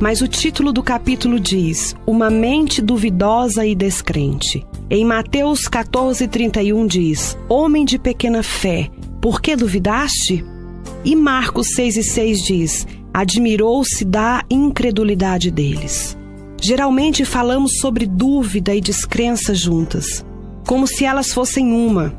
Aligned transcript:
Mas 0.00 0.20
o 0.20 0.28
título 0.28 0.72
do 0.72 0.82
capítulo 0.82 1.40
diz: 1.40 1.96
Uma 2.06 2.30
mente 2.30 2.80
duvidosa 2.80 3.66
e 3.66 3.74
descrente. 3.74 4.64
Em 4.88 5.04
Mateus 5.04 5.62
14:31 5.68 6.86
diz: 6.86 7.36
Homem 7.48 7.84
de 7.84 7.98
pequena 7.98 8.42
fé, 8.42 8.88
por 9.20 9.40
que 9.40 9.56
duvidaste? 9.56 10.44
E 11.04 11.16
Marcos 11.16 11.74
6 11.74 11.96
e 11.96 12.02
6 12.04 12.42
diz: 12.42 12.86
Admirou-se 13.12 14.04
da 14.04 14.44
incredulidade 14.48 15.50
deles. 15.50 16.16
Geralmente 16.60 17.24
falamos 17.24 17.78
sobre 17.80 18.06
dúvida 18.06 18.74
e 18.74 18.80
descrença 18.80 19.54
juntas, 19.54 20.24
como 20.66 20.86
se 20.86 21.04
elas 21.04 21.32
fossem 21.32 21.72
uma, 21.72 22.14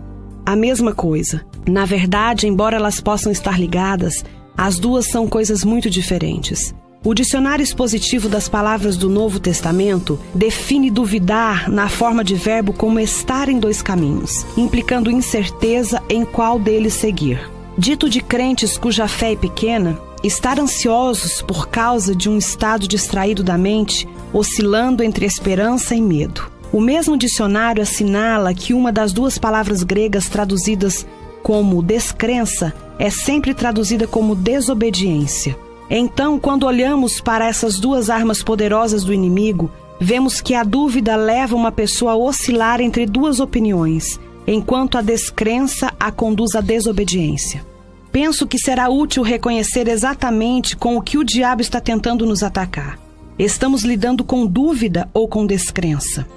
a 0.45 0.55
mesma 0.55 0.93
coisa. 0.93 1.45
Na 1.67 1.85
verdade, 1.85 2.47
embora 2.47 2.75
elas 2.75 2.99
possam 2.99 3.31
estar 3.31 3.59
ligadas, 3.59 4.23
as 4.57 4.79
duas 4.79 5.07
são 5.07 5.27
coisas 5.27 5.63
muito 5.63 5.89
diferentes. 5.89 6.73
O 7.01 7.13
dicionário 7.13 7.63
expositivo 7.63 8.27
das 8.27 8.49
palavras 8.49 8.97
do 8.97 9.09
Novo 9.09 9.39
Testamento 9.39 10.19
define 10.35 10.91
duvidar 10.91 11.69
na 11.69 11.87
forma 11.87 12.25
de 12.25 12.35
verbo 12.35 12.73
como 12.73 12.99
estar 12.99 13.47
em 13.47 13.57
dois 13.57 13.81
caminhos, 13.81 14.45
implicando 14.57 15.09
incerteza 15.09 16.03
em 16.09 16.25
qual 16.25 16.59
deles 16.59 16.93
seguir. 16.93 17.49
Dito 17.77 18.09
de 18.09 18.19
crentes 18.19 18.77
cuja 18.77 19.07
fé 19.07 19.31
é 19.31 19.35
pequena, 19.37 19.97
estar 20.21 20.59
ansiosos 20.59 21.41
por 21.41 21.69
causa 21.69 22.13
de 22.13 22.29
um 22.29 22.37
estado 22.37 22.85
distraído 22.85 23.43
da 23.43 23.57
mente, 23.57 24.05
oscilando 24.33 25.01
entre 25.01 25.25
esperança 25.25 25.95
e 25.95 26.01
medo. 26.01 26.51
O 26.69 26.81
mesmo 26.81 27.15
dicionário 27.15 27.81
assinala 27.81 28.53
que 28.53 28.73
uma 28.73 28.91
das 28.91 29.13
duas 29.13 29.37
palavras 29.37 29.83
gregas 29.83 30.27
traduzidas 30.27 31.07
como 31.41 31.81
descrença 31.81 32.73
é 32.99 33.09
sempre 33.09 33.53
traduzida 33.53 34.05
como 34.05 34.35
desobediência. 34.35 35.68
Então, 35.89 36.37
quando 36.37 36.65
olhamos 36.65 37.19
para 37.19 37.47
essas 37.47 37.79
duas 37.79 38.09
armas 38.09 38.43
poderosas 38.43 39.03
do 39.03 39.13
inimigo, 39.13 39.71
vemos 39.99 40.39
que 40.39 40.53
a 40.53 40.63
dúvida 40.63 41.15
leva 41.15 41.55
uma 41.55 41.71
pessoa 41.71 42.11
a 42.11 42.17
oscilar 42.17 42.79
entre 42.79 43.07
duas 43.07 43.39
opiniões, 43.39 44.19
enquanto 44.45 44.97
a 44.97 45.01
descrença 45.01 45.91
a 45.99 46.11
conduz 46.11 46.55
à 46.55 46.61
desobediência. 46.61 47.65
Penso 48.11 48.47
que 48.47 48.57
será 48.57 48.89
útil 48.89 49.23
reconhecer 49.23 49.87
exatamente 49.87 50.75
com 50.75 50.95
o 50.97 51.01
que 51.01 51.17
o 51.17 51.23
diabo 51.23 51.61
está 51.61 51.79
tentando 51.79 52.25
nos 52.25 52.43
atacar. 52.43 52.99
Estamos 53.37 53.83
lidando 53.83 54.23
com 54.23 54.45
dúvida 54.45 55.09
ou 55.13 55.27
com 55.27 55.45
descrença? 55.45 56.27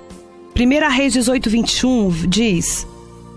1 0.55 0.91
Reis 0.91 1.13
18, 1.15 1.51
21 1.51 2.11
diz: 2.29 2.87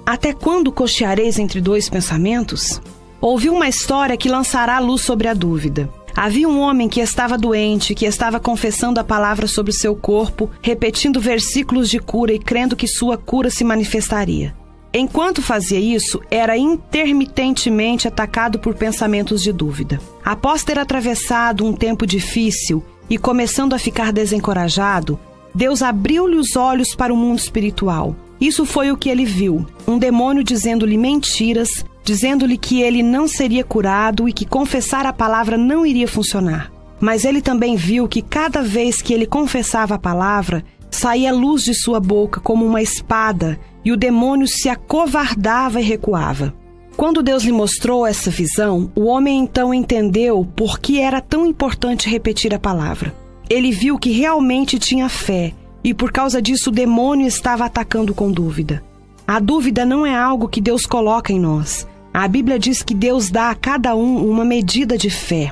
Até 0.06 0.34
quando 0.34 0.72
cocheareis 0.72 1.40
entre 1.40 1.62
dois 1.62 1.90
pensamentos? 1.90 2.82
Ouvi 3.22 3.50
uma 3.50 3.68
história 3.70 4.18
que 4.18 4.30
lançará 4.30 4.78
luz 4.80 5.02
sobre 5.02 5.28
a 5.28 5.34
dúvida. 5.34 5.90
Havia 6.16 6.48
um 6.48 6.62
homem 6.62 6.88
que 6.88 7.02
estava 7.02 7.38
doente, 7.38 7.94
que 7.94 8.06
estava 8.06 8.40
confessando 8.40 9.00
a 9.00 9.04
palavra 9.04 9.48
sobre 9.48 9.72
o 9.72 9.76
seu 9.76 9.96
corpo, 9.96 10.50
repetindo 10.62 11.20
versículos 11.20 11.90
de 11.90 12.00
cura 12.00 12.34
e 12.34 12.40
crendo 12.40 12.76
que 12.76 12.88
sua 12.88 13.18
cura 13.18 13.50
se 13.50 13.66
manifestaria. 13.66 14.56
Enquanto 14.94 15.42
fazia 15.42 15.78
isso, 15.78 16.22
era 16.32 16.58
intermitentemente 16.58 18.08
atacado 18.08 18.60
por 18.60 18.76
pensamentos 18.76 19.42
de 19.42 19.52
dúvida. 19.52 20.00
Após 20.24 20.64
ter 20.64 20.80
atravessado 20.80 21.66
um 21.66 21.74
tempo 21.74 22.08
difícil 22.08 22.82
e 23.10 23.18
começando 23.18 23.74
a 23.74 23.80
ficar 23.80 24.14
desencorajado, 24.14 25.20
Deus 25.54 25.82
abriu-lhe 25.82 26.38
os 26.38 26.56
olhos 26.56 26.96
para 26.96 27.14
o 27.14 27.18
mundo 27.18 27.40
espiritual. 27.40 28.16
Isso 28.40 28.66
foi 28.66 28.90
o 28.90 28.98
que 28.98 29.10
ele 29.10 29.26
viu: 29.26 29.66
um 29.86 29.98
demônio 29.98 30.46
dizendo-lhe 30.46 30.98
mentiras, 30.98 31.84
dizendo-lhe 32.06 32.58
que 32.58 32.82
ele 32.82 33.02
não 33.02 33.28
seria 33.28 33.64
curado 33.64 34.30
e 34.30 34.32
que 34.32 34.46
confessar 34.46 35.08
a 35.08 35.12
palavra 35.12 35.58
não 35.58 35.84
iria 35.84 36.08
funcionar. 36.08 36.72
Mas 37.02 37.26
ele 37.26 37.42
também 37.42 37.76
viu 37.76 38.08
que 38.08 38.22
cada 38.22 38.62
vez 38.62 39.02
que 39.02 39.12
ele 39.12 39.26
confessava 39.26 39.96
a 39.96 40.00
palavra, 40.00 40.64
saía 40.92 41.34
luz 41.34 41.64
de 41.64 41.74
sua 41.74 42.00
boca 42.00 42.40
como 42.40 42.64
uma 42.64 42.82
espada 42.82 43.60
e 43.84 43.92
o 43.92 43.98
demônio 43.98 44.48
se 44.48 44.70
acovardava 44.70 45.82
e 45.82 45.84
recuava. 45.84 46.54
Quando 46.96 47.24
Deus 47.24 47.44
lhe 47.44 47.52
mostrou 47.52 48.06
essa 48.06 48.30
visão, 48.30 48.90
o 48.96 49.06
homem 49.06 49.40
então 49.40 49.74
entendeu 49.74 50.48
por 50.56 50.80
que 50.80 51.02
era 51.02 51.20
tão 51.20 51.46
importante 51.46 52.08
repetir 52.08 52.54
a 52.54 52.60
palavra. 52.60 53.14
Ele 53.50 53.72
viu 53.72 53.98
que 53.98 54.12
realmente 54.12 54.80
tinha 54.80 55.10
fé 55.10 55.54
e 55.84 55.94
por 55.94 56.12
causa 56.12 56.42
disso 56.42 56.70
o 56.70 56.74
demônio 56.74 57.28
estava 57.28 57.66
atacando 57.66 58.14
com 58.14 58.32
dúvida. 58.32 58.84
A 59.28 59.40
dúvida 59.40 59.86
não 59.86 60.06
é 60.06 60.16
algo 60.16 60.48
que 60.48 60.62
Deus 60.62 60.86
coloca 60.86 61.34
em 61.34 61.40
nós, 61.40 61.86
a 62.24 62.30
Bíblia 62.30 62.58
diz 62.58 62.82
que 62.82 62.96
Deus 62.96 63.30
dá 63.30 63.50
a 63.50 63.56
cada 63.56 63.94
um 63.94 64.30
uma 64.30 64.46
medida 64.46 64.98
de 64.98 65.10
fé. 65.10 65.52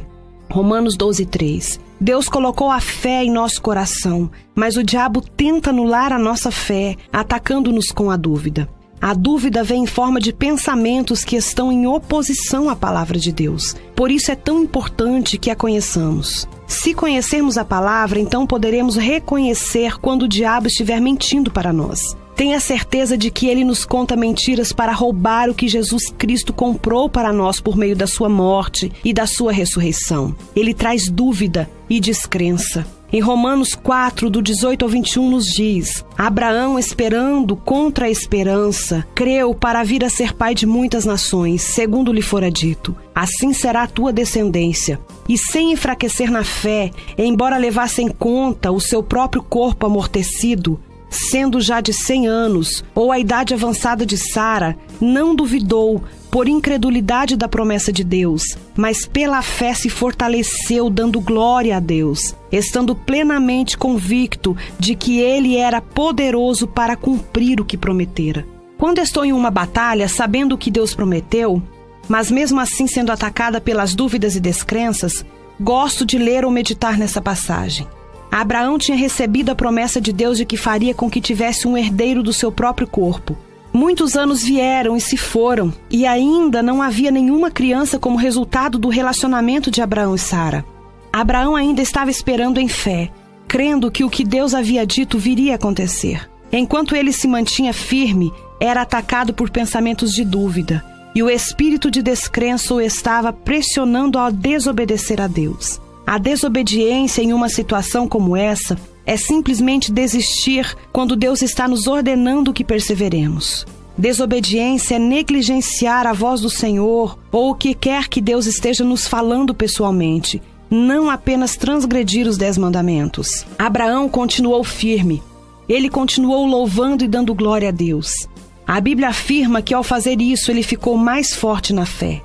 Romanos 0.50 0.96
12, 0.96 1.26
3. 1.26 1.78
Deus 2.00 2.30
colocou 2.30 2.72
a 2.72 2.80
fé 2.80 3.22
em 3.26 3.30
nosso 3.30 3.62
coração, 3.62 4.32
mas 4.56 4.78
o 4.78 4.84
diabo 4.84 5.20
tenta 5.20 5.72
anular 5.72 6.14
a 6.14 6.18
nossa 6.18 6.52
fé, 6.52 6.96
atacando-nos 7.12 7.92
com 7.92 8.10
a 8.10 8.16
dúvida. 8.16 8.70
A 9.02 9.14
dúvida 9.14 9.62
vem 9.62 9.84
em 9.84 9.86
forma 9.86 10.22
de 10.22 10.32
pensamentos 10.32 11.26
que 11.26 11.36
estão 11.36 11.70
em 11.70 11.86
oposição 11.86 12.70
à 12.70 12.76
palavra 12.78 13.20
de 13.20 13.34
Deus. 13.34 13.76
Por 13.94 14.10
isso 14.10 14.32
é 14.32 14.36
tão 14.36 14.64
importante 14.64 15.38
que 15.38 15.52
a 15.52 15.56
conheçamos. 15.58 16.48
Se 16.66 16.94
conhecermos 16.94 17.58
a 17.58 17.66
palavra, 17.66 18.22
então 18.22 18.48
poderemos 18.48 18.96
reconhecer 18.96 20.00
quando 20.00 20.24
o 20.24 20.30
diabo 20.30 20.68
estiver 20.68 21.02
mentindo 21.02 21.52
para 21.52 21.74
nós. 21.74 22.16
Tenha 22.36 22.60
certeza 22.60 23.16
de 23.16 23.30
que 23.30 23.48
ele 23.48 23.64
nos 23.64 23.86
conta 23.86 24.16
mentiras 24.16 24.74
para 24.74 24.92
roubar 24.92 25.50
o 25.50 25.54
que 25.54 25.68
Jesus 25.68 26.12
Cristo 26.18 26.52
comprou 26.52 27.08
para 27.08 27.32
nós 27.32 27.60
por 27.60 27.78
meio 27.78 27.96
da 27.96 28.08
sua 28.08 28.28
morte 28.28 28.92
e 29.04 29.14
da 29.14 29.28
sua 29.28 29.52
ressurreição. 29.52 30.36
Ele 30.56 30.74
traz 30.74 31.10
dúvida 31.10 31.70
e 31.90 32.00
descrença. 32.00 32.86
Em 33.12 33.20
Romanos 33.20 33.76
4, 33.76 34.28
do 34.28 34.42
18 34.42 34.84
ao 34.84 34.90
21, 34.90 35.30
nos 35.30 35.46
diz: 35.46 36.04
Abraão, 36.18 36.80
esperando 36.80 37.56
contra 37.56 38.08
a 38.08 38.10
esperança, 38.10 39.06
creu 39.14 39.54
para 39.54 39.84
vir 39.84 40.04
a 40.04 40.10
ser 40.10 40.34
pai 40.34 40.56
de 40.56 40.66
muitas 40.66 41.06
nações, 41.06 41.62
segundo 41.62 42.12
lhe 42.12 42.24
fora 42.24 42.50
dito: 42.50 42.96
Assim 43.14 43.54
será 43.54 43.84
a 43.84 43.88
tua 43.88 44.12
descendência. 44.12 45.00
E 45.30 45.38
sem 45.38 45.72
enfraquecer 45.72 46.32
na 46.32 46.44
fé, 46.44 46.90
embora 47.16 47.58
levasse 47.58 48.02
em 48.02 48.10
conta 48.10 48.72
o 48.72 48.80
seu 48.80 49.04
próprio 49.04 49.44
corpo 49.44 49.86
amortecido, 49.86 50.80
sendo 51.14 51.62
já 51.62 51.80
de 51.80 51.94
cem 51.94 52.28
anos, 52.28 52.84
ou 52.94 53.12
a 53.12 53.20
idade 53.20 53.54
avançada 53.54 54.06
de 54.06 54.18
Sara, 54.18 54.76
não 55.00 55.36
duvidou 55.36 56.04
por 56.32 56.48
incredulidade 56.48 57.36
da 57.36 57.48
promessa 57.48 57.94
de 57.94 58.04
Deus, 58.04 58.58
mas 58.76 59.06
pela 59.06 59.42
fé 59.42 59.74
se 59.74 59.90
fortaleceu, 59.90 60.90
dando 60.90 61.22
glória 61.22 61.78
a 61.78 61.80
Deus, 61.80 62.36
estando 62.52 62.96
plenamente 62.96 63.78
convicto 63.78 64.58
de 64.80 64.96
que 64.96 65.20
ele 65.20 65.56
era 65.56 65.80
poderoso 65.80 66.68
para 66.68 66.96
cumprir 66.96 67.62
o 67.62 67.66
que 67.66 67.78
prometera. 67.78 68.46
Quando 68.78 68.98
estou 68.98 69.24
em 69.24 69.32
uma 69.32 69.52
batalha, 69.52 70.08
sabendo 70.08 70.56
o 70.56 70.58
que 70.58 70.72
Deus 70.72 70.96
prometeu, 70.96 71.62
mas 72.10 72.32
mesmo 72.32 72.60
assim 72.60 72.88
sendo 72.88 73.12
atacada 73.12 73.62
pelas 73.62 73.94
dúvidas 73.94 74.36
e 74.36 74.40
descrenças, 74.40 75.24
gosto 75.60 76.06
de 76.06 76.18
ler 76.18 76.44
ou 76.44 76.52
meditar 76.52 76.98
nessa 76.98 77.22
passagem. 77.22 77.88
Abraão 78.34 78.80
tinha 78.80 78.98
recebido 78.98 79.52
a 79.52 79.56
promessa 79.56 80.02
de 80.02 80.12
Deus 80.12 80.40
de 80.40 80.44
que 80.44 80.58
faria 80.58 80.92
com 80.92 81.08
que 81.08 81.22
tivesse 81.22 81.68
um 81.68 81.78
herdeiro 81.78 82.24
do 82.24 82.34
seu 82.34 82.52
próprio 82.52 82.88
corpo. 82.88 83.38
Muitos 83.72 84.16
anos 84.16 84.42
vieram 84.42 84.98
e 84.98 85.02
se 85.02 85.16
foram, 85.16 85.72
e 85.88 86.04
ainda 86.08 86.64
não 86.64 86.82
havia 86.82 87.12
nenhuma 87.12 87.52
criança 87.52 88.00
como 88.00 88.18
resultado 88.18 88.80
do 88.80 88.90
relacionamento 88.90 89.70
de 89.70 89.84
Abraão 89.84 90.16
e 90.16 90.18
Sara. 90.18 90.66
Abraão 91.14 91.56
ainda 91.56 91.80
estava 91.80 92.10
esperando 92.10 92.60
em 92.60 92.68
fé, 92.68 93.12
crendo 93.48 93.92
que 93.92 94.04
o 94.04 94.10
que 94.10 94.24
Deus 94.24 94.56
havia 94.56 94.84
dito 94.84 95.20
viria 95.20 95.52
a 95.52 95.56
acontecer. 95.56 96.28
Enquanto 96.52 96.96
ele 96.96 97.14
se 97.14 97.28
mantinha 97.28 97.72
firme, 97.72 98.34
era 98.60 98.82
atacado 98.82 99.32
por 99.32 99.52
pensamentos 99.52 100.12
de 100.12 100.26
dúvida, 100.26 100.84
e 101.14 101.22
o 101.22 101.30
espírito 101.30 101.92
de 101.92 102.02
descrença 102.02 102.74
o 102.74 102.82
estava 102.82 103.32
pressionando 103.32 104.18
a 104.18 104.32
desobedecer 104.32 105.22
a 105.22 105.28
Deus. 105.28 105.80
A 106.06 106.18
desobediência 106.18 107.22
em 107.22 107.34
uma 107.34 107.50
situação 107.50 108.08
como 108.08 108.36
essa 108.36 108.78
é 109.06 109.18
simplesmente 109.18 109.92
desistir 109.92 110.76
quando 110.92 111.16
Deus 111.16 111.42
está 111.42 111.68
nos 111.68 111.88
ordenando 111.88 112.54
que 112.54 112.64
perseveremos. 112.64 113.66
Desobediência 113.98 114.96
é 114.96 115.00
negligenciar 115.00 116.08
a 116.08 116.14
voz 116.14 116.42
do 116.42 116.50
Senhor 116.50 117.18
ou 117.32 117.52
o 117.52 117.56
que 117.56 117.74
quer 117.74 118.08
que 118.08 118.20
Deus 118.20 118.48
esteja 118.48 118.84
nos 118.84 119.08
falando 119.08 119.54
pessoalmente, 119.54 120.42
não 120.70 121.10
apenas 121.10 121.56
transgredir 121.56 122.28
os 122.28 122.38
dez 122.38 122.58
mandamentos. 122.58 123.46
Abraão 123.58 124.10
continuou 124.10 124.64
firme. 124.64 125.22
Ele 125.70 125.90
continuou 125.90 126.46
louvando 126.46 127.04
e 127.04 127.08
dando 127.08 127.34
glória 127.36 127.70
a 127.70 127.72
Deus. 127.72 128.28
A 128.66 128.82
Bíblia 128.82 129.10
afirma 129.10 129.62
que 129.62 129.74
ao 129.74 129.84
fazer 129.84 130.20
isso 130.20 130.50
ele 130.50 130.64
ficou 130.64 130.98
mais 130.98 131.34
forte 131.34 131.72
na 131.74 131.86
fé. 131.86 132.22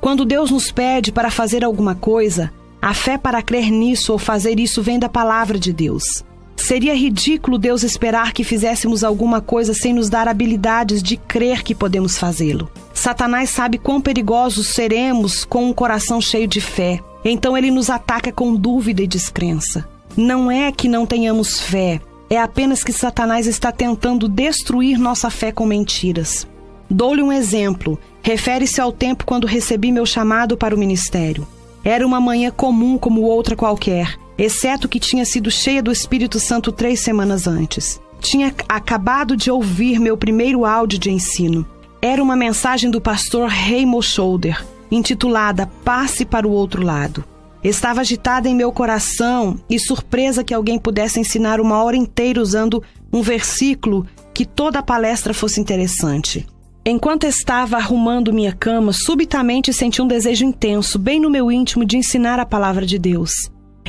Quando 0.00 0.24
Deus 0.24 0.50
nos 0.50 0.70
pede 0.70 1.10
para 1.10 1.30
fazer 1.30 1.64
alguma 1.64 1.94
coisa, 1.94 2.52
a 2.80 2.94
fé 2.94 3.18
para 3.18 3.42
crer 3.42 3.70
nisso 3.70 4.12
ou 4.12 4.18
fazer 4.18 4.58
isso 4.60 4.82
vem 4.82 4.98
da 4.98 5.08
palavra 5.08 5.58
de 5.58 5.72
Deus. 5.72 6.24
Seria 6.56 6.94
ridículo 6.94 7.56
Deus 7.56 7.82
esperar 7.82 8.32
que 8.32 8.42
fizéssemos 8.42 9.04
alguma 9.04 9.40
coisa 9.40 9.72
sem 9.72 9.92
nos 9.92 10.08
dar 10.10 10.26
habilidades 10.26 11.02
de 11.02 11.16
crer 11.16 11.62
que 11.62 11.74
podemos 11.74 12.18
fazê-lo. 12.18 12.68
Satanás 12.92 13.50
sabe 13.50 13.78
quão 13.78 14.00
perigosos 14.00 14.68
seremos 14.68 15.44
com 15.44 15.66
um 15.66 15.72
coração 15.72 16.20
cheio 16.20 16.48
de 16.48 16.60
fé. 16.60 17.00
Então 17.24 17.56
ele 17.56 17.70
nos 17.70 17.90
ataca 17.90 18.32
com 18.32 18.54
dúvida 18.54 19.02
e 19.02 19.06
descrença. 19.06 19.88
Não 20.16 20.50
é 20.50 20.72
que 20.72 20.88
não 20.88 21.06
tenhamos 21.06 21.60
fé, 21.60 22.00
é 22.28 22.38
apenas 22.38 22.82
que 22.82 22.92
Satanás 22.92 23.46
está 23.46 23.72
tentando 23.72 24.28
destruir 24.28 24.98
nossa 24.98 25.30
fé 25.30 25.52
com 25.52 25.64
mentiras. 25.64 26.46
Dou-lhe 26.90 27.22
um 27.22 27.32
exemplo. 27.32 27.98
Refere-se 28.22 28.80
ao 28.80 28.92
tempo 28.92 29.24
quando 29.24 29.46
recebi 29.46 29.92
meu 29.92 30.04
chamado 30.04 30.56
para 30.56 30.74
o 30.74 30.78
ministério. 30.78 31.46
Era 31.84 32.06
uma 32.06 32.20
manhã 32.20 32.50
comum 32.50 32.98
como 32.98 33.22
outra 33.22 33.56
qualquer, 33.56 34.18
exceto 34.36 34.88
que 34.88 35.00
tinha 35.00 35.24
sido 35.24 35.50
cheia 35.50 35.82
do 35.82 35.92
Espírito 35.92 36.38
Santo 36.38 36.72
três 36.72 37.00
semanas 37.00 37.46
antes. 37.46 38.00
Tinha 38.20 38.52
acabado 38.68 39.36
de 39.36 39.50
ouvir 39.50 39.98
meu 39.98 40.16
primeiro 40.16 40.64
áudio 40.64 40.98
de 40.98 41.10
ensino. 41.10 41.66
Era 42.02 42.22
uma 42.22 42.36
mensagem 42.36 42.90
do 42.90 43.00
pastor 43.00 43.48
Raymond 43.48 44.04
Shoulder, 44.04 44.64
intitulada 44.90 45.66
Passe 45.84 46.24
para 46.24 46.46
o 46.46 46.50
Outro 46.50 46.82
Lado. 46.82 47.24
Estava 47.62 48.00
agitada 48.00 48.48
em 48.48 48.54
meu 48.54 48.70
coração 48.70 49.58
e 49.68 49.78
surpresa 49.78 50.44
que 50.44 50.54
alguém 50.54 50.78
pudesse 50.78 51.18
ensinar 51.18 51.60
uma 51.60 51.82
hora 51.82 51.96
inteira 51.96 52.40
usando 52.40 52.82
um 53.12 53.20
versículo 53.20 54.06
que 54.32 54.44
toda 54.44 54.78
a 54.78 54.82
palestra 54.82 55.34
fosse 55.34 55.60
interessante. 55.60 56.46
Enquanto 56.90 57.24
estava 57.24 57.76
arrumando 57.76 58.32
minha 58.32 58.50
cama, 58.50 58.94
subitamente 58.94 59.74
senti 59.74 60.00
um 60.00 60.06
desejo 60.06 60.46
intenso, 60.46 60.98
bem 60.98 61.20
no 61.20 61.28
meu 61.28 61.52
íntimo, 61.52 61.84
de 61.84 61.98
ensinar 61.98 62.40
a 62.40 62.46
palavra 62.46 62.86
de 62.86 62.98
Deus. 62.98 63.30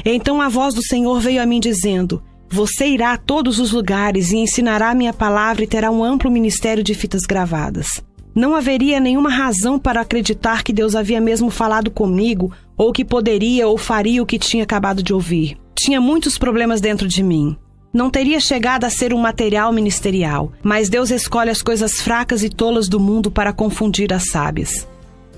Então 0.04 0.42
a 0.42 0.50
voz 0.50 0.74
do 0.74 0.86
Senhor 0.86 1.18
veio 1.22 1.42
a 1.42 1.46
mim 1.46 1.62
dizendo: 1.62 2.22
Você 2.50 2.88
irá 2.88 3.14
a 3.14 3.18
todos 3.18 3.58
os 3.58 3.72
lugares 3.72 4.34
e 4.34 4.38
ensinará 4.40 4.90
a 4.90 4.94
minha 4.94 5.14
palavra 5.14 5.64
e 5.64 5.68
terá 5.68 5.90
um 5.90 6.04
amplo 6.04 6.30
ministério 6.30 6.84
de 6.84 6.94
fitas 6.94 7.26
gravadas. 7.26 8.04
Não 8.36 8.54
haveria 8.54 9.00
nenhuma 9.00 9.30
razão 9.30 9.80
para 9.80 10.02
acreditar 10.02 10.62
que 10.62 10.74
Deus 10.74 10.94
havia 10.94 11.22
mesmo 11.22 11.50
falado 11.50 11.90
comigo 11.90 12.52
ou 12.76 12.92
que 12.92 13.06
poderia 13.06 13.66
ou 13.66 13.78
faria 13.78 14.22
o 14.22 14.26
que 14.26 14.38
tinha 14.38 14.66
acabado 14.66 15.02
de 15.02 15.14
ouvir. 15.14 15.58
Tinha 15.74 16.02
muitos 16.02 16.38
problemas 16.38 16.82
dentro 16.82 17.08
de 17.08 17.24
mim. 17.24 17.56
Não 17.92 18.10
teria 18.10 18.40
chegado 18.40 18.84
a 18.84 18.90
ser 18.90 19.14
um 19.14 19.18
material 19.18 19.74
ministerial, 19.74 20.52
mas 20.62 20.90
Deus 20.90 21.10
escolhe 21.10 21.50
as 21.50 21.62
coisas 21.62 22.00
fracas 22.00 22.44
e 22.44 22.50
tolas 22.50 22.88
do 22.88 23.00
mundo 23.00 23.32
para 23.32 23.52
confundir 23.52 24.14
as 24.14 24.30
sábias. 24.30 24.88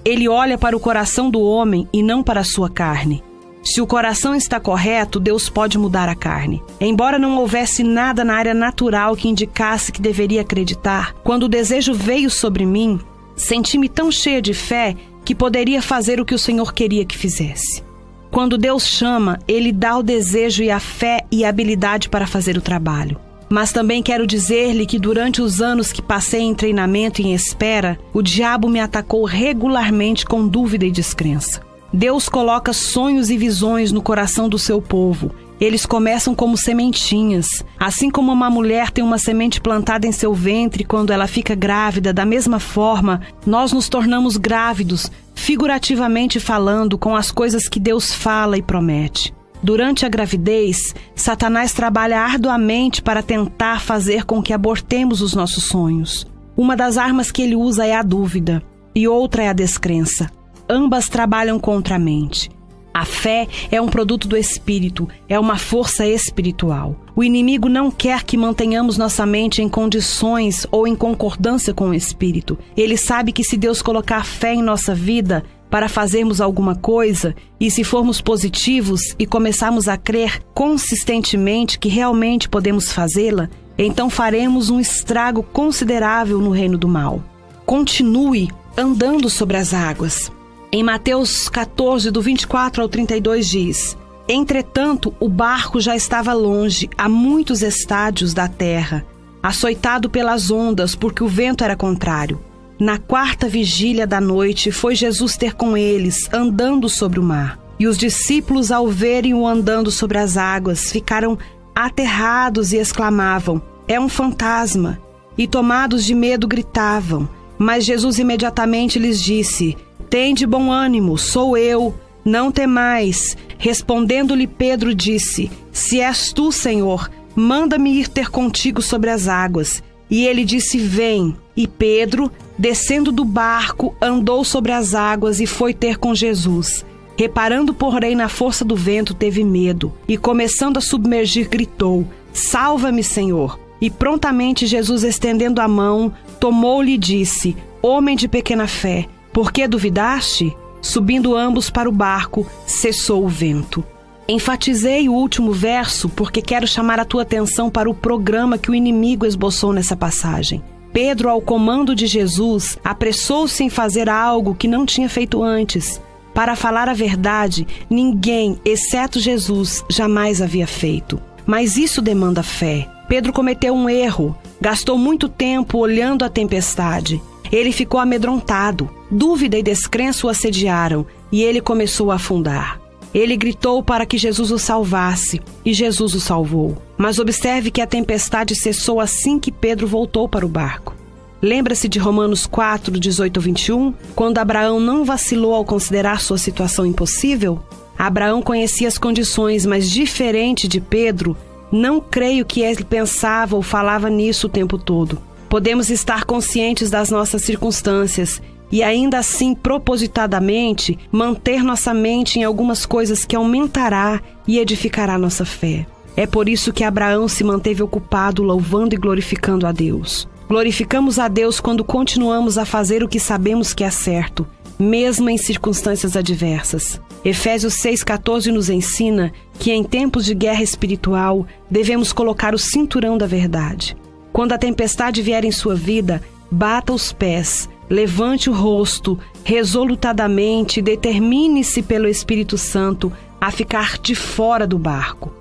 Ele 0.04 0.28
olha 0.28 0.58
para 0.58 0.76
o 0.76 0.80
coração 0.80 1.30
do 1.30 1.40
homem 1.40 1.88
e 1.94 2.04
não 2.04 2.22
para 2.22 2.42
a 2.42 2.46
sua 2.46 2.70
carne. 2.70 3.24
Se 3.64 3.80
o 3.80 3.88
coração 3.88 4.36
está 4.36 4.60
correto, 4.60 5.20
Deus 5.20 5.48
pode 5.48 5.78
mudar 5.78 6.10
a 6.10 6.16
carne. 6.16 6.62
Embora 6.80 7.20
não 7.20 7.38
houvesse 7.38 7.84
nada 7.84 8.26
na 8.26 8.34
área 8.34 8.54
natural 8.54 9.16
que 9.16 9.30
indicasse 9.30 9.92
que 9.92 10.02
deveria 10.02 10.42
acreditar, 10.42 11.14
quando 11.24 11.44
o 11.44 11.50
desejo 11.50 11.94
veio 11.94 12.30
sobre 12.30 12.66
mim, 12.66 13.00
senti-me 13.36 13.88
tão 13.88 14.12
cheia 14.12 14.42
de 14.42 14.54
fé 14.54 14.96
que 15.24 15.36
poderia 15.36 15.82
fazer 15.82 16.20
o 16.20 16.26
que 16.26 16.36
o 16.36 16.40
Senhor 16.40 16.74
queria 16.74 17.06
que 17.06 17.18
fizesse. 17.18 17.84
Quando 18.32 18.58
Deus 18.58 18.88
chama, 18.88 19.40
Ele 19.46 19.74
dá 19.74 19.98
o 19.98 20.02
desejo 20.02 20.64
e 20.64 20.72
a 20.72 20.80
fé 20.80 21.26
e 21.30 21.44
a 21.44 21.50
habilidade 21.50 22.08
para 22.08 22.26
fazer 22.26 22.58
o 22.58 22.62
trabalho. 22.62 23.20
Mas 23.50 23.74
também 23.74 24.02
quero 24.02 24.26
dizer-lhe 24.26 24.86
que 24.86 24.98
durante 24.98 25.42
os 25.42 25.62
anos 25.62 25.92
que 25.92 26.02
passei 26.02 26.40
em 26.40 26.56
treinamento 26.56 27.22
e 27.22 27.26
em 27.26 27.34
espera, 27.34 28.00
o 28.14 28.22
diabo 28.22 28.70
me 28.70 28.80
atacou 28.80 29.26
regularmente 29.26 30.26
com 30.26 30.48
dúvida 30.48 30.86
e 30.86 30.92
descrença. 30.92 31.60
Deus 31.92 32.30
coloca 32.30 32.72
sonhos 32.72 33.30
e 33.30 33.38
visões 33.38 33.92
no 33.92 34.02
coração 34.02 34.48
do 34.48 34.58
seu 34.58 34.82
povo. 34.82 35.32
Eles 35.60 35.86
começam 35.86 36.34
como 36.34 36.58
sementinhas. 36.58 37.46
Assim 37.78 38.10
como 38.10 38.32
uma 38.32 38.50
mulher 38.50 38.90
tem 38.90 39.04
uma 39.04 39.18
semente 39.18 39.60
plantada 39.60 40.08
em 40.08 40.12
seu 40.12 40.34
ventre 40.34 40.86
quando 40.86 41.12
ela 41.12 41.28
fica 41.28 41.54
grávida, 41.54 42.14
da 42.14 42.26
mesma 42.26 42.60
forma, 42.60 43.22
nós 43.46 43.74
nos 43.74 43.90
tornamos 43.90 44.38
grávidos, 44.38 45.12
figurativamente 45.42 46.40
falando, 46.40 46.98
com 46.98 47.16
as 47.16 47.32
coisas 47.32 47.68
que 47.68 47.80
Deus 47.80 48.14
fala 48.14 48.58
e 48.58 48.62
promete. 48.62 49.34
Durante 49.64 50.06
a 50.06 50.10
gravidez, 50.10 50.96
Satanás 51.16 51.74
trabalha 51.74 52.22
arduamente 52.22 53.02
para 53.02 53.22
tentar 53.22 53.82
fazer 53.82 54.24
com 54.24 54.42
que 54.42 54.54
abortemos 54.54 55.22
os 55.22 55.34
nossos 55.34 55.66
sonhos. 55.66 56.26
Uma 56.56 56.76
das 56.76 56.98
armas 56.98 57.32
que 57.32 57.42
ele 57.42 57.56
usa 57.56 57.86
é 57.86 57.96
a 57.96 58.02
dúvida, 58.02 58.64
e 58.96 59.08
outra 59.08 59.44
é 59.44 59.50
a 59.50 59.54
descrença 59.54 60.30
ambas 60.72 61.10
trabalham 61.10 61.60
contra 61.60 61.96
a 61.96 62.00
mente. 62.00 62.50
A 62.94 63.06
fé 63.06 63.48
é 63.72 63.82
um 63.82 63.88
produto 63.88 64.28
do 64.28 64.36
espírito, 64.36 65.08
é 65.30 65.40
uma 65.40 65.58
força 65.58 66.06
espiritual. 66.06 66.96
O 67.16 67.24
inimigo 67.24 67.70
não 67.70 67.90
quer 67.90 68.24
que 68.24 68.36
mantenhamos 68.36 68.98
nossa 68.98 69.26
mente 69.26 69.62
em 69.62 69.70
condições 69.70 70.68
ou 70.72 70.86
em 70.86 70.96
concordância 70.96 71.74
com 71.74 71.90
o 71.90 71.94
espírito. 71.94 72.58
Ele 72.76 72.98
sabe 72.98 73.32
que 73.32 73.44
se 73.44 73.56
Deus 73.56 73.82
colocar 73.82 74.26
fé 74.26 74.54
em 74.54 74.62
nossa 74.62 74.94
vida 74.94 75.44
para 75.70 75.88
fazermos 75.88 76.42
alguma 76.42 76.76
coisa, 76.76 77.34
e 77.58 77.72
se 77.72 77.86
formos 77.86 78.20
positivos 78.20 79.16
e 79.18 79.26
começarmos 79.26 79.88
a 79.88 79.96
crer 79.96 80.44
consistentemente 80.54 81.80
que 81.80 81.88
realmente 81.88 82.50
podemos 82.50 82.92
fazê-la, 82.92 83.50
então 83.78 84.10
faremos 84.10 84.70
um 84.70 84.82
estrago 84.82 85.42
considerável 85.42 86.40
no 86.40 86.52
reino 86.52 86.78
do 86.78 86.90
mal. 86.90 87.24
Continue 87.66 88.50
andando 88.78 89.30
sobre 89.30 89.56
as 89.56 89.74
águas. 89.74 90.30
Em 90.74 90.84
Mateus 90.84 91.50
14, 91.50 92.10
do 92.12 92.22
24 92.22 92.82
ao 92.82 92.88
32, 92.88 93.50
diz: 93.50 93.98
Entretanto, 94.26 95.14
o 95.20 95.28
barco 95.28 95.82
já 95.82 95.98
estava 95.98 96.32
longe, 96.32 96.90
a 96.98 97.10
muitos 97.10 97.62
estádios 97.62 98.34
da 98.34 98.48
terra, 98.48 99.06
açoitado 99.44 100.10
pelas 100.10 100.50
ondas, 100.50 100.96
porque 100.96 101.22
o 101.22 101.28
vento 101.28 101.62
era 101.62 101.76
contrário. 101.76 102.40
Na 102.80 102.98
quarta 102.98 103.50
vigília 103.50 104.08
da 104.08 104.22
noite, 104.22 104.72
foi 104.72 104.96
Jesus 104.96 105.36
ter 105.36 105.56
com 105.56 105.76
eles, 105.76 106.30
andando 106.32 106.88
sobre 106.88 107.20
o 107.20 107.24
mar. 107.24 107.60
E 107.78 107.86
os 107.86 107.98
discípulos, 107.98 108.72
ao 108.72 108.88
verem-o 108.88 109.46
andando 109.46 109.92
sobre 109.92 110.20
as 110.20 110.38
águas, 110.38 110.90
ficaram 110.90 111.38
aterrados 111.76 112.72
e 112.72 112.78
exclamavam: 112.78 113.62
É 113.90 114.00
um 114.00 114.08
fantasma! 114.08 115.02
E 115.38 115.50
tomados 115.50 116.06
de 116.06 116.16
medo, 116.16 116.48
gritavam. 116.48 117.28
Mas 117.62 117.86
Jesus 117.86 118.18
imediatamente 118.18 118.98
lhes 118.98 119.22
disse: 119.22 119.78
Tende 120.10 120.48
bom 120.48 120.72
ânimo, 120.72 121.16
sou 121.16 121.56
eu, 121.56 121.94
não 122.26 122.52
temais. 122.52 123.38
Respondendo-lhe 123.60 124.48
Pedro, 124.48 124.96
disse: 124.96 125.52
Se 125.72 126.02
és 126.02 126.34
tu, 126.34 126.52
Senhor, 126.52 127.08
manda-me 127.36 128.00
ir 128.00 128.08
ter 128.08 128.32
contigo 128.32 128.82
sobre 128.82 129.12
as 129.12 129.28
águas. 129.28 129.84
E 130.10 130.26
ele 130.26 130.44
disse: 130.44 130.80
Vem. 130.80 131.38
E 131.56 131.68
Pedro, 131.68 132.32
descendo 132.58 133.12
do 133.12 133.24
barco, 133.24 133.96
andou 134.02 134.44
sobre 134.44 134.72
as 134.72 134.96
águas 134.96 135.40
e 135.40 135.46
foi 135.46 135.72
ter 135.72 136.00
com 136.00 136.16
Jesus. 136.16 136.84
Reparando, 137.16 137.76
porém, 137.76 138.16
na 138.16 138.28
força 138.28 138.66
do 138.66 138.76
vento, 138.76 139.14
teve 139.14 139.44
medo 139.44 139.94
e, 140.08 140.18
começando 140.18 140.78
a 140.78 140.82
submergir, 140.82 141.48
gritou: 141.48 142.08
Salva-me, 142.34 143.04
Senhor! 143.04 143.61
E 143.82 143.90
prontamente 143.90 144.68
Jesus, 144.68 145.04
estendendo 145.04 145.60
a 145.60 145.68
mão, 145.68 146.14
tomou-lhe 146.40 146.94
e 146.94 146.98
disse: 146.98 147.58
Homem 147.82 148.16
de 148.16 148.28
pequena 148.28 148.68
fé, 148.68 149.08
por 149.34 149.52
que 149.52 149.68
duvidaste? 149.68 150.56
Subindo 150.82 151.36
ambos 151.36 151.70
para 151.70 151.90
o 151.90 151.92
barco, 151.92 152.46
cessou 152.66 153.26
o 153.26 153.28
vento. 153.28 153.84
Enfatizei 154.28 155.10
o 155.10 155.14
último 155.14 155.52
verso 155.52 156.08
porque 156.08 156.42
quero 156.42 156.68
chamar 156.68 157.00
a 157.00 157.06
tua 157.06 157.24
atenção 157.24 157.70
para 157.70 157.90
o 157.90 157.94
programa 157.94 158.58
que 158.58 158.72
o 158.72 158.76
inimigo 158.76 159.26
esboçou 159.26 159.74
nessa 159.74 159.96
passagem. 159.96 160.64
Pedro, 160.94 161.30
ao 161.30 161.42
comando 161.42 161.96
de 161.96 162.06
Jesus, 162.06 162.78
apressou-se 162.84 163.64
em 163.64 163.70
fazer 163.70 164.10
algo 164.10 164.56
que 164.56 164.68
não 164.68 164.86
tinha 164.86 165.10
feito 165.10 165.42
antes. 165.44 166.02
Para 166.34 166.56
falar 166.56 166.88
a 166.88 166.94
verdade, 166.94 167.68
ninguém, 167.90 168.60
exceto 168.64 169.20
Jesus, 169.20 169.84
jamais 169.90 170.42
havia 170.42 170.68
feito. 170.68 171.20
Mas 171.46 171.78
isso 171.78 172.02
demanda 172.02 172.44
fé. 172.44 172.88
Pedro 173.12 173.34
cometeu 173.34 173.74
um 173.74 173.90
erro, 173.90 174.34
gastou 174.62 174.98
muito 174.98 175.28
tempo 175.28 175.80
olhando 175.80 176.24
a 176.24 176.30
tempestade. 176.30 177.22
Ele 177.52 177.74
ficou 177.74 178.00
amedrontado. 178.00 178.90
Dúvida 179.12 179.58
e 179.58 179.62
descrença 179.62 180.26
o 180.26 180.30
assediaram 180.30 181.06
e 181.30 181.44
ele 181.44 181.60
começou 181.60 182.10
a 182.10 182.16
afundar. 182.16 182.80
Ele 183.14 183.36
gritou 183.36 183.84
para 183.84 184.06
que 184.06 184.18
Jesus 184.18 184.50
o 184.50 184.58
salvasse 184.58 185.42
e 185.66 185.74
Jesus 185.74 186.16
o 186.16 186.22
salvou. 186.22 186.82
Mas 186.98 187.20
observe 187.20 187.70
que 187.70 187.82
a 187.82 187.86
tempestade 187.86 188.56
cessou 188.56 189.02
assim 189.02 189.38
que 189.38 189.52
Pedro 189.52 189.88
voltou 189.88 190.30
para 190.30 190.46
o 190.46 190.50
barco. 190.50 190.96
Lembra-se 191.42 191.90
de 191.90 192.00
Romanos 192.00 192.46
4, 192.48 192.98
18 192.98 193.38
a 193.38 193.44
21? 193.44 193.94
Quando 194.16 194.38
Abraão 194.38 194.80
não 194.80 195.04
vacilou 195.04 195.54
ao 195.54 195.66
considerar 195.66 196.22
sua 196.22 196.38
situação 196.38 196.86
impossível? 196.86 197.60
Abraão 198.00 198.42
conhecia 198.42 198.88
as 198.88 198.98
condições, 198.98 199.66
mas 199.66 199.92
diferente 199.92 200.66
de 200.66 200.80
Pedro, 200.80 201.36
não 201.72 202.02
creio 202.02 202.46
que 202.46 202.62
ele 202.62 202.84
pensava 202.84 203.56
ou 203.56 203.62
falava 203.62 204.10
nisso 204.10 204.48
o 204.48 204.50
tempo 204.50 204.78
todo. 204.78 205.22
Podemos 205.50 205.90
estar 205.90 206.24
conscientes 206.24 206.90
das 206.90 207.10
nossas 207.10 207.44
circunstâncias 207.44 208.42
e 208.72 208.82
ainda 208.82 209.20
assim 209.20 209.54
propositadamente 209.54 210.98
manter 211.12 211.64
nossa 211.64 211.94
mente 211.94 212.40
em 212.40 212.44
algumas 212.44 212.86
coisas 212.86 213.26
que 213.26 213.36
aumentará 213.36 214.22
e 214.48 214.60
edificará 214.60 215.18
nossa 215.18 215.46
fé. 215.46 215.86
É 216.16 216.26
por 216.26 216.48
isso 216.48 216.74
que 216.74 216.84
Abraão 216.84 217.28
se 217.28 217.44
manteve 217.44 217.84
ocupado 217.84 218.44
louvando 218.44 218.96
e 218.96 218.98
glorificando 218.98 219.66
a 219.66 219.72
Deus. 219.72 220.28
Glorificamos 220.48 221.18
a 221.18 221.28
Deus 221.28 221.60
quando 221.60 221.84
continuamos 221.84 222.58
a 222.58 222.66
fazer 222.66 223.04
o 223.04 223.08
que 223.08 223.20
sabemos 223.20 223.74
que 223.74 223.84
é 223.84 223.90
certo, 223.90 224.46
mesmo 224.82 225.30
em 225.30 225.38
circunstâncias 225.38 226.18
adversas. 226.18 227.00
Efésios 227.24 227.76
6,14 227.76 228.52
nos 228.52 228.70
ensina 228.70 229.32
que 229.60 229.72
em 229.72 229.84
tempos 229.84 230.26
de 230.26 230.34
guerra 230.34 230.64
espiritual 230.64 231.46
devemos 231.70 232.12
colocar 232.12 232.56
o 232.56 232.58
cinturão 232.58 233.18
da 233.18 233.28
verdade. 233.28 233.96
Quando 234.34 234.54
a 234.54 234.58
tempestade 234.58 235.22
vier 235.22 235.46
em 235.46 235.52
sua 235.52 235.76
vida, 235.76 236.22
bata 236.50 236.94
os 236.94 237.14
pés, 237.14 237.70
levante 237.88 238.50
o 238.50 238.54
rosto, 238.54 239.20
resolutadamente 239.44 240.82
determine-se 240.82 241.84
pelo 241.84 242.08
Espírito 242.08 242.58
Santo 242.58 243.12
a 243.40 243.52
ficar 243.52 244.00
de 244.00 244.16
fora 244.16 244.66
do 244.66 244.80
barco. 244.80 245.32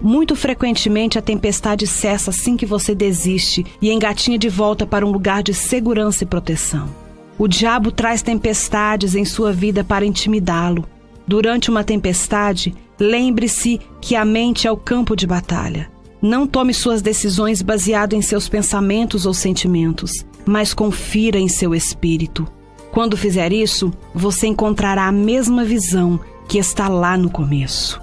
Muito 0.00 0.36
frequentemente 0.36 1.18
a 1.18 1.22
tempestade 1.22 1.86
cessa 1.86 2.30
assim 2.30 2.56
que 2.56 2.66
você 2.66 2.94
desiste 2.94 3.66
e 3.80 3.90
engatinha 3.90 4.38
de 4.38 4.48
volta 4.48 4.86
para 4.86 5.06
um 5.06 5.10
lugar 5.10 5.42
de 5.42 5.54
segurança 5.54 6.22
e 6.22 6.26
proteção. 6.26 7.05
O 7.38 7.46
diabo 7.46 7.92
traz 7.92 8.22
tempestades 8.22 9.14
em 9.14 9.24
sua 9.24 9.52
vida 9.52 9.84
para 9.84 10.06
intimidá-lo. 10.06 10.86
Durante 11.26 11.68
uma 11.68 11.84
tempestade, 11.84 12.74
lembre-se 12.98 13.78
que 14.00 14.16
a 14.16 14.24
mente 14.24 14.66
é 14.66 14.72
o 14.72 14.76
campo 14.76 15.14
de 15.14 15.26
batalha. 15.26 15.90
Não 16.22 16.46
tome 16.46 16.72
suas 16.72 17.02
decisões 17.02 17.60
baseado 17.60 18.14
em 18.14 18.22
seus 18.22 18.48
pensamentos 18.48 19.26
ou 19.26 19.34
sentimentos, 19.34 20.24
mas 20.46 20.72
confira 20.72 21.38
em 21.38 21.46
seu 21.46 21.74
espírito. 21.74 22.48
Quando 22.90 23.18
fizer 23.18 23.52
isso, 23.52 23.92
você 24.14 24.46
encontrará 24.46 25.06
a 25.06 25.12
mesma 25.12 25.62
visão 25.62 26.18
que 26.48 26.56
está 26.56 26.88
lá 26.88 27.18
no 27.18 27.28
começo. 27.28 28.00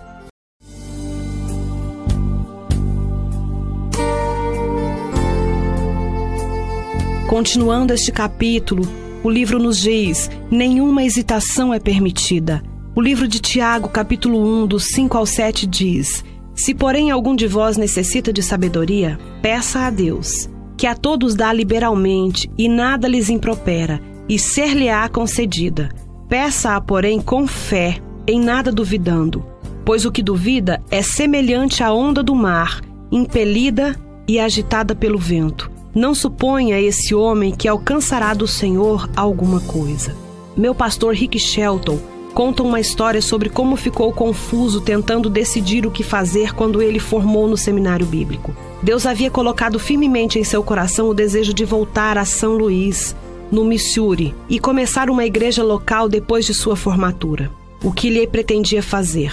Continuando 7.28 7.94
este 7.94 8.12
capítulo, 8.12 8.88
o 9.24 9.30
livro 9.30 9.58
nos 9.58 9.80
diz: 9.80 10.30
nenhuma 10.52 11.04
hesitação 11.04 11.74
é 11.74 11.80
permitida. 11.80 12.62
O 12.96 13.02
livro 13.02 13.28
de 13.28 13.40
Tiago, 13.40 13.90
capítulo 13.90 14.64
1, 14.64 14.68
dos 14.68 14.90
5 14.90 15.18
ao 15.18 15.26
7, 15.26 15.66
diz: 15.66 16.24
Se, 16.54 16.76
porém, 16.76 17.10
algum 17.10 17.36
de 17.36 17.48
vós 17.48 17.78
necessita 17.78 18.34
de 18.34 18.44
sabedoria, 18.44 19.18
peça 19.42 19.80
a 19.80 19.90
Deus, 19.90 20.50
que 20.78 20.86
a 20.86 20.94
todos 20.94 21.36
dá 21.36 21.52
liberalmente 21.54 22.52
e 22.58 22.68
nada 22.68 23.08
lhes 23.08 23.30
impropera, 23.30 24.02
e 24.28 24.38
ser-lhe-á 24.38 25.08
concedida. 25.10 25.90
Peça-a, 26.28 26.80
porém, 26.82 27.22
com 27.22 27.48
fé, 27.48 28.00
em 28.28 28.40
nada 28.40 28.72
duvidando, 28.72 29.46
pois 29.86 30.06
o 30.06 30.12
que 30.12 30.22
duvida 30.22 30.82
é 30.92 31.02
semelhante 31.02 31.84
à 31.84 31.94
onda 31.94 32.22
do 32.22 32.36
mar, 32.36 32.82
impelida 33.12 33.96
e 34.28 34.40
agitada 34.40 34.96
pelo 34.96 35.18
vento. 35.18 35.73
Não 35.96 36.16
suponha 36.16 36.82
esse 36.82 37.14
homem 37.14 37.54
que 37.54 37.68
alcançará 37.68 38.34
do 38.34 38.48
Senhor 38.48 39.08
alguma 39.16 39.60
coisa. 39.60 40.16
Meu 40.58 40.74
pastor 40.74 41.14
Rick 41.14 41.38
Shelton 41.38 42.00
conta 42.34 42.64
uma 42.64 42.80
história 42.80 43.22
sobre 43.22 43.48
como 43.48 43.76
ficou 43.76 44.12
confuso 44.12 44.82
tentando 44.82 45.30
decidir 45.30 45.86
o 45.86 45.92
que 45.92 46.02
fazer 46.02 46.56
quando 46.56 46.82
ele 46.82 46.98
formou 46.98 47.48
no 47.48 47.56
seminário 47.56 48.08
bíblico. 48.08 48.56
Deus 48.82 49.06
havia 49.06 49.30
colocado 49.30 49.78
firmemente 49.78 50.40
em 50.40 50.44
seu 50.44 50.64
coração 50.64 51.10
o 51.10 51.14
desejo 51.14 51.54
de 51.54 51.64
voltar 51.64 52.18
a 52.18 52.26
São 52.26 52.54
Luís, 52.54 53.16
no 53.52 53.64
Missouri, 53.64 54.34
e 54.50 54.60
começar 54.60 55.12
uma 55.12 55.26
igreja 55.26 55.64
local 55.64 56.10
depois 56.10 56.44
de 56.44 56.56
sua 56.56 56.76
formatura. 56.76 57.52
O 57.84 57.92
que 57.92 58.10
lhe 58.10 58.26
pretendia 58.26 58.82
fazer. 58.82 59.32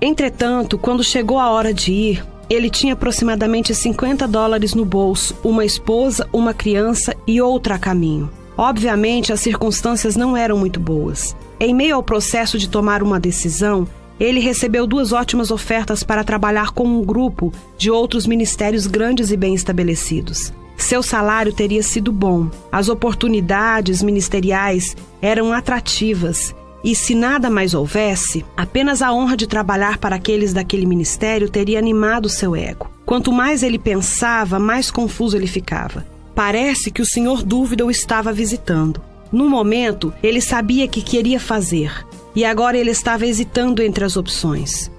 Entretanto, 0.00 0.78
quando 0.78 1.02
chegou 1.02 1.40
a 1.40 1.50
hora 1.50 1.74
de 1.74 1.90
ir, 1.92 2.24
ele 2.48 2.70
tinha 2.70 2.92
aproximadamente 2.92 3.74
50 3.74 4.26
dólares 4.28 4.74
no 4.74 4.84
bolso, 4.84 5.36
uma 5.42 5.64
esposa, 5.64 6.28
uma 6.32 6.54
criança 6.54 7.14
e 7.26 7.40
outra 7.40 7.74
a 7.74 7.78
caminho. 7.78 8.30
Obviamente, 8.56 9.32
as 9.32 9.40
circunstâncias 9.40 10.16
não 10.16 10.36
eram 10.36 10.56
muito 10.56 10.80
boas. 10.80 11.36
Em 11.60 11.74
meio 11.74 11.96
ao 11.96 12.02
processo 12.02 12.58
de 12.58 12.68
tomar 12.68 13.02
uma 13.02 13.20
decisão, 13.20 13.86
ele 14.18 14.40
recebeu 14.40 14.86
duas 14.86 15.12
ótimas 15.12 15.50
ofertas 15.50 16.02
para 16.02 16.24
trabalhar 16.24 16.70
com 16.72 16.84
um 16.84 17.04
grupo 17.04 17.52
de 17.76 17.90
outros 17.90 18.26
ministérios 18.26 18.86
grandes 18.86 19.30
e 19.30 19.36
bem 19.36 19.54
estabelecidos. 19.54 20.52
Seu 20.76 21.02
salário 21.02 21.52
teria 21.52 21.82
sido 21.82 22.12
bom, 22.12 22.50
as 22.70 22.88
oportunidades 22.88 24.02
ministeriais 24.02 24.96
eram 25.20 25.52
atrativas 25.52 26.54
e 26.84 26.94
se 26.94 27.14
nada 27.14 27.50
mais 27.50 27.74
houvesse, 27.74 28.44
apenas 28.56 29.02
a 29.02 29.12
honra 29.12 29.36
de 29.36 29.46
trabalhar 29.46 29.98
para 29.98 30.16
aqueles 30.16 30.52
daquele 30.52 30.86
ministério 30.86 31.48
teria 31.48 31.78
animado 31.78 32.28
seu 32.28 32.54
ego. 32.54 32.90
Quanto 33.04 33.32
mais 33.32 33.62
ele 33.62 33.78
pensava, 33.78 34.58
mais 34.58 34.90
confuso 34.90 35.36
ele 35.36 35.46
ficava. 35.46 36.04
Parece 36.34 36.90
que 36.90 37.02
o 37.02 37.06
senhor 37.06 37.42
dúvida 37.42 37.84
o 37.84 37.90
estava 37.90 38.32
visitando. 38.32 39.00
No 39.32 39.48
momento, 39.48 40.12
ele 40.22 40.40
sabia 40.40 40.86
que 40.86 41.02
queria 41.02 41.40
fazer, 41.40 41.92
e 42.34 42.44
agora 42.44 42.76
ele 42.76 42.90
estava 42.90 43.26
hesitando 43.26 43.82
entre 43.82 44.04
as 44.04 44.16
opções. 44.16 44.90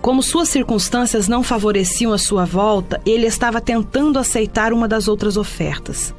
Como 0.00 0.22
suas 0.22 0.48
circunstâncias 0.48 1.28
não 1.28 1.42
favoreciam 1.42 2.12
a 2.12 2.18
sua 2.18 2.44
volta, 2.44 3.00
ele 3.04 3.26
estava 3.26 3.60
tentando 3.60 4.18
aceitar 4.18 4.72
uma 4.72 4.88
das 4.88 5.08
outras 5.08 5.36
ofertas, 5.36 6.14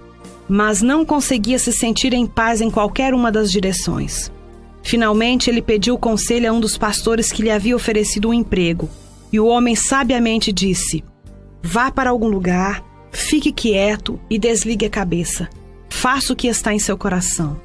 mas 0.47 0.81
não 0.81 1.05
conseguia 1.05 1.57
se 1.57 1.71
sentir 1.71 2.13
em 2.13 2.25
paz 2.25 2.61
em 2.61 2.69
qualquer 2.69 3.13
uma 3.13 3.31
das 3.31 3.51
direções. 3.51 4.31
Finalmente, 4.81 5.49
ele 5.49 5.61
pediu 5.61 5.97
conselho 5.97 6.49
a 6.49 6.53
um 6.53 6.59
dos 6.59 6.77
pastores 6.77 7.31
que 7.31 7.41
lhe 7.41 7.51
havia 7.51 7.75
oferecido 7.75 8.29
um 8.29 8.33
emprego. 8.33 8.89
E 9.31 9.39
o 9.39 9.45
homem 9.45 9.75
sabiamente 9.75 10.51
disse: 10.51 11.03
Vá 11.61 11.91
para 11.91 12.09
algum 12.09 12.27
lugar, 12.27 12.83
fique 13.11 13.51
quieto 13.51 14.19
e 14.29 14.39
desligue 14.39 14.85
a 14.85 14.89
cabeça. 14.89 15.49
Faça 15.89 16.33
o 16.33 16.35
que 16.35 16.47
está 16.47 16.73
em 16.73 16.79
seu 16.79 16.97
coração. 16.97 17.59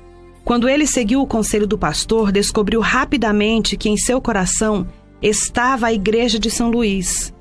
Quando 0.44 0.68
ele 0.68 0.86
seguiu 0.86 1.22
o 1.22 1.26
conselho 1.26 1.66
do 1.66 1.78
pastor, 1.78 2.30
descobriu 2.30 2.80
rapidamente 2.80 3.76
que 3.76 3.88
em 3.88 3.96
seu 3.96 4.20
coração 4.20 4.86
estava 5.22 5.86
a 5.86 5.92
igreja 5.92 6.38
de 6.38 6.50
São 6.50 6.70
Luís. 6.70 7.32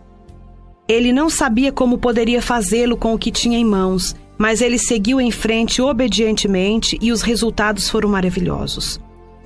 Ele 0.88 1.12
não 1.12 1.30
sabia 1.30 1.72
como 1.72 1.98
poderia 1.98 2.42
fazê-lo 2.42 2.96
com 2.96 3.13
o 3.13 3.18
que 3.18 3.32
tinha 3.32 3.58
em 3.58 3.65
mãos, 3.65 4.15
mas 4.38 4.62
ele 4.62 4.77
seguiu 4.77 5.20
em 5.20 5.32
frente 5.32 5.82
obedientemente 5.82 6.98
e 7.01 7.12
os 7.12 7.22
resultados 7.22 7.89
foram 7.89 8.10
maravilhosos. 8.10 9.00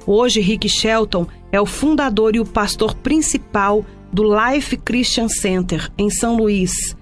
Hoje, 0.07 0.39
Rick 0.39 0.69
Shelton 0.69 1.27
é 1.51 1.59
o 1.59 1.65
fundador 1.65 2.33
e 2.33 2.39
o 2.39 2.45
pastor 2.45 2.95
principal 2.95 3.85
do 4.11 4.23
Life 4.23 4.77
Christian 4.77 5.27
Center, 5.27 5.91
em 5.97 6.09
São 6.09 6.37
Luís. 6.37 6.95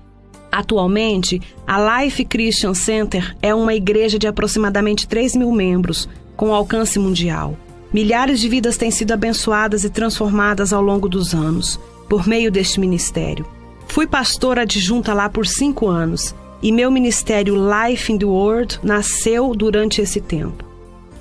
Atualmente, 0.52 1.40
a 1.68 2.02
Life 2.02 2.26
Christian 2.26 2.74
Center 2.74 3.36
é 3.44 3.54
uma 3.54 3.76
igreja 3.76 4.18
de 4.18 4.26
aproximadamente 4.26 5.08
3 5.08 5.36
mil 5.36 5.52
membros, 5.52 6.10
com 6.36 6.52
alcance 6.52 6.98
mundial. 6.98 7.56
Milhares 7.94 8.40
de 8.40 8.50
vidas 8.50 8.76
têm 8.76 8.90
sido 8.90 9.12
abençoadas 9.12 9.84
e 9.84 9.90
transformadas 9.90 10.74
ao 10.74 10.82
longo 10.82 11.08
dos 11.08 11.36
anos, 11.36 11.80
por 12.10 12.28
meio 12.28 12.52
deste 12.52 12.80
ministério. 12.80 13.46
Fui 13.88 14.08
pastora 14.08 14.64
adjunta 14.64 15.14
lá 15.14 15.30
por 15.30 15.46
cinco 15.46 15.88
anos 15.88 16.34
e 16.62 16.72
meu 16.72 16.90
ministério 16.90 17.56
Life 17.56 18.12
in 18.12 18.18
the 18.18 18.26
World 18.26 18.80
nasceu 18.82 19.54
durante 19.54 20.02
esse 20.02 20.20
tempo. 20.20 20.65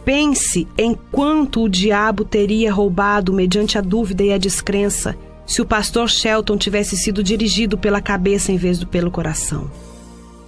Pense 0.04 0.68
em 0.76 0.94
quanto 1.10 1.62
o 1.62 1.68
diabo 1.68 2.24
teria 2.24 2.70
roubado 2.70 3.32
mediante 3.32 3.78
a 3.78 3.80
dúvida 3.80 4.22
e 4.22 4.32
a 4.32 4.38
descrença 4.38 5.16
se 5.46 5.62
o 5.62 5.66
pastor 5.66 6.10
Shelton 6.10 6.58
tivesse 6.58 6.96
sido 6.96 7.22
dirigido 7.22 7.78
pela 7.78 8.02
cabeça 8.02 8.52
em 8.52 8.56
vez 8.56 8.78
do 8.78 8.86
pelo 8.86 9.10
coração. 9.10 9.70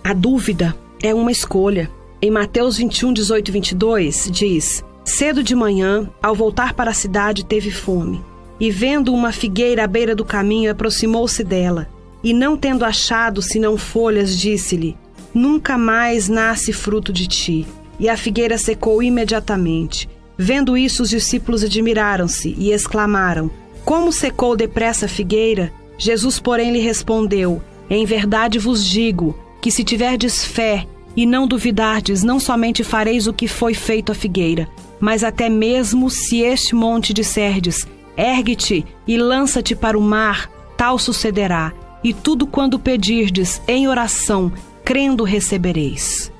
A 0.04 0.12
dúvida 0.12 0.76
é 1.02 1.14
uma 1.14 1.32
escolha. 1.32 1.90
Em 2.20 2.30
Mateus 2.30 2.76
21, 2.76 3.14
18 3.14 3.48
e 3.48 3.52
22, 3.52 4.30
diz: 4.30 4.84
Cedo 5.04 5.42
de 5.42 5.54
manhã, 5.54 6.08
ao 6.22 6.34
voltar 6.34 6.74
para 6.74 6.90
a 6.90 6.94
cidade, 6.94 7.44
teve 7.44 7.70
fome. 7.70 8.22
E 8.60 8.70
vendo 8.70 9.12
uma 9.12 9.32
figueira 9.32 9.84
à 9.84 9.86
beira 9.86 10.14
do 10.14 10.24
caminho, 10.24 10.70
aproximou-se 10.70 11.42
dela. 11.44 11.88
E 12.22 12.32
não 12.32 12.56
tendo 12.56 12.84
achado 12.84 13.40
senão 13.42 13.76
folhas, 13.76 14.38
disse-lhe: 14.38 14.96
Nunca 15.34 15.76
mais 15.76 16.28
nasce 16.28 16.72
fruto 16.72 17.12
de 17.12 17.26
ti 17.26 17.66
e 17.98 18.08
a 18.08 18.16
figueira 18.16 18.58
secou 18.58 19.02
imediatamente. 19.02 20.08
Vendo 20.38 20.76
isso, 20.76 21.02
os 21.02 21.10
discípulos 21.10 21.64
admiraram-se 21.64 22.54
e 22.58 22.70
exclamaram: 22.70 23.50
Como 23.84 24.12
secou 24.12 24.56
depressa 24.56 25.06
a 25.06 25.08
figueira? 25.08 25.72
Jesus, 25.98 26.38
porém, 26.38 26.72
lhe 26.72 26.80
respondeu: 26.80 27.62
Em 27.88 28.04
verdade 28.04 28.58
vos 28.58 28.84
digo 28.84 29.38
que 29.60 29.70
se 29.70 29.82
tiverdes 29.82 30.44
fé 30.44 30.86
e 31.16 31.24
não 31.24 31.48
duvidardes, 31.48 32.22
não 32.22 32.38
somente 32.38 32.84
fareis 32.84 33.26
o 33.26 33.32
que 33.32 33.48
foi 33.48 33.72
feito 33.72 34.12
à 34.12 34.14
figueira, 34.14 34.68
mas 35.00 35.24
até 35.24 35.48
mesmo 35.48 36.10
se 36.10 36.40
este 36.40 36.74
monte 36.74 37.14
disserdes: 37.14 37.86
Ergue-te 38.16 38.84
e 39.06 39.16
lança-te 39.16 39.74
para 39.74 39.98
o 39.98 40.02
mar, 40.02 40.50
tal 40.76 40.98
sucederá, 40.98 41.72
e 42.04 42.12
tudo 42.12 42.46
quando 42.46 42.78
pedirdes 42.78 43.60
em 43.66 43.88
oração, 43.88 44.52
crendo 44.84 45.24
recebereis. 45.24 46.30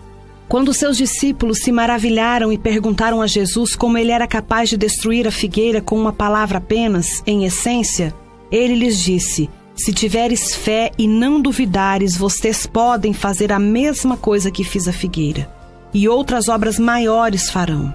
Quando 0.49 0.73
seus 0.73 0.97
discípulos 0.97 1.59
se 1.59 1.73
maravilharam 1.73 2.53
e 2.53 2.59
perguntaram 2.59 3.21
a 3.21 3.27
Jesus 3.27 3.75
como 3.75 3.99
ele 3.99 4.13
era 4.13 4.29
capaz 4.29 4.69
de 4.69 4.77
destruir 4.77 5.27
a 5.27 5.33
figueira 5.33 5.81
com 5.81 5.99
uma 5.99 6.13
palavra 6.13 6.59
apenas, 6.59 7.21
em 7.27 7.45
essência, 7.45 8.15
ele 8.51 8.77
lhes 8.77 9.03
disse: 9.03 9.51
Se 9.75 9.93
tiveres 9.93 10.55
fé 10.55 10.93
e 10.97 11.09
não 11.09 11.41
duvidares, 11.41 12.17
vocês 12.17 12.65
podem 12.65 13.13
fazer 13.13 13.53
a 13.53 13.59
mesma 13.59 14.17
coisa 14.17 14.51
que 14.51 14.63
fiz 14.63 14.87
a 14.87 14.93
figueira, 14.93 15.51
e 15.93 16.09
outras 16.09 16.49
obras 16.49 16.79
maiores 16.79 17.51
farão. 17.51 17.93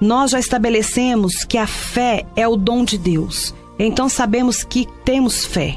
Nós 0.00 0.30
já 0.30 0.38
estabelecemos 0.38 1.44
que 1.44 1.58
a 1.58 1.66
fé 1.66 2.24
é 2.36 2.46
o 2.46 2.56
dom 2.56 2.84
de 2.84 2.98
Deus. 2.98 3.54
Então 3.78 4.08
sabemos 4.08 4.62
que 4.62 4.86
temos 5.04 5.44
fé. 5.44 5.76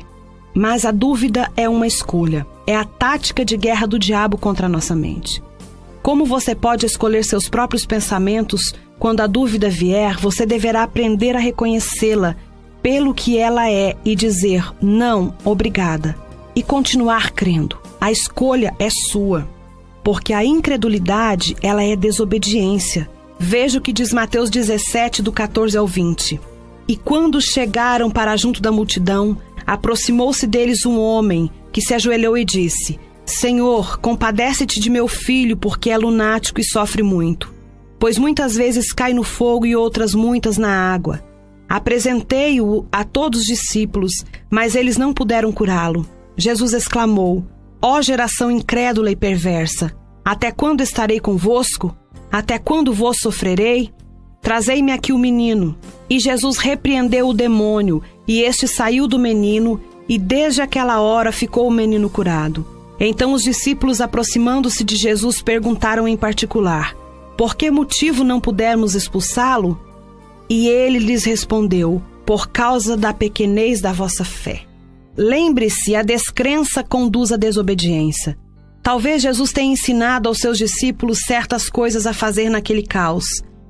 Mas 0.53 0.85
a 0.85 0.91
dúvida 0.91 1.51
é 1.55 1.67
uma 1.67 1.85
escolha. 1.85 2.45
É 2.65 2.75
a 2.75 2.85
tática 2.85 3.45
de 3.45 3.55
guerra 3.55 3.85
do 3.85 3.99
diabo 3.99 4.37
contra 4.37 4.65
a 4.65 4.69
nossa 4.69 4.95
mente. 4.95 5.43
Como 6.05 6.23
você 6.23 6.53
pode 6.53 6.85
escolher 6.85 7.25
seus 7.25 7.49
próprios 7.49 7.83
pensamentos 7.83 8.75
quando 8.99 9.21
a 9.21 9.25
dúvida 9.25 9.71
vier, 9.71 10.15
você 10.19 10.45
deverá 10.45 10.83
aprender 10.83 11.35
a 11.35 11.39
reconhecê-la 11.39 12.35
pelo 12.79 13.11
que 13.11 13.39
ela 13.39 13.71
é 13.71 13.95
e 14.05 14.15
dizer 14.15 14.71
não, 14.79 15.35
obrigada, 15.43 16.15
e 16.55 16.61
continuar 16.61 17.31
crendo. 17.31 17.79
A 17.99 18.11
escolha 18.11 18.71
é 18.77 18.87
sua, 19.09 19.49
porque 20.03 20.31
a 20.31 20.45
incredulidade, 20.45 21.55
ela 21.59 21.83
é 21.83 21.95
desobediência. 21.95 23.09
Veja 23.39 23.79
o 23.79 23.81
que 23.81 23.91
diz 23.91 24.13
Mateus 24.13 24.51
17 24.51 25.23
do 25.23 25.31
14 25.31 25.75
ao 25.75 25.87
20. 25.87 26.39
E 26.87 26.95
quando 26.95 27.41
chegaram 27.41 28.11
para 28.11 28.37
junto 28.37 28.61
da 28.61 28.71
multidão, 28.71 29.35
aproximou-se 29.65 30.45
deles 30.45 30.85
um 30.85 30.99
homem 30.99 31.49
que 31.71 31.81
se 31.81 31.95
ajoelhou 31.95 32.37
e 32.37 32.45
disse: 32.45 32.99
Senhor, 33.25 33.99
compadece-te 33.99 34.79
de 34.79 34.89
meu 34.89 35.07
filho, 35.07 35.57
porque 35.57 35.89
é 35.89 35.97
lunático 35.97 36.61
e 36.61 36.63
sofre 36.63 37.01
muito. 37.01 37.51
Pois 37.97 38.19
muitas 38.19 38.55
vezes 38.55 38.93
cai 38.93 39.13
no 39.13 39.23
fogo 39.23 39.65
e 39.65 39.75
outras 39.75 40.13
muitas 40.13 40.57
na 40.57 40.93
água. 40.93 41.23
Apresentei-o 41.67 42.85
a 42.91 43.03
todos 43.03 43.41
os 43.41 43.45
discípulos, 43.47 44.11
mas 44.49 44.75
eles 44.75 44.97
não 44.97 45.11
puderam 45.11 45.51
curá-lo. 45.51 46.05
Jesus 46.37 46.73
exclamou: 46.73 47.43
Ó 47.81 47.99
geração 48.01 48.51
incrédula 48.51 49.09
e 49.09 49.15
perversa, 49.15 49.91
até 50.23 50.51
quando 50.51 50.81
estarei 50.81 51.19
convosco? 51.19 51.97
Até 52.31 52.59
quando 52.59 52.93
vos 52.93 53.17
sofrerei? 53.19 53.91
Trazei-me 54.41 54.91
aqui 54.91 55.11
o 55.11 55.17
menino. 55.17 55.75
E 56.07 56.19
Jesus 56.19 56.57
repreendeu 56.57 57.29
o 57.29 57.33
demônio, 57.33 58.03
e 58.27 58.41
este 58.41 58.67
saiu 58.67 59.07
do 59.07 59.17
menino, 59.17 59.81
e 60.07 60.19
desde 60.19 60.61
aquela 60.61 60.99
hora 60.99 61.31
ficou 61.31 61.67
o 61.67 61.71
menino 61.71 62.07
curado. 62.09 62.74
Então 62.99 63.33
os 63.33 63.43
discípulos, 63.43 63.99
aproximando-se 63.99 64.83
de 64.83 64.95
Jesus, 64.95 65.41
perguntaram 65.41 66.07
em 66.07 66.15
particular: 66.15 66.95
Por 67.37 67.55
que 67.55 67.69
motivo 67.69 68.23
não 68.23 68.39
pudermos 68.39 68.95
expulsá-lo? 68.95 69.79
E 70.49 70.67
ele 70.67 70.99
lhes 70.99 71.23
respondeu: 71.23 72.01
Por 72.25 72.49
causa 72.49 72.95
da 72.95 73.13
pequenez 73.13 73.81
da 73.81 73.91
vossa 73.91 74.23
fé. 74.23 74.61
Lembre-se, 75.17 75.95
a 75.95 76.03
descrença 76.03 76.83
conduz 76.83 77.31
à 77.31 77.37
desobediência. 77.37 78.37
Talvez 78.83 79.21
Jesus 79.21 79.51
tenha 79.51 79.73
ensinado 79.73 80.29
aos 80.29 80.37
seus 80.37 80.57
discípulos 80.57 81.19
certas 81.25 81.69
coisas 81.69 82.05
a 82.05 82.13
fazer 82.13 82.49
naquele 82.49 82.83
caos, 82.83 83.25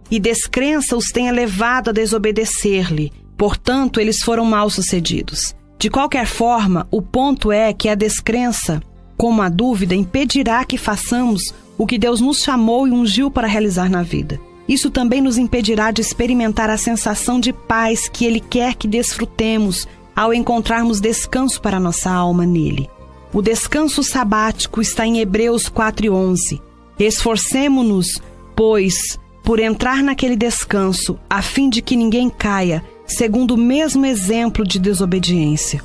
e 0.10 0.20
descrença 0.20 0.96
os 0.96 1.05
tenha 1.05 1.32
levado 1.32 1.89
a 1.89 1.94
desobedecer-lhe. 1.94 3.12
Portanto, 3.38 4.00
eles 4.00 4.22
foram 4.22 4.44
mal 4.44 4.70
sucedidos. 4.70 5.55
De 5.77 5.89
qualquer 5.89 6.25
forma, 6.25 6.88
o 6.91 7.01
ponto 7.01 7.51
é 7.51 7.72
que 7.74 7.88
a 7.88 7.96
descrença 7.96 8.82
como 9.18 9.42
a 9.42 9.50
dúvida 9.50 9.96
impedirá 9.96 10.64
que 10.66 10.78
façamos 10.78 11.54
o 11.78 11.86
que 11.86 11.98
Deus 11.98 12.22
nos 12.22 12.40
chamou 12.40 12.88
e 12.88 12.92
ungiu 12.92 13.30
para 13.30 13.48
realizar 13.48 13.90
na 13.90 14.04
vida. 14.04 14.40
Isso 14.68 14.90
também 14.90 15.22
nos 15.22 15.38
impedirá 15.38 15.92
de 15.92 16.02
experimentar 16.02 16.70
a 16.70 16.78
sensação 16.78 17.40
de 17.40 17.54
paz 17.54 18.10
que 18.10 18.26
Ele 18.26 18.40
quer 18.40 18.76
que 18.76 18.88
desfrutemos 18.88 19.88
ao 20.16 20.34
encontrarmos 20.34 21.00
descanso 21.00 21.62
para 21.62 21.80
nossa 21.80 22.10
alma 22.10 22.46
nele. 22.46 22.90
O 23.34 23.42
descanso 23.42 24.02
sabático 24.02 24.82
está 24.82 25.06
em 25.06 25.20
Hebreus 25.20 25.70
4:11. 25.70 26.62
Esforcemo-nos, 26.98 28.22
pois, 28.56 29.20
por 29.44 29.60
entrar 29.60 30.02
naquele 30.02 30.36
descanso, 30.36 31.20
a 31.30 31.42
fim 31.42 31.70
de 31.70 31.82
que 31.82 31.96
ninguém 31.96 32.30
caia, 32.30 32.84
segundo 33.06 33.56
o 33.56 33.58
mesmo 33.58 34.06
exemplo 34.06 34.66
de 34.66 34.80
desobediência. 34.80 35.84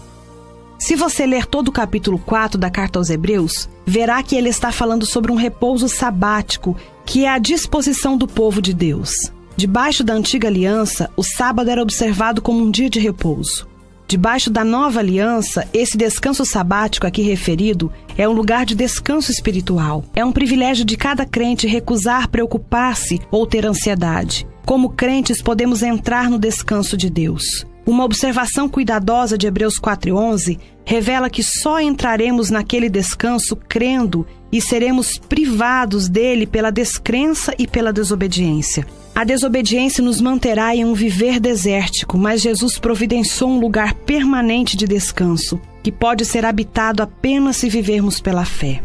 Se 0.80 0.96
você 0.96 1.26
ler 1.26 1.44
todo 1.44 1.68
o 1.68 1.72
capítulo 1.72 2.18
4 2.18 2.58
da 2.58 2.70
carta 2.70 2.98
aos 2.98 3.10
Hebreus, 3.10 3.68
verá 3.84 4.22
que 4.22 4.34
ele 4.34 4.48
está 4.48 4.72
falando 4.72 5.04
sobre 5.04 5.30
um 5.30 5.34
repouso 5.34 5.90
sabático, 5.90 6.74
que 7.04 7.26
é 7.26 7.28
a 7.28 7.38
disposição 7.38 8.16
do 8.16 8.26
povo 8.26 8.62
de 8.62 8.72
Deus. 8.72 9.12
Debaixo 9.58 10.02
da 10.02 10.14
antiga 10.14 10.48
aliança, 10.48 11.10
o 11.18 11.22
sábado 11.22 11.68
era 11.68 11.82
observado 11.82 12.40
como 12.40 12.64
um 12.64 12.70
dia 12.70 12.88
de 12.88 12.98
repouso. 12.98 13.68
Debaixo 14.08 14.48
da 14.48 14.64
nova 14.64 15.00
aliança, 15.00 15.68
esse 15.74 15.98
descanso 15.98 16.46
sabático 16.46 17.06
aqui 17.06 17.20
referido 17.20 17.92
é 18.16 18.26
um 18.26 18.32
lugar 18.32 18.64
de 18.64 18.74
descanso 18.74 19.30
espiritual. 19.30 20.02
É 20.16 20.24
um 20.24 20.32
privilégio 20.32 20.86
de 20.86 20.96
cada 20.96 21.26
crente 21.26 21.66
recusar 21.66 22.30
preocupar-se 22.30 23.20
ou 23.30 23.46
ter 23.46 23.66
ansiedade. 23.66 24.46
Como 24.64 24.88
crentes, 24.88 25.42
podemos 25.42 25.82
entrar 25.82 26.30
no 26.30 26.38
descanso 26.38 26.96
de 26.96 27.10
Deus. 27.10 27.66
Uma 27.90 28.04
observação 28.04 28.68
cuidadosa 28.68 29.36
de 29.36 29.48
Hebreus 29.48 29.76
4:11 29.76 30.60
revela 30.84 31.28
que 31.28 31.42
só 31.42 31.80
entraremos 31.80 32.48
naquele 32.48 32.88
descanso 32.88 33.56
crendo 33.56 34.24
e 34.52 34.60
seremos 34.60 35.18
privados 35.18 36.08
dele 36.08 36.46
pela 36.46 36.70
descrença 36.70 37.52
e 37.58 37.66
pela 37.66 37.92
desobediência. 37.92 38.86
A 39.12 39.24
desobediência 39.24 40.04
nos 40.04 40.20
manterá 40.20 40.72
em 40.72 40.84
um 40.84 40.94
viver 40.94 41.40
desértico, 41.40 42.16
mas 42.16 42.40
Jesus 42.40 42.78
providenciou 42.78 43.50
um 43.50 43.58
lugar 43.58 43.92
permanente 43.92 44.76
de 44.76 44.86
descanso, 44.86 45.60
que 45.82 45.90
pode 45.90 46.24
ser 46.24 46.44
habitado 46.44 47.02
apenas 47.02 47.56
se 47.56 47.68
vivermos 47.68 48.20
pela 48.20 48.44
fé. 48.44 48.80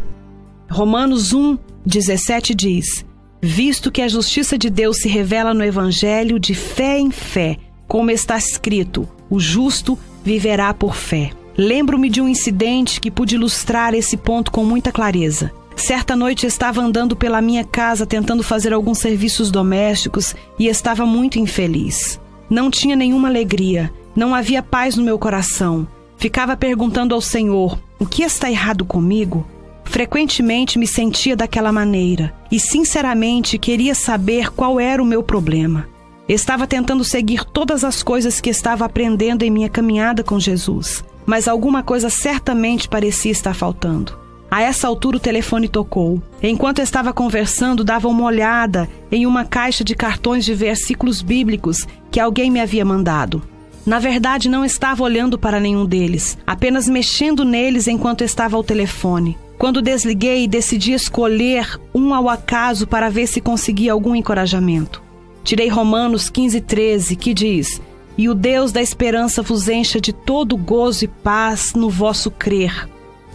Romanos 0.68 1.32
1, 1.32 1.60
17 1.86 2.56
diz: 2.56 3.06
Visto 3.40 3.92
que 3.92 4.02
a 4.02 4.08
justiça 4.08 4.58
de 4.58 4.72
Deus 4.72 4.98
se 4.98 5.08
revela 5.08 5.54
no 5.54 5.64
Evangelho 5.64 6.40
de 6.40 6.56
fé 6.56 6.98
em 6.98 7.12
fé, 7.12 7.60
como 7.88 8.12
está 8.12 8.38
escrito: 8.38 9.08
o 9.30 9.40
justo 9.40 9.98
viverá 10.24 10.74
por 10.74 10.96
fé. 10.96 11.32
Lembro-me 11.58 12.10
de 12.10 12.22
um 12.22 12.28
incidente 12.28 13.00
que 13.00 13.10
pude 13.10 13.36
ilustrar 13.36 13.94
esse 13.94 14.18
ponto 14.18 14.52
com 14.52 14.66
muita 14.66 14.92
clareza. 14.92 15.52
Certa 15.76 16.16
noite 16.16 16.46
estava 16.46 16.82
andando 16.82 17.16
pela 17.16 17.42
minha 17.42 17.64
casa 17.64 18.06
tentando 18.06 18.44
fazer 18.44 18.74
alguns 18.74 19.00
serviços 19.00 19.52
domésticos 19.52 20.36
e 20.58 20.68
estava 20.68 21.06
muito 21.06 21.38
infeliz. 21.38 22.20
Não 22.50 22.72
tinha 22.72 22.96
nenhuma 22.96 23.28
alegria, 23.28 23.92
não 24.16 24.34
havia 24.34 24.64
paz 24.64 24.96
no 24.96 25.04
meu 25.04 25.20
coração. 25.20 25.88
Ficava 26.18 26.56
perguntando 26.56 27.14
ao 27.14 27.22
Senhor: 27.22 27.80
o 28.00 28.06
que 28.06 28.24
está 28.24 28.50
errado 28.50 28.86
comigo? 28.86 29.46
Frequentemente 29.84 30.80
me 30.80 30.88
sentia 30.88 31.36
daquela 31.36 31.72
maneira 31.72 32.34
e, 32.52 32.60
sinceramente, 32.60 33.58
queria 33.58 33.94
saber 33.94 34.52
qual 34.52 34.80
era 34.80 35.02
o 35.02 35.06
meu 35.06 35.22
problema. 35.22 35.88
Estava 36.28 36.66
tentando 36.66 37.04
seguir 37.04 37.46
todas 37.46 37.84
as 37.84 38.02
coisas 38.02 38.42
que 38.42 38.50
estava 38.50 38.84
aprendendo 38.84 39.44
em 39.44 39.52
minha 39.52 39.70
caminhada 39.70 40.24
com 40.24 40.40
Jesus, 40.40 41.06
mas 41.24 41.48
alguma 41.48 41.84
coisa 41.84 42.10
certamente 42.10 42.90
parecia 42.90 43.32
estar 43.32 43.54
faltando. 43.54 44.18
A 44.50 44.62
essa 44.62 44.88
altura 44.88 45.18
o 45.18 45.20
telefone 45.20 45.68
tocou. 45.68 46.22
Enquanto 46.42 46.80
estava 46.80 47.14
conversando, 47.14 47.84
dava 47.84 48.08
uma 48.08 48.24
olhada 48.24 48.90
em 49.12 49.28
uma 49.28 49.46
caixa 49.46 49.84
de 49.84 49.94
cartões 49.94 50.46
de 50.46 50.56
versículos 50.56 51.22
bíblicos 51.22 51.86
que 52.10 52.20
alguém 52.20 52.50
me 52.50 52.60
havia 52.60 52.86
mandado. 52.86 53.44
Na 53.86 54.00
verdade, 54.00 54.50
não 54.50 54.66
estava 54.66 55.04
olhando 55.04 55.38
para 55.38 55.60
nenhum 55.60 55.86
deles, 55.86 56.40
apenas 56.48 56.90
mexendo 56.90 57.46
neles 57.46 57.88
enquanto 57.88 58.24
estava 58.24 58.58
ao 58.58 58.64
telefone. 58.64 59.38
Quando 59.60 59.82
desliguei, 59.82 60.48
decidi 60.48 60.94
escolher 60.94 61.80
um 61.94 62.16
ao 62.16 62.28
acaso 62.28 62.88
para 62.88 63.10
ver 63.10 63.28
se 63.28 63.40
conseguia 63.40 63.92
algum 63.92 64.16
encorajamento. 64.16 65.05
Tirei 65.46 65.70
Romanos 65.70 66.28
15, 66.28 66.60
13, 66.60 67.16
que 67.16 67.32
diz: 67.32 67.80
E 68.18 68.28
o 68.28 68.34
Deus 68.34 68.72
da 68.72 68.82
esperança 68.82 69.44
vos 69.44 69.70
encha 69.70 70.02
de 70.02 70.12
todo 70.12 70.58
gozo 70.58 71.06
e 71.06 71.08
paz 71.08 71.76
no 71.76 71.88
vosso 71.88 72.32
crer, 72.32 72.90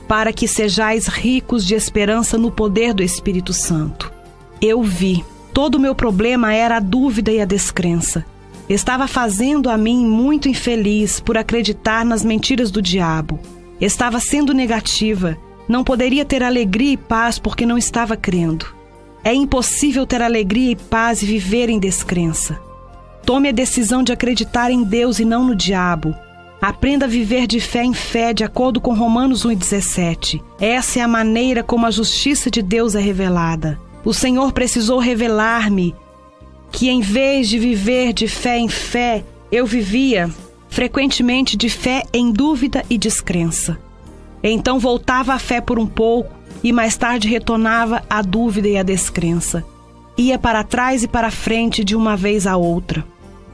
para 0.09 0.33
que 0.33 0.49
sejais 0.49 1.07
ricos 1.07 1.65
de 1.65 1.77
esperança 1.77 2.37
no 2.37 2.51
poder 2.51 2.93
do 2.93 3.03
Espírito 3.03 3.53
Santo. 3.53 4.13
Eu 4.61 4.83
vi. 4.83 5.25
Todo 5.55 5.77
o 5.77 5.81
meu 5.81 5.95
problema 5.95 6.53
era 6.53 6.79
a 6.79 6.81
dúvida 6.81 7.31
e 7.31 7.41
a 7.41 7.45
descrença. 7.45 8.25
Estava 8.69 9.07
fazendo 9.07 9.71
a 9.71 9.77
mim 9.77 10.05
muito 10.05 10.49
infeliz 10.49 11.21
por 11.21 11.39
acreditar 11.39 12.05
nas 12.05 12.25
mentiras 12.25 12.73
do 12.73 12.83
diabo. 12.83 13.39
Estava 13.81 14.19
sendo 14.19 14.53
negativa. 14.53 15.39
Não 15.69 15.85
poderia 15.85 16.25
ter 16.25 16.43
alegria 16.43 16.93
e 16.93 16.97
paz 16.97 17.39
porque 17.39 17.65
não 17.65 17.79
estava 17.79 18.17
crendo. 18.17 18.80
É 19.23 19.35
impossível 19.35 20.07
ter 20.07 20.23
alegria 20.23 20.73
e 20.73 20.77
paz 20.77 21.23
e 21.23 21.27
viver 21.27 21.69
em 21.69 21.79
descrença. 21.79 22.59
Tome 23.25 23.49
a 23.49 23.53
decisão 23.53 24.03
de 24.03 24.13
acreditar 24.13 24.71
em 24.71 24.83
Deus 24.83 25.19
e 25.19 25.25
não 25.25 25.45
no 25.45 25.55
diabo. 25.55 26.15
Aprenda 26.61 27.07
a 27.07 27.09
viver 27.09 27.47
de 27.47 27.61
fé 27.61 27.85
em 27.85 27.95
fé, 27.95 28.33
de 28.33 28.45
acordo 28.45 28.81
com 28.81 28.95
Romanos 28.95 29.45
1,17. 29.47 30.43
Essa 30.61 30.99
é 30.99 31.03
a 31.03 31.09
maneira 31.09 31.63
como 31.63 31.87
a 31.87 31.91
justiça 31.91 32.51
de 32.51 32.61
Deus 32.63 32.95
é 32.95 33.01
revelada. 33.01 33.81
O 34.05 34.13
Senhor 34.13 34.53
precisou 34.53 34.99
revelar-me 34.99 35.95
que, 36.73 36.89
em 36.89 37.01
vez 37.01 37.49
de 37.49 37.59
viver 37.59 38.13
de 38.13 38.29
fé 38.29 38.59
em 38.59 38.69
fé, 38.69 39.25
eu 39.51 39.67
vivia 39.67 40.31
frequentemente 40.69 41.57
de 41.57 41.69
fé 41.69 42.05
em 42.13 42.31
dúvida 42.31 42.85
e 42.89 42.97
descrença. 42.97 43.79
Então 44.43 44.79
voltava 44.79 45.35
à 45.35 45.39
fé 45.39 45.61
por 45.61 45.79
um 45.79 45.87
pouco 45.87 46.40
e 46.63 46.73
mais 46.73 46.97
tarde 46.97 47.29
retornava 47.29 48.03
a 48.09 48.23
dúvida 48.23 48.69
e 48.69 48.77
a 48.77 48.83
descrença. 48.83 49.65
ia 50.17 50.39
para 50.39 50.63
trás 50.63 51.03
e 51.03 51.09
para 51.09 51.31
frente 51.31 51.83
de 51.83 51.97
uma 51.97 52.17
vez 52.17 52.47
a 52.47 52.57
outra. 52.57 53.05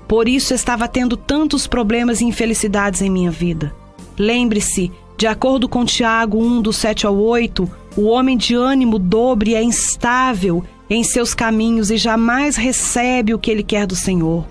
Por 0.09 0.29
isso 0.29 0.53
estava 0.53 0.89
tendo 0.89 1.17
tantos 1.17 1.67
problemas 1.67 2.21
e 2.21 2.25
infelicidades 2.25 3.03
em 3.03 3.11
minha 3.11 3.31
vida. 3.31 3.75
Lembre-se, 4.19 4.91
de 5.17 5.27
acordo 5.27 5.69
com 5.69 5.85
Tiago 5.85 6.39
1, 6.39 6.63
do 6.63 6.73
7 6.73 7.07
ao 7.07 7.17
8, 7.17 7.71
o 7.97 8.05
homem 8.05 8.37
de 8.37 8.55
ânimo 8.55 8.99
dobre 8.99 9.55
é 9.55 9.63
instável 9.63 10.65
em 10.89 11.03
seus 11.03 11.35
caminhos 11.35 11.91
e 11.91 11.97
jamais 11.97 12.57
recebe 12.57 13.33
o 13.33 13.39
que 13.39 13.51
ele 13.51 13.63
quer 13.63 13.87
do 13.87 13.97
Senhor. 13.97 14.47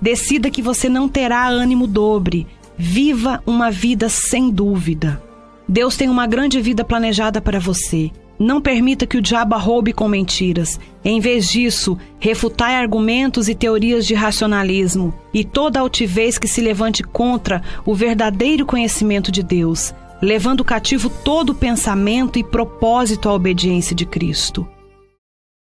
Decida 0.00 0.50
que 0.50 0.62
você 0.62 0.88
não 0.88 1.08
terá 1.08 1.46
ânimo 1.46 1.86
dobre. 1.86 2.46
Viva 2.76 3.42
uma 3.46 3.70
vida 3.70 4.08
sem 4.08 4.50
dúvida. 4.50 5.22
Deus 5.70 5.96
tem 5.96 6.08
uma 6.08 6.26
grande 6.26 6.60
vida 6.60 6.84
planejada 6.84 7.40
para 7.40 7.60
você. 7.60 8.10
Não 8.36 8.60
permita 8.60 9.06
que 9.06 9.16
o 9.16 9.22
diabo 9.22 9.56
roube 9.56 9.92
com 9.92 10.08
mentiras. 10.08 10.80
Em 11.04 11.20
vez 11.20 11.48
disso, 11.48 11.96
refutai 12.18 12.74
argumentos 12.74 13.48
e 13.48 13.54
teorias 13.54 14.04
de 14.04 14.12
racionalismo 14.12 15.14
e 15.32 15.44
toda 15.44 15.78
altivez 15.78 16.38
que 16.38 16.48
se 16.48 16.60
levante 16.60 17.04
contra 17.04 17.62
o 17.86 17.94
verdadeiro 17.94 18.66
conhecimento 18.66 19.30
de 19.30 19.44
Deus, 19.44 19.94
levando 20.20 20.64
cativo 20.64 21.08
todo 21.08 21.54
pensamento 21.54 22.36
e 22.36 22.42
propósito 22.42 23.28
à 23.28 23.32
obediência 23.32 23.94
de 23.94 24.04
Cristo. 24.04 24.66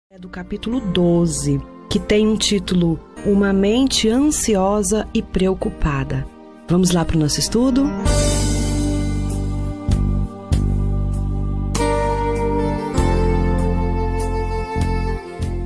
É 0.10 0.18
do 0.18 0.30
capítulo 0.30 0.80
12, 0.80 1.60
que 1.90 2.00
tem 2.00 2.26
um 2.26 2.38
título 2.38 2.98
Uma 3.26 3.52
mente 3.52 4.08
ansiosa 4.08 5.06
e 5.14 5.22
preocupada. 5.22 6.26
Vamos 6.70 6.92
lá 6.92 7.04
para 7.04 7.18
o 7.18 7.20
nosso 7.20 7.42
estudo? 7.42 7.90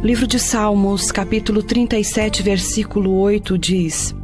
Livro 0.06 0.28
de 0.28 0.38
Salmos, 0.38 1.12
capítulo 1.12 1.64
37, 1.64 2.44
versículo 2.44 3.12
8 3.22 3.58
diz: 3.58 4.16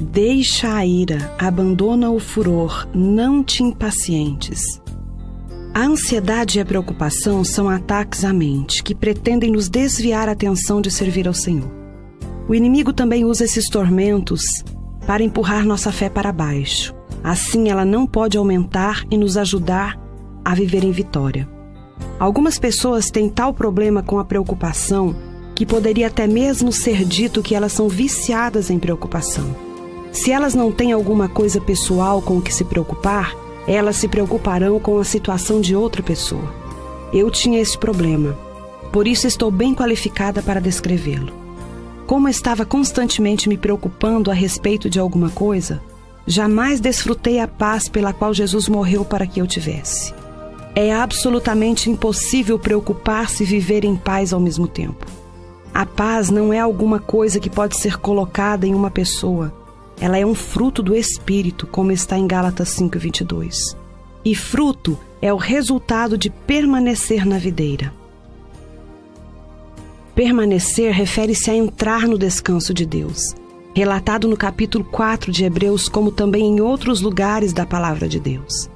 Deixa 0.00 0.74
a 0.74 0.86
ira, 0.86 1.30
abandona 1.38 2.10
o 2.10 2.18
furor, 2.18 2.88
não 2.94 3.44
te 3.44 3.62
impacientes. 3.62 4.80
A 5.74 5.82
ansiedade 5.82 6.56
e 6.56 6.62
a 6.62 6.64
preocupação 6.64 7.44
são 7.44 7.68
ataques 7.68 8.24
à 8.24 8.32
mente 8.32 8.82
que 8.82 8.94
pretendem 8.94 9.52
nos 9.52 9.68
desviar 9.68 10.26
a 10.26 10.32
atenção 10.32 10.80
de 10.80 10.90
servir 10.90 11.28
ao 11.28 11.34
Senhor. 11.34 11.70
O 12.48 12.54
inimigo 12.54 12.94
também 12.94 13.26
usa 13.26 13.44
esses 13.44 13.68
tormentos 13.68 14.40
para 15.06 15.22
empurrar 15.22 15.66
nossa 15.66 15.92
fé 15.92 16.08
para 16.08 16.32
baixo. 16.32 16.94
Assim, 17.22 17.68
ela 17.68 17.84
não 17.84 18.06
pode 18.06 18.38
aumentar 18.38 19.04
e 19.10 19.18
nos 19.18 19.36
ajudar 19.36 20.00
a 20.42 20.54
viver 20.54 20.82
em 20.82 20.92
vitória. 20.92 21.55
Algumas 22.18 22.58
pessoas 22.58 23.10
têm 23.10 23.28
tal 23.28 23.52
problema 23.52 24.02
com 24.02 24.18
a 24.18 24.24
preocupação 24.24 25.14
que 25.56 25.64
poderia 25.64 26.08
até 26.08 26.26
mesmo 26.26 26.70
ser 26.70 27.02
dito 27.02 27.42
que 27.42 27.54
elas 27.54 27.72
são 27.72 27.88
viciadas 27.88 28.68
em 28.70 28.78
preocupação. 28.78 29.56
Se 30.12 30.30
elas 30.30 30.54
não 30.54 30.70
têm 30.70 30.92
alguma 30.92 31.28
coisa 31.28 31.60
pessoal 31.60 32.20
com 32.20 32.36
o 32.36 32.42
que 32.42 32.52
se 32.52 32.62
preocupar, 32.62 33.34
elas 33.66 33.96
se 33.96 34.06
preocuparão 34.06 34.78
com 34.78 34.98
a 34.98 35.04
situação 35.04 35.60
de 35.60 35.74
outra 35.74 36.02
pessoa. 36.02 36.54
Eu 37.12 37.30
tinha 37.30 37.60
esse 37.60 37.76
problema, 37.76 38.38
por 38.92 39.08
isso 39.08 39.26
estou 39.26 39.50
bem 39.50 39.74
qualificada 39.74 40.42
para 40.42 40.60
descrevê-lo. 40.60 41.32
Como 42.06 42.28
estava 42.28 42.64
constantemente 42.64 43.48
me 43.48 43.56
preocupando 43.56 44.30
a 44.30 44.34
respeito 44.34 44.88
de 44.88 45.00
alguma 45.00 45.30
coisa, 45.30 45.82
jamais 46.26 46.80
desfrutei 46.80 47.40
a 47.40 47.48
paz 47.48 47.88
pela 47.88 48.12
qual 48.12 48.32
Jesus 48.32 48.68
morreu 48.68 49.04
para 49.04 49.26
que 49.26 49.40
eu 49.40 49.46
tivesse. 49.46 50.14
É 50.78 50.92
absolutamente 50.92 51.88
impossível 51.88 52.58
preocupar-se 52.58 53.42
e 53.42 53.46
viver 53.46 53.82
em 53.82 53.96
paz 53.96 54.34
ao 54.34 54.38
mesmo 54.38 54.68
tempo. 54.68 55.06
A 55.72 55.86
paz 55.86 56.28
não 56.28 56.52
é 56.52 56.60
alguma 56.60 56.98
coisa 56.98 57.40
que 57.40 57.48
pode 57.48 57.78
ser 57.78 57.96
colocada 57.96 58.66
em 58.66 58.74
uma 58.74 58.90
pessoa. 58.90 59.50
Ela 59.98 60.18
é 60.18 60.26
um 60.26 60.34
fruto 60.34 60.82
do 60.82 60.94
Espírito, 60.94 61.66
como 61.66 61.92
está 61.92 62.18
em 62.18 62.26
Gálatas 62.26 62.68
5,22. 62.76 63.74
E 64.22 64.34
fruto 64.34 64.98
é 65.22 65.32
o 65.32 65.38
resultado 65.38 66.18
de 66.18 66.28
permanecer 66.28 67.24
na 67.24 67.38
videira. 67.38 67.90
Permanecer 70.14 70.92
refere-se 70.92 71.50
a 71.50 71.54
entrar 71.54 72.06
no 72.06 72.18
descanso 72.18 72.74
de 72.74 72.84
Deus, 72.84 73.34
relatado 73.74 74.28
no 74.28 74.36
capítulo 74.36 74.84
4 74.84 75.32
de 75.32 75.42
Hebreus, 75.42 75.88
como 75.88 76.12
também 76.12 76.44
em 76.44 76.60
outros 76.60 77.00
lugares 77.00 77.54
da 77.54 77.64
palavra 77.64 78.06
de 78.06 78.20
Deus. 78.20 78.68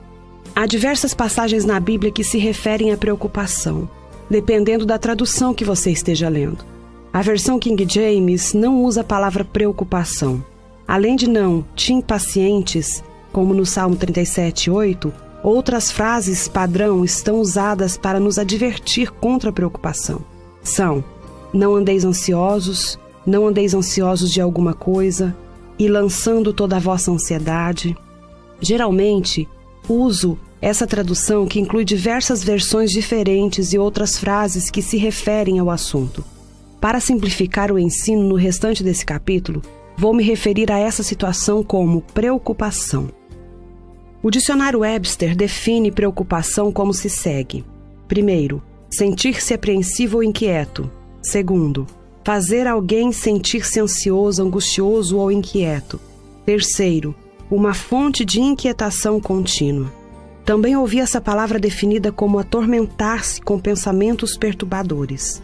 Há 0.55 0.67
diversas 0.67 1.15
passagens 1.15 1.65
na 1.65 1.79
Bíblia 1.79 2.11
que 2.11 2.25
se 2.25 2.37
referem 2.37 2.93
à 2.93 2.97
preocupação, 2.97 3.89
dependendo 4.29 4.85
da 4.85 4.99
tradução 4.99 5.55
que 5.55 5.65
você 5.65 5.91
esteja 5.91 6.29
lendo. 6.29 6.65
A 7.13 7.23
versão 7.23 7.59
King 7.59 7.87
James 7.89 8.53
não 8.53 8.83
usa 8.83 9.01
a 9.01 9.05
palavra 9.05 9.45
preocupação. 9.45 10.45
Além 10.87 11.17
de 11.17 11.29
não 11.29 11.65
te 11.75 11.93
impacientes, 11.93 13.03
como 13.33 13.55
no 13.55 13.65
Salmo 13.65 13.97
37, 13.97 14.71
8, 14.71 15.13
outras 15.43 15.91
frases 15.91 16.49
padrão 16.49 17.05
estão 17.05 17.41
usadas 17.41 17.97
para 17.97 18.21
nos 18.21 18.39
advertir 18.39 19.11
contra 19.11 19.51
a 19.51 19.53
preocupação. 19.53 20.21
São: 20.63 21.03
não 21.53 21.75
andeis 21.75 22.05
ansiosos, 22.05 22.99
não 23.25 23.47
andeis 23.47 23.73
ansiosos 23.73 24.31
de 24.33 24.41
alguma 24.41 24.75
coisa, 24.75 25.35
e 25.79 25.89
lançando 25.89 26.53
toda 26.53 26.77
a 26.77 26.81
vossa 26.81 27.11
ansiedade. 27.11 27.97
Geralmente, 28.61 29.49
uso 29.91 30.39
essa 30.63 30.87
tradução 30.87 31.47
que 31.47 31.59
inclui 31.59 31.85
diversas 31.85 32.45
versões 32.45 32.91
diferentes 32.91 33.73
e 33.73 33.79
outras 33.79 34.19
frases 34.19 34.71
que 34.71 34.83
se 34.83 34.97
referem 34.97 35.59
ao 35.59 35.71
assunto. 35.71 36.25
Para 36.81 37.01
simplificar 37.01 37.73
o 37.73 37.79
ensino 37.79 38.23
no 38.23 38.37
restante 38.37 38.83
desse 38.83 39.05
capítulo, 39.05 39.63
vou 39.97 40.15
me 40.15 40.23
referir 40.23 40.71
a 40.71 40.79
essa 40.79 41.03
situação 41.03 41.63
como 41.63 42.01
preocupação. 42.01 43.09
O 44.23 44.31
dicionário 44.31 44.81
Webster 44.81 45.35
define 45.35 45.91
preocupação 45.91 46.71
como 46.71 46.93
se 46.93 47.09
segue: 47.09 47.65
primeiro, 48.07 48.63
sentir-se 48.91 49.55
apreensivo 49.55 50.19
ou 50.19 50.23
inquieto. 50.23 50.91
Segundo, 51.23 51.87
fazer 52.25 52.67
alguém 52.67 53.13
sentir-se 53.13 53.81
ansioso, 53.81 54.43
angustioso 54.43 55.19
ou 55.19 55.33
inquieto. 55.33 56.01
Terceiro, 56.45 57.15
uma 57.51 57.75
fonte 57.75 58.25
de 58.25 58.41
inquietação 58.41 59.21
contínua. 59.21 59.93
Também 60.45 60.77
ouvi 60.77 61.01
essa 61.01 61.21
palavra 61.21 61.59
definida 61.59 62.13
como 62.13 62.39
atormentar-se 62.39 63.41
com 63.41 63.59
pensamentos 63.59 64.37
perturbadores. 64.37 65.43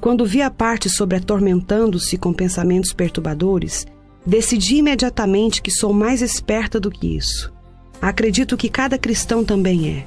Quando 0.00 0.26
vi 0.26 0.42
a 0.42 0.50
parte 0.50 0.90
sobre 0.90 1.16
atormentando-se 1.16 2.16
com 2.16 2.32
pensamentos 2.32 2.92
perturbadores, 2.92 3.86
decidi 4.26 4.76
imediatamente 4.76 5.62
que 5.62 5.70
sou 5.70 5.92
mais 5.92 6.22
esperta 6.22 6.80
do 6.80 6.90
que 6.90 7.16
isso. 7.16 7.52
Acredito 8.00 8.56
que 8.56 8.68
cada 8.68 8.98
cristão 8.98 9.44
também 9.44 9.88
é. 9.88 10.06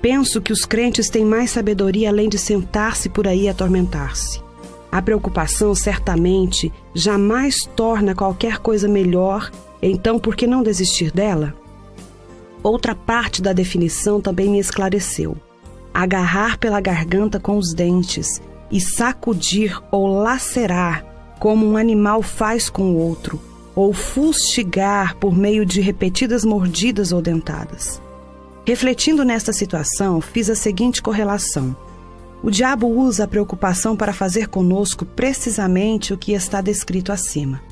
Penso 0.00 0.40
que 0.40 0.52
os 0.52 0.64
crentes 0.64 1.10
têm 1.10 1.24
mais 1.24 1.50
sabedoria 1.50 2.08
além 2.08 2.28
de 2.28 2.38
sentar-se 2.38 3.08
por 3.08 3.26
aí 3.26 3.42
e 3.42 3.48
atormentar-se. 3.48 4.40
A 4.90 5.02
preocupação 5.02 5.74
certamente 5.74 6.72
jamais 6.94 7.56
torna 7.74 8.14
qualquer 8.14 8.58
coisa 8.58 8.88
melhor, 8.88 9.50
então 9.82 10.18
por 10.18 10.34
que 10.34 10.46
não 10.46 10.62
desistir 10.62 11.10
dela? 11.10 11.54
Outra 12.62 12.94
parte 12.94 13.40
da 13.40 13.52
definição 13.52 14.20
também 14.20 14.48
me 14.48 14.58
esclareceu. 14.58 15.36
Agarrar 15.92 16.58
pela 16.58 16.80
garganta 16.80 17.38
com 17.38 17.56
os 17.56 17.72
dentes 17.72 18.40
e 18.70 18.80
sacudir 18.80 19.80
ou 19.90 20.06
lacerar, 20.06 21.04
como 21.38 21.66
um 21.66 21.76
animal 21.76 22.22
faz 22.22 22.68
com 22.68 22.92
o 22.92 22.98
outro, 22.98 23.40
ou 23.74 23.92
fustigar 23.92 25.16
por 25.16 25.36
meio 25.36 25.64
de 25.64 25.80
repetidas 25.80 26.44
mordidas 26.44 27.12
ou 27.12 27.22
dentadas. 27.22 28.00
Refletindo 28.66 29.24
nesta 29.24 29.52
situação, 29.52 30.20
fiz 30.20 30.50
a 30.50 30.56
seguinte 30.56 31.00
correlação. 31.00 31.76
O 32.42 32.50
diabo 32.50 32.88
usa 32.88 33.24
a 33.24 33.28
preocupação 33.28 33.96
para 33.96 34.12
fazer 34.12 34.48
conosco 34.48 35.04
precisamente 35.04 36.12
o 36.12 36.18
que 36.18 36.32
está 36.32 36.60
descrito 36.60 37.12
acima. 37.12 37.62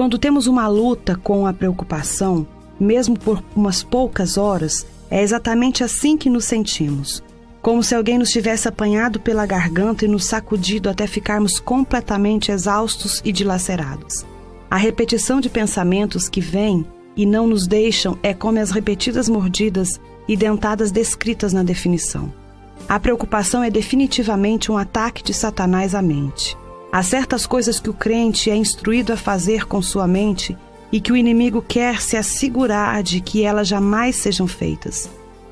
Quando 0.00 0.16
temos 0.16 0.46
uma 0.46 0.66
luta 0.66 1.14
com 1.14 1.46
a 1.46 1.52
preocupação, 1.52 2.46
mesmo 2.80 3.18
por 3.18 3.44
umas 3.54 3.82
poucas 3.82 4.38
horas, 4.38 4.86
é 5.10 5.20
exatamente 5.22 5.84
assim 5.84 6.16
que 6.16 6.30
nos 6.30 6.46
sentimos. 6.46 7.22
Como 7.60 7.82
se 7.82 7.94
alguém 7.94 8.16
nos 8.16 8.30
tivesse 8.30 8.66
apanhado 8.66 9.20
pela 9.20 9.44
garganta 9.44 10.06
e 10.06 10.08
nos 10.08 10.24
sacudido 10.24 10.88
até 10.88 11.06
ficarmos 11.06 11.60
completamente 11.60 12.50
exaustos 12.50 13.20
e 13.26 13.30
dilacerados. 13.30 14.24
A 14.70 14.78
repetição 14.78 15.38
de 15.38 15.50
pensamentos 15.50 16.30
que 16.30 16.40
vêm 16.40 16.82
e 17.14 17.26
não 17.26 17.46
nos 17.46 17.66
deixam 17.66 18.18
é 18.22 18.32
como 18.32 18.58
as 18.58 18.70
repetidas 18.70 19.28
mordidas 19.28 20.00
e 20.26 20.34
dentadas 20.34 20.90
descritas 20.90 21.52
na 21.52 21.62
definição. 21.62 22.32
A 22.88 22.98
preocupação 22.98 23.62
é 23.62 23.68
definitivamente 23.68 24.72
um 24.72 24.78
ataque 24.78 25.22
de 25.22 25.34
Satanás 25.34 25.94
à 25.94 26.00
mente. 26.00 26.56
Há 26.92 27.04
certas 27.04 27.46
coisas 27.46 27.78
que 27.78 27.88
o 27.88 27.94
crente 27.94 28.50
é 28.50 28.56
instruído 28.56 29.12
a 29.12 29.16
fazer 29.16 29.64
com 29.64 29.80
sua 29.80 30.08
mente 30.08 30.58
e 30.90 31.00
que 31.00 31.12
o 31.12 31.16
inimigo 31.16 31.62
quer 31.62 32.00
se 32.00 32.16
assegurar 32.16 33.00
de 33.02 33.20
que 33.20 33.44
elas 33.44 33.68
jamais 33.68 34.16
sejam 34.16 34.48
feitas. 34.48 35.08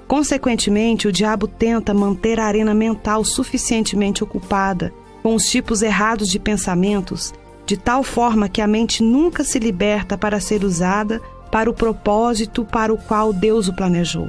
Consequentemente, 0.09 1.07
o 1.07 1.13
diabo 1.13 1.47
tenta 1.47 1.95
manter 1.95 2.41
a 2.41 2.47
arena 2.47 2.75
mental 2.75 3.25
suficientemente 3.25 4.25
ocupada 4.25 4.93
com 5.23 5.35
os 5.35 5.45
tipos 5.45 5.81
errados 5.81 6.29
de 6.29 6.41
pensamentos, 6.41 7.33
de 7.65 7.77
tal 7.77 8.03
forma 8.03 8.49
que 8.49 8.61
a 8.61 8.67
mente 8.67 9.03
nunca 9.03 9.45
se 9.45 9.61
liberta 9.61 10.19
para 10.19 10.41
ser 10.41 10.65
usada 10.65 11.21
para 11.53 11.71
o 11.71 11.75
propósito 11.75 12.65
para 12.65 12.93
o 12.93 12.99
qual 12.99 13.33
Deus 13.33 13.69
o 13.69 13.75
planejou. 13.75 14.29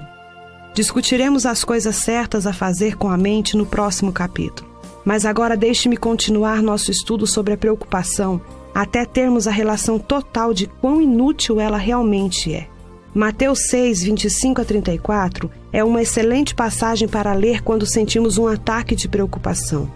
Discutiremos 0.75 1.45
as 1.45 1.63
coisas 1.63 1.95
certas 1.95 2.45
a 2.45 2.53
fazer 2.53 2.95
com 2.95 3.09
a 3.09 3.17
mente 3.17 3.57
no 3.57 3.65
próximo 3.65 4.11
capítulo. 4.11 4.68
Mas 5.03 5.25
agora 5.25 5.57
deixe-me 5.57 5.97
continuar 5.97 6.61
nosso 6.61 6.91
estudo 6.91 7.25
sobre 7.25 7.53
a 7.53 7.57
preocupação 7.57 8.41
até 8.73 9.05
termos 9.05 9.47
a 9.47 9.51
relação 9.51 9.97
total 9.97 10.53
de 10.53 10.67
quão 10.67 11.01
inútil 11.01 11.59
ela 11.59 11.77
realmente 11.77 12.53
é. 12.53 12.67
Mateus 13.13 13.67
6, 13.69 14.03
25 14.03 14.61
a 14.61 14.65
34 14.65 15.49
é 15.73 15.83
uma 15.83 16.01
excelente 16.01 16.53
passagem 16.53 17.07
para 17.07 17.33
ler 17.33 17.63
quando 17.63 17.85
sentimos 17.85 18.37
um 18.37 18.47
ataque 18.47 18.95
de 18.95 19.07
preocupação. 19.07 19.91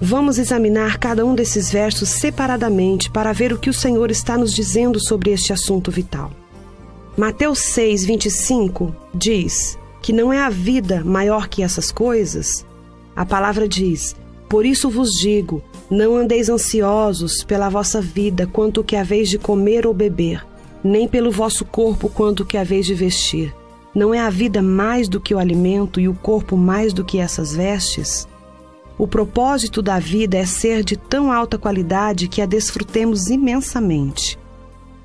Vamos 0.00 0.38
examinar 0.38 0.98
cada 0.98 1.24
um 1.24 1.34
desses 1.34 1.70
versos 1.70 2.08
separadamente 2.08 3.10
para 3.10 3.32
ver 3.32 3.52
o 3.52 3.58
que 3.58 3.70
o 3.70 3.74
Senhor 3.74 4.10
está 4.10 4.36
nos 4.36 4.52
dizendo 4.52 4.98
sobre 5.00 5.30
este 5.30 5.52
assunto 5.52 5.90
vital. 5.90 6.30
Mateus 7.16 7.60
6, 7.60 8.04
25 8.04 8.94
diz 9.14 9.78
que 10.02 10.12
não 10.12 10.32
é 10.32 10.40
a 10.40 10.50
vida 10.50 11.02
maior 11.04 11.48
que 11.48 11.62
essas 11.62 11.90
coisas. 11.90 12.64
A 13.16 13.24
palavra 13.24 13.66
diz: 13.66 14.14
Por 14.46 14.66
isso 14.66 14.90
vos 14.90 15.12
digo, 15.12 15.62
não 15.90 16.16
andeis 16.16 16.50
ansiosos 16.50 17.42
pela 17.42 17.70
vossa 17.70 18.00
vida 18.00 18.46
quanto 18.46 18.84
que 18.84 18.94
haveis 18.94 19.30
de 19.30 19.38
comer 19.38 19.86
ou 19.86 19.94
beber, 19.94 20.46
nem 20.84 21.08
pelo 21.08 21.30
vosso 21.30 21.64
corpo 21.64 22.10
quanto 22.10 22.44
que 22.44 22.58
haveis 22.58 22.84
de 22.84 22.92
vestir. 22.92 23.54
Não 23.94 24.12
é 24.12 24.20
a 24.20 24.28
vida 24.28 24.60
mais 24.60 25.08
do 25.08 25.18
que 25.18 25.34
o 25.34 25.38
alimento 25.38 25.98
e 25.98 26.06
o 26.06 26.14
corpo 26.14 26.54
mais 26.54 26.92
do 26.92 27.02
que 27.02 27.18
essas 27.18 27.56
vestes? 27.56 28.28
O 28.98 29.06
propósito 29.06 29.80
da 29.80 29.98
vida 29.98 30.36
é 30.36 30.44
ser 30.44 30.84
de 30.84 30.96
tão 30.96 31.32
alta 31.32 31.56
qualidade 31.56 32.28
que 32.28 32.42
a 32.42 32.46
desfrutemos 32.46 33.28
imensamente. 33.28 34.38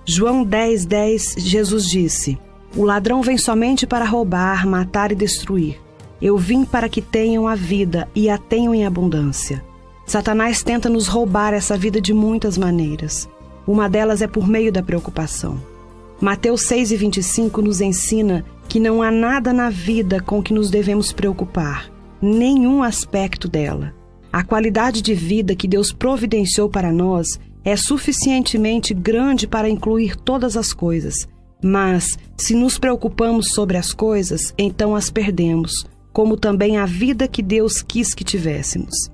João 0.06 0.43
10, 0.43 0.86
10, 0.86 1.36
Jesus 1.38 1.86
disse: 1.88 2.38
O 2.76 2.84
ladrão 2.84 3.21
vem 3.21 3.38
somente 3.38 3.88
para 3.88 4.04
roubar, 4.04 4.67
matar 4.67 5.12
e 5.12 5.15
destruir. 5.15 5.80
Eu 6.22 6.38
vim 6.38 6.64
para 6.64 6.88
que 6.88 7.02
tenham 7.02 7.48
a 7.48 7.56
vida 7.56 8.08
e 8.14 8.30
a 8.30 8.38
tenham 8.38 8.76
em 8.76 8.86
abundância. 8.86 9.64
Satanás 10.06 10.62
tenta 10.62 10.90
nos 10.90 11.08
roubar 11.08 11.54
essa 11.54 11.78
vida 11.78 12.00
de 12.00 12.14
muitas 12.14 12.58
maneiras. 12.58 13.28
Uma 13.66 13.90
delas 13.90 14.22
é 14.22 14.28
por 14.28 14.48
meio 14.48 14.72
da 14.72 14.84
preocupação. 14.84 15.60
Mateus 16.20 16.62
6 16.64 16.92
e 16.92 16.96
25 16.98 17.62
nos 17.62 17.82
ensina 17.82 18.46
que 18.68 18.80
não 18.80 19.02
há 19.02 19.10
nada 19.10 19.52
na 19.52 19.70
vida 19.70 20.22
com 20.22 20.44
que 20.44 20.54
nos 20.54 20.70
devemos 20.70 21.12
preocupar 21.12 21.92
nenhum 22.22 22.84
aspecto 22.84 23.48
dela. 23.48 23.94
A 24.32 24.44
qualidade 24.44 25.02
de 25.02 25.14
vida 25.14 25.56
que 25.56 25.68
Deus 25.68 25.92
providenciou 25.92 26.70
para 26.70 26.92
nós 26.92 27.40
é 27.66 27.76
suficientemente 27.76 28.94
grande 28.94 29.48
para 29.48 29.70
incluir 29.70 30.16
todas 30.16 30.56
as 30.56 30.72
coisas. 30.72 31.28
Mas, 31.64 32.18
se 32.38 32.56
nos 32.56 32.78
preocupamos 32.78 33.52
sobre 33.54 33.78
as 33.78 33.94
coisas, 33.94 34.54
então 34.58 34.96
as 34.96 35.10
perdemos, 35.10 35.86
como 36.13 36.38
também 36.38 36.78
a 36.78 36.86
vida 36.86 37.28
que 37.28 37.41
Deus 37.41 37.82
quis 37.82 38.13
que 38.13 38.24
tivéssemos. 38.24 39.10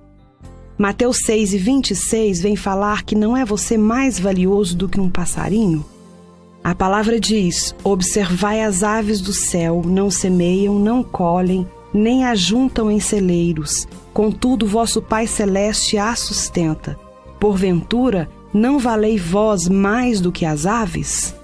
Mateus 0.77 1.17
6 1.25 1.53
e 1.53 1.57
26 1.57 2.41
vem 2.41 2.55
falar 2.55 3.03
que 3.03 3.15
não 3.15 3.35
é 3.35 3.43
você 3.43 3.77
mais 3.77 4.19
valioso 4.19 4.75
do 4.75 4.87
que 4.87 4.99
um 4.99 5.09
passarinho? 5.09 5.83
A 6.63 6.75
palavra 6.75 7.19
diz: 7.19 7.73
Observai 7.83 8.61
as 8.61 8.83
aves 8.83 9.21
do 9.21 9.33
céu, 9.33 9.81
não 9.85 10.11
semeiam, 10.11 10.77
não 10.77 11.01
colhem, 11.01 11.67
nem 11.93 12.25
ajuntam 12.25 12.91
em 12.91 12.99
celeiros, 12.99 13.87
contudo 14.13 14.67
vosso 14.67 15.01
Pai 15.01 15.25
Celeste 15.25 15.97
a 15.97 16.15
sustenta. 16.15 16.99
Porventura, 17.39 18.29
não 18.53 18.77
valei 18.79 19.17
vós 19.17 19.67
mais 19.67 20.19
do 20.21 20.31
que 20.31 20.45
as 20.45 20.65
aves? 20.65 21.35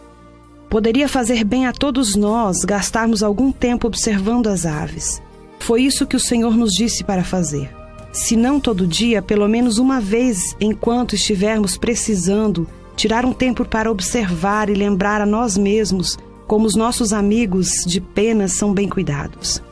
Poderia 0.69 1.07
fazer 1.07 1.43
bem 1.43 1.67
a 1.67 1.71
todos 1.71 2.15
nós 2.15 2.63
gastarmos 2.65 3.23
algum 3.23 3.51
tempo 3.51 3.87
observando 3.87 4.47
as 4.47 4.65
aves. 4.65 5.21
Foi 5.63 5.81
isso 5.81 6.05
que 6.05 6.17
o 6.17 6.19
Senhor 6.19 6.57
nos 6.57 6.73
disse 6.73 7.05
para 7.05 7.23
fazer. 7.23 7.73
Se 8.11 8.35
não 8.35 8.59
todo 8.59 8.85
dia, 8.85 9.21
pelo 9.21 9.47
menos 9.47 9.77
uma 9.77 10.01
vez, 10.01 10.53
enquanto 10.59 11.15
estivermos 11.15 11.77
precisando, 11.77 12.67
tirar 12.97 13.23
um 13.23 13.31
tempo 13.31 13.63
para 13.63 13.89
observar 13.89 14.69
e 14.69 14.73
lembrar 14.73 15.21
a 15.21 15.25
nós 15.25 15.57
mesmos 15.57 16.17
como 16.45 16.65
os 16.65 16.75
nossos 16.75 17.13
amigos 17.13 17.85
de 17.87 18.01
penas 18.01 18.51
são 18.51 18.73
bem 18.73 18.89
cuidados. 18.89 19.63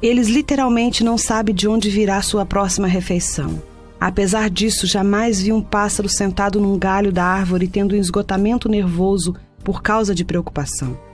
Eles 0.00 0.28
literalmente 0.28 1.04
não 1.04 1.18
sabem 1.18 1.54
de 1.54 1.68
onde 1.68 1.90
virá 1.90 2.22
sua 2.22 2.46
próxima 2.46 2.88
refeição. 2.88 3.62
Apesar 4.00 4.48
disso, 4.48 4.86
jamais 4.86 5.42
vi 5.42 5.52
um 5.52 5.60
pássaro 5.60 6.08
sentado 6.08 6.58
num 6.58 6.78
galho 6.78 7.12
da 7.12 7.26
árvore 7.26 7.68
tendo 7.68 7.94
um 7.94 8.00
esgotamento 8.00 8.66
nervoso 8.66 9.36
por 9.62 9.82
causa 9.82 10.14
de 10.14 10.24
preocupação. 10.24 11.09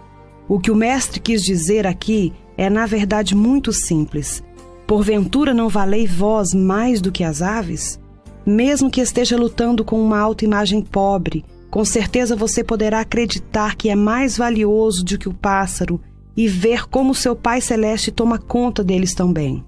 O 0.49 0.61
que 0.61 0.71
o 0.71 0.77
mestre 0.77 1.21
quis 1.21 1.43
dizer 1.43 1.87
aqui 1.87 2.33
é, 2.57 2.71
na 2.71 2.87
verdade, 2.87 3.35
muito 3.35 3.73
simples. 3.73 4.43
Porventura 4.87 5.53
não 5.53 5.69
valei 5.69 6.07
vós 6.07 6.55
mais 6.55 7.01
do 7.01 7.11
que 7.11 7.25
as 7.25 7.43
aves? 7.43 8.01
Mesmo 8.47 8.91
que 8.91 9.01
esteja 9.01 9.37
lutando 9.37 9.85
com 9.85 10.01
uma 10.01 10.21
autoimagem 10.21 10.81
pobre, 10.81 11.45
com 11.69 11.85
certeza 11.85 12.37
você 12.37 12.63
poderá 12.63 13.01
acreditar 13.01 13.75
que 13.75 13.91
é 13.91 13.97
mais 13.97 14.37
valioso 14.37 15.05
do 15.05 15.19
que 15.19 15.29
o 15.29 15.35
pássaro 15.35 16.01
e 16.37 16.47
ver 16.47 16.87
como 16.89 17.15
seu 17.15 17.35
Pai 17.35 17.61
Celeste 17.61 18.13
toma 18.13 18.39
conta 18.39 18.85
deles 18.85 19.15
também. 19.15 19.65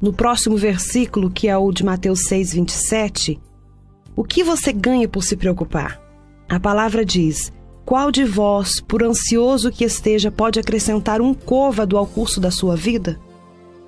No 0.00 0.12
próximo 0.12 0.56
versículo, 0.56 1.30
que 1.30 1.48
é 1.48 1.56
o 1.58 1.72
de 1.72 1.84
Mateus 1.84 2.24
6, 2.26 2.52
27, 2.52 3.40
o 4.14 4.22
que 4.22 4.44
você 4.44 4.72
ganha 4.72 5.08
por 5.08 5.24
se 5.24 5.36
preocupar? 5.36 6.00
A 6.48 6.60
palavra 6.60 7.04
diz: 7.04 7.52
Qual 7.88 8.10
de 8.10 8.22
vós, 8.22 8.82
por 8.82 9.02
ansioso 9.02 9.72
que 9.72 9.82
esteja, 9.82 10.30
pode 10.30 10.60
acrescentar 10.60 11.22
um 11.22 11.32
côvado 11.32 11.96
ao 11.96 12.06
curso 12.06 12.38
da 12.38 12.50
sua 12.50 12.76
vida? 12.76 13.18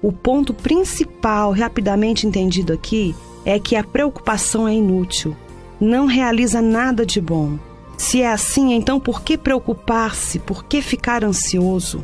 O 0.00 0.10
ponto 0.10 0.54
principal, 0.54 1.52
rapidamente 1.52 2.26
entendido 2.26 2.72
aqui, 2.72 3.14
é 3.44 3.58
que 3.58 3.76
a 3.76 3.84
preocupação 3.84 4.66
é 4.66 4.72
inútil, 4.72 5.36
não 5.78 6.06
realiza 6.06 6.62
nada 6.62 7.04
de 7.04 7.20
bom 7.20 7.58
se 7.98 8.22
é 8.22 8.32
assim, 8.32 8.72
então 8.72 8.98
por 8.98 9.20
que 9.20 9.36
preocupar-se? 9.36 10.38
Por 10.38 10.64
que 10.64 10.80
ficar 10.80 11.22
ansioso? 11.22 12.02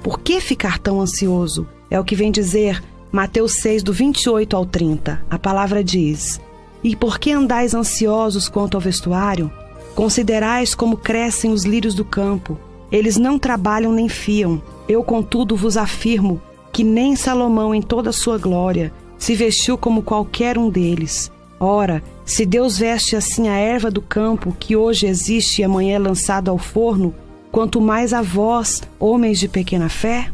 Por 0.00 0.20
que 0.20 0.40
ficar 0.40 0.78
tão 0.78 1.00
ansioso? 1.00 1.66
É 1.90 1.98
o 1.98 2.04
que 2.04 2.14
vem 2.14 2.30
dizer 2.30 2.80
Mateus 3.10 3.54
6, 3.54 3.82
do 3.82 3.92
28 3.92 4.56
ao 4.56 4.64
30. 4.64 5.20
A 5.28 5.36
palavra 5.36 5.82
diz: 5.82 6.40
E 6.84 6.94
por 6.94 7.18
que 7.18 7.32
andais 7.32 7.74
ansiosos 7.74 8.48
quanto 8.48 8.76
ao 8.76 8.80
vestuário? 8.80 9.50
Considerais 9.98 10.76
como 10.76 10.96
crescem 10.96 11.50
os 11.50 11.64
lírios 11.64 11.92
do 11.92 12.04
campo. 12.04 12.56
Eles 12.88 13.16
não 13.16 13.36
trabalham 13.36 13.90
nem 13.90 14.08
fiam. 14.08 14.62
Eu, 14.88 15.02
contudo, 15.02 15.56
vos 15.56 15.76
afirmo 15.76 16.40
que 16.72 16.84
nem 16.84 17.16
Salomão, 17.16 17.74
em 17.74 17.82
toda 17.82 18.10
a 18.10 18.12
sua 18.12 18.38
glória, 18.38 18.92
se 19.18 19.34
vestiu 19.34 19.76
como 19.76 20.04
qualquer 20.04 20.56
um 20.56 20.70
deles. 20.70 21.32
Ora, 21.58 22.00
se 22.24 22.46
Deus 22.46 22.78
veste 22.78 23.16
assim 23.16 23.48
a 23.48 23.56
erva 23.56 23.90
do 23.90 24.00
campo, 24.00 24.56
que 24.56 24.76
hoje 24.76 25.08
existe 25.08 25.62
e 25.62 25.64
amanhã 25.64 25.96
é 25.96 25.98
lançada 25.98 26.52
ao 26.52 26.58
forno, 26.58 27.12
quanto 27.50 27.80
mais 27.80 28.12
a 28.12 28.22
vós, 28.22 28.80
homens 29.00 29.40
de 29.40 29.48
pequena 29.48 29.88
fé? 29.88 30.30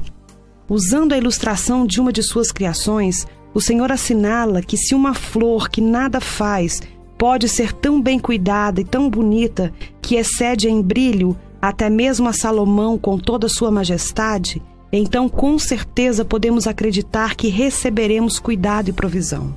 Usando 0.68 1.14
a 1.14 1.16
ilustração 1.16 1.86
de 1.86 2.02
uma 2.02 2.12
de 2.12 2.22
suas 2.22 2.52
criações, 2.52 3.26
o 3.54 3.62
Senhor 3.62 3.90
assinala 3.90 4.60
que 4.60 4.76
se 4.76 4.94
uma 4.94 5.14
flor 5.14 5.70
que 5.70 5.80
nada 5.80 6.20
faz 6.20 6.82
pode 7.18 7.48
ser 7.48 7.72
tão 7.72 8.00
bem 8.00 8.18
cuidada 8.18 8.80
e 8.80 8.84
tão 8.84 9.08
bonita 9.08 9.72
que 10.00 10.16
excede 10.16 10.68
em 10.68 10.82
brilho 10.82 11.36
até 11.60 11.88
mesmo 11.88 12.28
a 12.28 12.32
Salomão 12.32 12.98
com 12.98 13.18
toda 13.18 13.48
sua 13.48 13.70
majestade, 13.70 14.60
então 14.92 15.28
com 15.28 15.58
certeza 15.58 16.24
podemos 16.24 16.66
acreditar 16.66 17.34
que 17.34 17.48
receberemos 17.48 18.38
cuidado 18.38 18.90
e 18.90 18.92
provisão. 18.92 19.54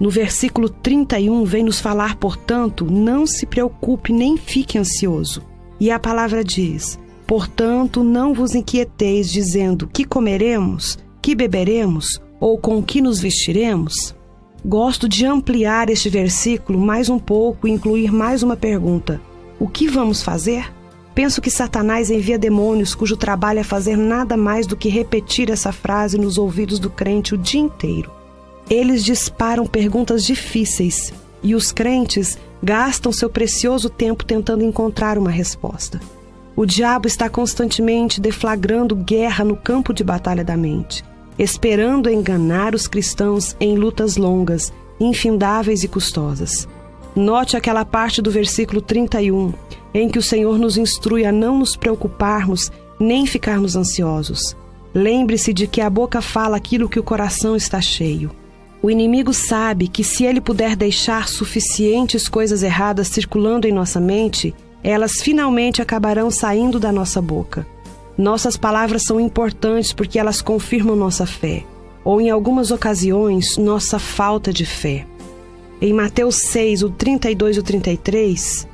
No 0.00 0.10
versículo 0.10 0.68
31 0.68 1.44
vem 1.44 1.62
nos 1.62 1.78
falar, 1.78 2.16
portanto, 2.16 2.84
não 2.90 3.26
se 3.26 3.46
preocupe 3.46 4.12
nem 4.12 4.36
fique 4.36 4.78
ansioso. 4.78 5.42
E 5.78 5.90
a 5.90 5.98
palavra 5.98 6.42
diz: 6.42 6.98
Portanto, 7.26 8.02
não 8.02 8.34
vos 8.34 8.54
inquieteis, 8.54 9.30
dizendo: 9.30 9.86
Que 9.86 10.04
comeremos? 10.04 10.98
Que 11.22 11.34
beberemos? 11.34 12.20
Ou 12.40 12.58
com 12.58 12.82
que 12.82 13.00
nos 13.00 13.20
vestiremos? 13.20 14.14
Gosto 14.66 15.06
de 15.06 15.26
ampliar 15.26 15.90
este 15.90 16.08
versículo 16.08 16.78
mais 16.78 17.10
um 17.10 17.18
pouco 17.18 17.68
e 17.68 17.70
incluir 17.70 18.10
mais 18.10 18.42
uma 18.42 18.56
pergunta: 18.56 19.20
O 19.60 19.68
que 19.68 19.86
vamos 19.86 20.22
fazer? 20.22 20.72
Penso 21.14 21.42
que 21.42 21.50
Satanás 21.50 22.10
envia 22.10 22.38
demônios 22.38 22.94
cujo 22.94 23.14
trabalho 23.14 23.58
é 23.58 23.62
fazer 23.62 23.94
nada 23.94 24.38
mais 24.38 24.66
do 24.66 24.74
que 24.74 24.88
repetir 24.88 25.50
essa 25.50 25.70
frase 25.70 26.16
nos 26.16 26.38
ouvidos 26.38 26.78
do 26.78 26.88
crente 26.88 27.34
o 27.34 27.38
dia 27.38 27.60
inteiro. 27.60 28.10
Eles 28.70 29.04
disparam 29.04 29.66
perguntas 29.66 30.24
difíceis 30.24 31.12
e 31.42 31.54
os 31.54 31.70
crentes 31.70 32.38
gastam 32.62 33.12
seu 33.12 33.28
precioso 33.28 33.90
tempo 33.90 34.24
tentando 34.24 34.64
encontrar 34.64 35.18
uma 35.18 35.30
resposta. 35.30 36.00
O 36.56 36.64
diabo 36.64 37.06
está 37.06 37.28
constantemente 37.28 38.18
deflagrando 38.18 38.96
guerra 38.96 39.44
no 39.44 39.56
campo 39.56 39.92
de 39.92 40.02
batalha 40.02 40.42
da 40.42 40.56
mente. 40.56 41.04
Esperando 41.38 42.10
enganar 42.10 42.74
os 42.74 42.86
cristãos 42.86 43.56
em 43.60 43.76
lutas 43.76 44.16
longas, 44.16 44.72
infindáveis 45.00 45.82
e 45.82 45.88
custosas. 45.88 46.68
Note 47.14 47.56
aquela 47.56 47.84
parte 47.84 48.20
do 48.20 48.30
versículo 48.30 48.80
31, 48.80 49.52
em 49.92 50.08
que 50.08 50.18
o 50.18 50.22
Senhor 50.22 50.58
nos 50.58 50.76
instrui 50.76 51.24
a 51.24 51.32
não 51.32 51.58
nos 51.58 51.76
preocuparmos 51.76 52.70
nem 52.98 53.26
ficarmos 53.26 53.76
ansiosos. 53.76 54.56
Lembre-se 54.92 55.52
de 55.52 55.66
que 55.66 55.80
a 55.80 55.90
boca 55.90 56.20
fala 56.20 56.56
aquilo 56.56 56.88
que 56.88 56.98
o 56.98 57.04
coração 57.04 57.56
está 57.56 57.80
cheio. 57.80 58.30
O 58.80 58.90
inimigo 58.90 59.32
sabe 59.32 59.88
que 59.88 60.04
se 60.04 60.24
ele 60.24 60.40
puder 60.40 60.76
deixar 60.76 61.26
suficientes 61.26 62.28
coisas 62.28 62.62
erradas 62.62 63.08
circulando 63.08 63.66
em 63.66 63.72
nossa 63.72 63.98
mente, 63.98 64.54
elas 64.82 65.14
finalmente 65.22 65.80
acabarão 65.80 66.30
saindo 66.30 66.78
da 66.78 66.92
nossa 66.92 67.20
boca. 67.20 67.66
Nossas 68.16 68.56
palavras 68.56 69.02
são 69.02 69.18
importantes 69.18 69.92
porque 69.92 70.20
elas 70.20 70.40
confirmam 70.40 70.94
nossa 70.94 71.26
fé, 71.26 71.64
ou 72.04 72.20
em 72.20 72.30
algumas 72.30 72.70
ocasiões, 72.70 73.56
nossa 73.56 73.98
falta 73.98 74.52
de 74.52 74.64
fé. 74.64 75.04
Em 75.80 75.92
Mateus 75.92 76.36
6, 76.36 76.84
o 76.84 76.90
32 76.90 77.56
e 77.56 77.60
o 77.60 77.62
33, 77.62 78.68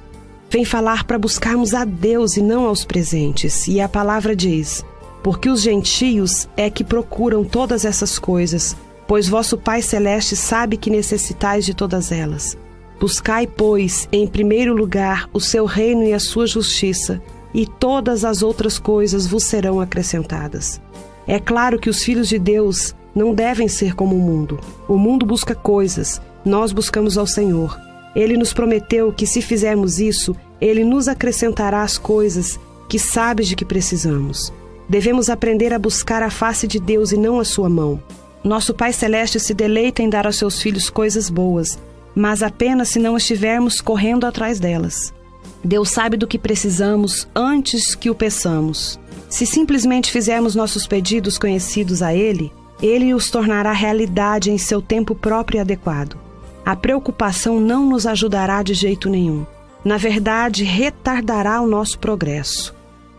vem 0.50 0.64
falar 0.64 1.04
para 1.04 1.18
buscarmos 1.18 1.72
a 1.72 1.86
Deus 1.86 2.36
e 2.36 2.42
não 2.42 2.66
aos 2.66 2.84
presentes, 2.84 3.66
e 3.66 3.80
a 3.80 3.88
palavra 3.88 4.36
diz: 4.36 4.84
Porque 5.22 5.48
os 5.48 5.62
gentios 5.62 6.46
é 6.54 6.68
que 6.68 6.84
procuram 6.84 7.42
todas 7.42 7.86
essas 7.86 8.18
coisas, 8.18 8.76
pois 9.08 9.26
vosso 9.26 9.56
Pai 9.56 9.80
Celeste 9.80 10.36
sabe 10.36 10.76
que 10.76 10.90
necessitais 10.90 11.64
de 11.64 11.72
todas 11.72 12.12
elas. 12.12 12.58
Buscai, 13.00 13.46
pois, 13.46 14.06
em 14.12 14.26
primeiro 14.26 14.74
lugar 14.74 15.30
o 15.32 15.40
seu 15.40 15.64
reino 15.64 16.04
e 16.04 16.12
a 16.12 16.20
sua 16.20 16.46
justiça 16.46 17.22
e 17.52 17.66
todas 17.66 18.24
as 18.24 18.42
outras 18.42 18.78
coisas 18.78 19.26
vos 19.26 19.44
serão 19.44 19.80
acrescentadas. 19.80 20.80
É 21.26 21.38
claro 21.38 21.78
que 21.78 21.90
os 21.90 22.02
filhos 22.02 22.28
de 22.28 22.38
Deus 22.38 22.94
não 23.14 23.34
devem 23.34 23.68
ser 23.68 23.94
como 23.94 24.16
o 24.16 24.20
mundo. 24.20 24.58
O 24.88 24.96
mundo 24.96 25.26
busca 25.26 25.54
coisas, 25.54 26.20
nós 26.44 26.72
buscamos 26.72 27.18
ao 27.18 27.26
Senhor. 27.26 27.78
Ele 28.14 28.36
nos 28.36 28.52
prometeu 28.52 29.12
que 29.12 29.26
se 29.26 29.40
fizermos 29.40 30.00
isso, 30.00 30.34
ele 30.60 30.84
nos 30.84 31.08
acrescentará 31.08 31.82
as 31.82 31.96
coisas 31.96 32.58
que 32.88 32.98
sabes 32.98 33.46
de 33.46 33.54
que 33.54 33.64
precisamos. 33.64 34.52
Devemos 34.88 35.30
aprender 35.30 35.72
a 35.72 35.78
buscar 35.78 36.22
a 36.22 36.30
face 36.30 36.66
de 36.66 36.80
Deus 36.80 37.12
e 37.12 37.16
não 37.16 37.38
a 37.38 37.44
sua 37.44 37.68
mão. 37.68 38.02
Nosso 38.42 38.74
Pai 38.74 38.92
Celeste 38.92 39.38
se 39.38 39.54
deleita 39.54 40.02
em 40.02 40.10
dar 40.10 40.26
aos 40.26 40.36
seus 40.36 40.60
filhos 40.60 40.90
coisas 40.90 41.30
boas, 41.30 41.78
mas 42.14 42.42
apenas 42.42 42.88
se 42.88 42.98
não 42.98 43.16
estivermos 43.16 43.80
correndo 43.80 44.26
atrás 44.26 44.58
delas. 44.58 45.14
Deus 45.64 45.90
sabe 45.90 46.16
do 46.16 46.26
que 46.26 46.38
precisamos 46.38 47.28
antes 47.34 47.94
que 47.94 48.10
o 48.10 48.14
peçamos. 48.14 48.98
Se 49.28 49.46
simplesmente 49.46 50.10
fizermos 50.10 50.54
nossos 50.54 50.86
pedidos 50.86 51.38
conhecidos 51.38 52.02
a 52.02 52.14
Ele, 52.14 52.52
Ele 52.82 53.14
os 53.14 53.30
tornará 53.30 53.72
realidade 53.72 54.50
em 54.50 54.58
seu 54.58 54.80
tempo 54.80 55.14
próprio 55.14 55.58
e 55.58 55.60
adequado. 55.60 56.16
A 56.64 56.74
preocupação 56.74 57.60
não 57.60 57.86
nos 57.86 58.06
ajudará 58.06 58.62
de 58.62 58.74
jeito 58.74 59.08
nenhum. 59.08 59.46
Na 59.84 59.96
verdade, 59.96 60.64
retardará 60.64 61.60
o 61.60 61.66
nosso 61.66 61.98
progresso. 61.98 62.74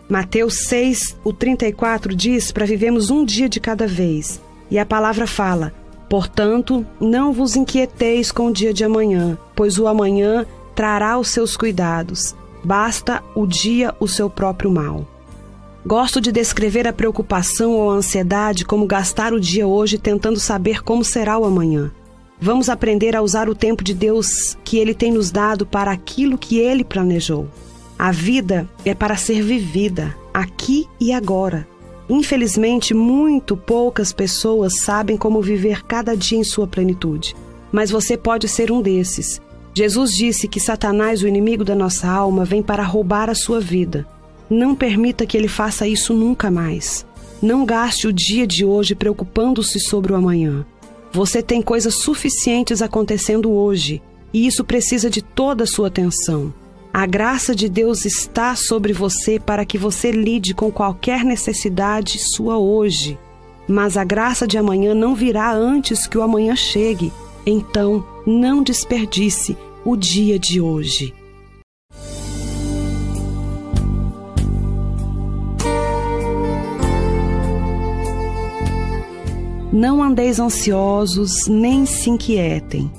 Mateus 0.08 0.66
6, 0.68 1.18
o 1.24 1.32
34 1.32 2.14
diz 2.14 2.52
para 2.52 2.66
vivemos 2.66 3.10
um 3.10 3.24
dia 3.24 3.48
de 3.48 3.60
cada 3.60 3.88
vez. 3.88 4.42
E 4.70 4.78
a 4.78 4.86
palavra 4.86 5.26
fala: 5.26 5.74
Portanto, 6.10 6.86
não 7.00 7.32
vos 7.32 7.56
inquieteis 7.56 8.32
com 8.32 8.48
o 8.48 8.54
dia 8.54 8.74
de 8.74 8.84
amanhã, 8.84 9.38
pois 9.56 9.80
o 9.80 9.88
amanhã 9.88 10.46
trará 10.82 11.20
os 11.20 11.28
seus 11.28 11.56
cuidados. 11.56 12.36
Basta 12.64 13.22
o 13.36 13.46
dia 13.46 13.94
o 14.00 14.08
seu 14.08 14.28
próprio 14.28 14.72
mal. 14.72 15.08
Gosto 15.86 16.20
de 16.20 16.32
descrever 16.32 16.88
a 16.88 16.94
preocupação 16.94 17.74
ou 17.74 17.92
a 17.92 17.94
ansiedade 17.94 18.66
como 18.66 18.88
gastar 18.88 19.32
o 19.32 19.40
dia 19.40 19.68
hoje 19.68 20.00
tentando 20.00 20.40
saber 20.40 20.82
como 20.82 21.04
será 21.04 21.38
o 21.38 21.46
amanhã. 21.46 21.92
Vamos 22.40 22.68
aprender 22.68 23.16
a 23.16 23.22
usar 23.22 23.48
o 23.48 23.54
tempo 23.54 23.84
de 23.84 23.94
Deus 23.94 24.58
que 24.64 24.80
Ele 24.80 24.96
tem 24.96 25.12
nos 25.12 25.30
dado 25.30 25.68
para 25.68 25.92
aquilo 25.92 26.36
que 26.36 26.58
Ele 26.58 26.84
planejou. 26.84 27.48
A 27.96 28.12
vida 28.12 28.68
é 28.84 28.96
para 28.96 29.16
ser 29.16 29.44
vivida, 29.44 30.18
aqui 30.34 30.88
e 31.00 31.14
agora. 31.14 31.68
Infelizmente, 32.10 32.92
muito 32.96 33.56
poucas 33.56 34.12
pessoas 34.12 34.82
sabem 34.82 35.16
como 35.16 35.44
viver 35.44 35.84
cada 35.84 36.18
dia 36.18 36.40
em 36.40 36.44
sua 36.44 36.66
plenitude. 36.66 37.36
Mas 37.72 37.92
você 37.92 38.18
pode 38.18 38.48
ser 38.48 38.72
um 38.72 38.82
desses. 38.82 39.40
Jesus 39.74 40.12
disse 40.12 40.48
que 40.48 40.60
Satanás, 40.60 41.24
o 41.24 41.28
inimigo 41.28 41.64
da 41.64 41.76
nossa 41.76 42.08
alma, 42.10 42.44
vem 42.44 42.62
para 42.62 42.84
roubar 42.84 43.30
a 43.30 43.36
sua 43.36 43.60
vida. 43.60 44.06
Não 44.50 44.76
permita 44.76 45.26
que 45.26 45.38
ele 45.38 45.48
faça 45.48 45.88
isso 45.88 46.14
nunca 46.14 46.52
mais. 46.52 47.06
Não 47.42 47.66
gaste 47.66 48.06
o 48.08 48.14
dia 48.14 48.46
de 48.46 48.66
hoje 48.66 48.94
preocupando-se 48.94 49.80
sobre 49.80 50.12
o 50.12 50.16
amanhã. 50.16 50.66
Você 51.12 51.42
tem 51.42 51.62
coisas 51.62 51.96
suficientes 51.96 52.82
acontecendo 52.82 53.52
hoje 53.52 54.02
e 54.34 54.46
isso 54.46 54.64
precisa 54.64 55.10
de 55.10 55.22
toda 55.22 55.64
a 55.64 55.68
sua 55.68 55.88
atenção. 55.88 56.54
A 56.94 57.06
graça 57.06 57.56
de 57.56 57.70
Deus 57.70 58.06
está 58.06 58.56
sobre 58.56 58.92
você 58.92 59.40
para 59.40 59.64
que 59.66 59.78
você 59.78 60.12
lide 60.12 60.54
com 60.54 60.70
qualquer 60.70 61.24
necessidade 61.24 62.20
sua 62.36 62.58
hoje. 62.58 63.18
Mas 63.68 63.96
a 63.96 64.04
graça 64.04 64.46
de 64.46 64.58
amanhã 64.58 64.94
não 64.94 65.16
virá 65.16 65.54
antes 65.54 66.06
que 66.06 66.18
o 66.18 66.22
amanhã 66.22 66.56
chegue. 66.56 67.12
Então, 67.46 68.06
não 68.26 68.62
desperdice 68.62 69.58
o 69.84 69.96
dia 69.96 70.38
de 70.38 70.62
hoje. 70.62 71.14
Não 79.74 80.04
andeis 80.04 80.38
ansiosos, 80.40 81.48
nem 81.48 81.86
se 81.86 82.10
inquietem. 82.10 82.92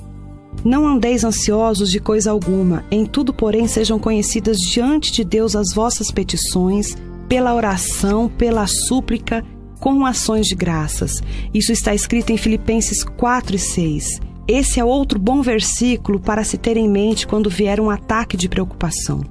Não 0.65 0.87
andeis 0.87 1.23
ansiosos 1.23 1.89
de 1.91 1.99
coisa 1.99 2.31
alguma, 2.31 2.83
em 2.89 3.05
tudo, 3.05 3.33
porém, 3.33 3.67
sejam 3.67 3.99
conhecidas 3.99 4.57
diante 4.57 5.11
de 5.11 5.23
Deus 5.23 5.55
as 5.55 5.73
vossas 5.73 6.09
petições, 6.09 6.97
pela 7.29 7.53
oração, 7.53 8.27
pela 8.27 8.65
súplica, 8.65 9.45
com 9.79 10.05
ações 10.05 10.47
de 10.47 10.55
graças. 10.55 11.21
Isso 11.53 11.71
está 11.71 11.93
escrito 11.93 12.31
em 12.31 12.37
Filipenses 12.37 13.03
4 13.03 13.55
e 13.55 13.59
6. 13.59 14.32
Esse 14.47 14.79
é 14.79 14.83
outro 14.83 15.17
bom 15.17 15.41
versículo 15.41 16.19
para 16.19 16.43
se 16.43 16.57
ter 16.57 16.75
em 16.75 16.89
mente 16.89 17.25
quando 17.25 17.49
vier 17.49 17.79
um 17.79 17.89
ataque 17.89 18.35
de 18.35 18.49
preocupação. 18.49 19.21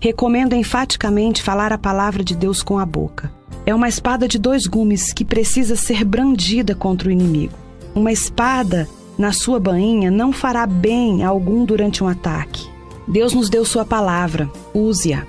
Recomendo 0.00 0.54
enfaticamente 0.54 1.42
falar 1.42 1.72
a 1.72 1.78
palavra 1.78 2.24
de 2.24 2.34
Deus 2.34 2.62
com 2.62 2.78
a 2.78 2.86
boca. 2.86 3.30
É 3.66 3.74
uma 3.74 3.88
espada 3.88 4.26
de 4.26 4.38
dois 4.38 4.66
gumes 4.66 5.12
que 5.12 5.24
precisa 5.24 5.76
ser 5.76 6.04
brandida 6.04 6.74
contra 6.74 7.08
o 7.08 7.12
inimigo. 7.12 7.54
Uma 7.94 8.10
espada 8.10 8.88
na 9.18 9.30
sua 9.30 9.60
bainha 9.60 10.10
não 10.10 10.32
fará 10.32 10.66
bem 10.66 11.22
algum 11.22 11.66
durante 11.66 12.02
um 12.02 12.08
ataque. 12.08 12.66
Deus 13.06 13.34
nos 13.34 13.50
deu 13.50 13.64
sua 13.64 13.84
palavra, 13.84 14.50
use-a. 14.72 15.26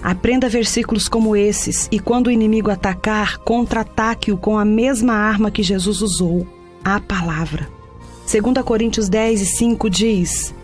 Aprenda 0.00 0.48
versículos 0.48 1.08
como 1.08 1.34
esses 1.34 1.88
e 1.90 1.98
quando 1.98 2.28
o 2.28 2.30
inimigo 2.30 2.70
atacar, 2.70 3.38
contra-ataque-o 3.38 4.36
com 4.36 4.56
a 4.56 4.64
mesma 4.64 5.14
arma 5.14 5.50
que 5.50 5.62
Jesus 5.62 6.00
usou, 6.00 6.46
a 6.84 7.00
palavra. 7.00 7.73
2 8.26 8.64
Coríntios 8.64 9.08
10 9.08 9.40
e 9.40 9.46
5 9.46 9.90
diz: 9.90 10.54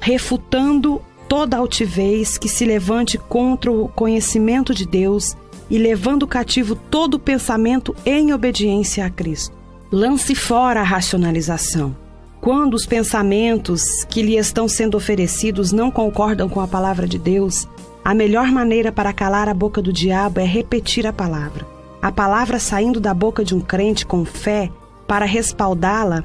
refutando 0.00 1.00
toda 1.28 1.56
altivez 1.56 2.38
que 2.38 2.48
se 2.48 2.64
levante 2.64 3.18
contra 3.18 3.72
o 3.72 3.88
conhecimento 3.88 4.72
de 4.74 4.86
Deus 4.86 5.36
e 5.68 5.78
levando 5.78 6.26
cativo 6.26 6.76
todo 6.76 7.18
pensamento 7.18 7.94
em 8.04 8.32
obediência 8.32 9.04
a 9.04 9.10
Cristo. 9.10 9.54
Lance 9.90 10.34
fora 10.34 10.80
a 10.80 10.84
racionalização. 10.84 11.96
Quando 12.40 12.74
os 12.74 12.86
pensamentos 12.86 14.04
que 14.08 14.22
lhe 14.22 14.36
estão 14.36 14.68
sendo 14.68 14.96
oferecidos 14.96 15.72
não 15.72 15.90
concordam 15.90 16.48
com 16.48 16.60
a 16.60 16.68
palavra 16.68 17.08
de 17.08 17.18
Deus, 17.18 17.66
a 18.04 18.14
melhor 18.14 18.52
maneira 18.52 18.92
para 18.92 19.12
calar 19.12 19.48
a 19.48 19.54
boca 19.54 19.82
do 19.82 19.92
diabo 19.92 20.38
é 20.38 20.44
repetir 20.44 21.06
a 21.06 21.12
palavra. 21.12 21.66
A 22.00 22.12
palavra 22.12 22.60
saindo 22.60 23.00
da 23.00 23.12
boca 23.12 23.44
de 23.44 23.54
um 23.54 23.60
crente 23.60 24.06
com 24.06 24.24
fé 24.24 24.70
para 25.08 25.24
respaldá-la 25.24 26.22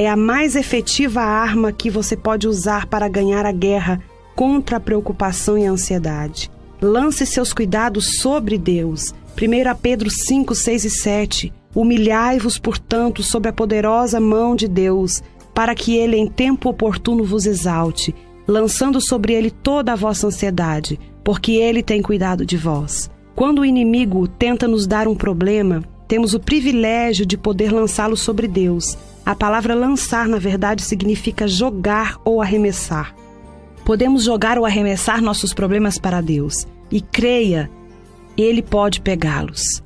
é 0.00 0.08
a 0.08 0.16
mais 0.16 0.56
efetiva 0.56 1.20
arma 1.20 1.72
que 1.72 1.90
você 1.90 2.16
pode 2.16 2.48
usar 2.48 2.86
para 2.86 3.06
ganhar 3.06 3.44
a 3.44 3.52
guerra 3.52 4.00
contra 4.34 4.78
a 4.78 4.80
preocupação 4.80 5.58
e 5.58 5.66
a 5.66 5.70
ansiedade. 5.70 6.50
Lance 6.80 7.26
seus 7.26 7.52
cuidados 7.52 8.16
sobre 8.16 8.56
Deus. 8.56 9.14
1 9.36 9.76
Pedro 9.82 10.08
5, 10.08 10.54
6 10.54 10.84
e 10.86 10.90
7. 10.90 11.52
Humilhai-vos, 11.74 12.58
portanto, 12.58 13.22
sob 13.22 13.46
a 13.46 13.52
poderosa 13.52 14.18
mão 14.18 14.56
de 14.56 14.66
Deus, 14.66 15.22
para 15.52 15.74
que 15.74 15.98
ele 15.98 16.16
em 16.16 16.26
tempo 16.26 16.70
oportuno 16.70 17.22
vos 17.22 17.44
exalte, 17.44 18.14
lançando 18.48 19.06
sobre 19.06 19.34
ele 19.34 19.50
toda 19.50 19.92
a 19.92 19.96
vossa 19.96 20.28
ansiedade, 20.28 20.98
porque 21.22 21.52
ele 21.52 21.82
tem 21.82 22.00
cuidado 22.00 22.46
de 22.46 22.56
vós. 22.56 23.10
Quando 23.36 23.58
o 23.58 23.66
inimigo 23.66 24.26
tenta 24.26 24.66
nos 24.66 24.86
dar 24.86 25.06
um 25.06 25.14
problema, 25.14 25.84
temos 26.08 26.32
o 26.32 26.40
privilégio 26.40 27.26
de 27.26 27.36
poder 27.36 27.70
lançá-lo 27.70 28.16
sobre 28.16 28.48
Deus 28.48 28.96
a 29.24 29.34
palavra 29.34 29.74
lançar, 29.74 30.26
na 30.26 30.38
verdade, 30.38 30.82
significa 30.82 31.46
jogar 31.46 32.18
ou 32.24 32.40
arremessar. 32.40 33.14
Podemos 33.84 34.24
jogar 34.24 34.58
ou 34.58 34.64
arremessar 34.64 35.22
nossos 35.22 35.52
problemas 35.52 35.98
para 35.98 36.20
Deus. 36.20 36.66
E 36.90 37.00
creia, 37.00 37.70
Ele 38.36 38.62
pode 38.62 39.00
pegá-los. 39.00 39.82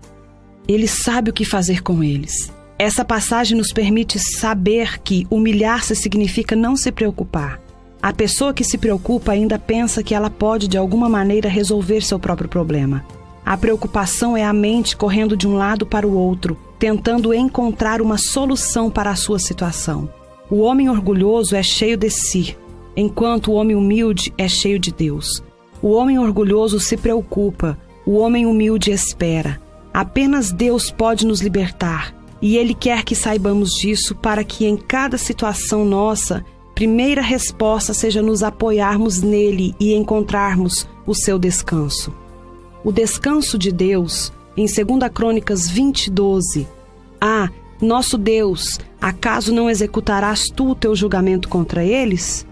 Ele 0.67 0.89
sabe 0.89 1.31
o 1.31 1.33
que 1.33 1.45
fazer 1.45 1.83
com 1.83 2.03
eles. 2.03 2.53
Essa 2.79 3.05
passagem 3.05 3.57
nos 3.57 3.73
permite 3.73 4.19
saber 4.19 4.99
que 5.01 5.27
humilhar-se 5.31 5.95
significa 5.95 6.57
não 6.57 6.77
se 6.77 6.91
preocupar. 6.91 7.61
A 8.03 8.13
pessoa 8.13 8.53
que 8.53 8.65
se 8.65 8.77
preocupa 8.77 9.33
ainda 9.33 9.59
pensa 9.59 10.03
que 10.03 10.15
ela 10.15 10.29
pode 10.29 10.69
de 10.69 10.77
alguma 10.77 11.09
maneira 11.09 11.49
resolver 11.49 12.03
seu 12.03 12.19
próprio 12.19 12.49
problema. 12.49 13.05
A 13.47 13.57
preocupação 13.57 14.37
é 14.37 14.45
a 14.45 14.53
mente 14.53 14.97
correndo 14.97 15.37
de 15.37 15.47
um 15.47 15.55
lado 15.55 15.87
para 15.87 16.07
o 16.07 16.15
outro, 16.17 16.59
tentando 16.85 17.33
encontrar 17.33 18.03
uma 18.03 18.19
solução 18.19 18.91
para 18.91 19.09
a 19.09 19.17
sua 19.17 19.39
situação. 19.39 20.07
O 20.51 20.61
homem 20.61 20.91
orgulhoso 20.91 21.57
é 21.57 21.63
cheio 21.63 21.97
de 21.97 22.11
si, 22.11 22.59
enquanto 22.95 23.51
o 23.51 23.55
homem 23.55 23.75
humilde 23.75 24.35
é 24.37 24.47
cheio 24.47 24.79
de 24.79 24.93
Deus. 24.93 25.43
O 25.81 25.93
homem 25.93 26.19
orgulhoso 26.19 26.79
se 26.79 26.99
preocupa, 26.99 27.79
o 28.05 28.19
homem 28.19 28.45
humilde 28.45 28.91
espera. 28.91 29.59
Apenas 29.95 30.53
Deus 30.53 30.91
pode 30.91 31.27
nos 31.27 31.41
libertar, 31.41 32.15
e 32.43 32.59
Ele 32.59 32.75
quer 32.75 33.03
que 33.03 33.15
saibamos 33.15 33.71
disso 33.71 34.15
para 34.15 34.45
que 34.45 34.67
em 34.67 34.77
cada 34.77 35.17
situação 35.17 35.87
nossa, 35.87 36.45
primeira 36.75 37.23
resposta 37.23 37.95
seja 37.95 38.21
nos 38.21 38.43
apoiarmos 38.43 39.23
nele 39.23 39.75
e 39.81 39.95
encontrarmos 39.95 40.87
o 41.07 41.15
seu 41.15 41.39
descanso. 41.39 42.13
O 42.85 42.93
descanso 42.93 43.57
de 43.57 43.73
Deus, 43.73 44.31
em 44.57 44.67
2 44.67 45.13
Crônicas 45.13 45.69
20, 45.69 46.11
12. 46.11 46.67
Ah, 47.21 47.49
nosso 47.81 48.17
Deus, 48.17 48.79
acaso 49.01 49.53
não 49.53 49.69
executarás 49.69 50.49
tu 50.49 50.71
o 50.71 50.75
teu 50.75 50.95
julgamento 50.95 51.49
contra 51.49 51.85
eles? 51.85 52.47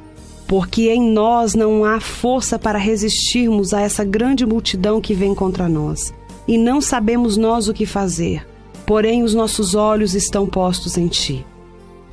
Porque 0.46 0.90
em 0.90 1.00
nós 1.00 1.55
não 1.55 1.84
há 1.84 2.00
força 2.00 2.59
para 2.59 2.78
resistirmos 2.78 3.72
a 3.72 3.80
essa 3.80 4.05
grande 4.05 4.44
multidão 4.44 5.00
que 5.00 5.14
vem 5.14 5.34
contra 5.34 5.68
nós, 5.68 6.12
e 6.46 6.59
não 6.59 6.80
sabemos 6.80 7.36
nós 7.36 7.68
o 7.68 7.72
que 7.72 7.86
fazer, 7.86 8.46
porém 8.84 9.22
os 9.22 9.32
nossos 9.32 9.74
olhos 9.74 10.14
estão 10.14 10.46
postos 10.46 10.98
em 10.98 11.07
ti. 11.07 11.46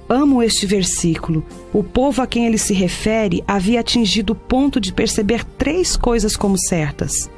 Amo 0.08 0.42
este 0.42 0.66
versículo. 0.66 1.46
O 1.72 1.84
povo 1.84 2.22
a 2.22 2.28
quem 2.28 2.48
ele 2.48 2.58
se 2.58 2.74
refere 2.74 3.44
havia 3.48 3.80
atingido 3.80 4.34
o 4.34 4.36
ponto 4.36 4.80
de 4.80 4.92
perceber 4.92 5.44
três 5.44 5.96
coisas 5.96 6.36
como 6.36 6.58
certas. 6.58 7.30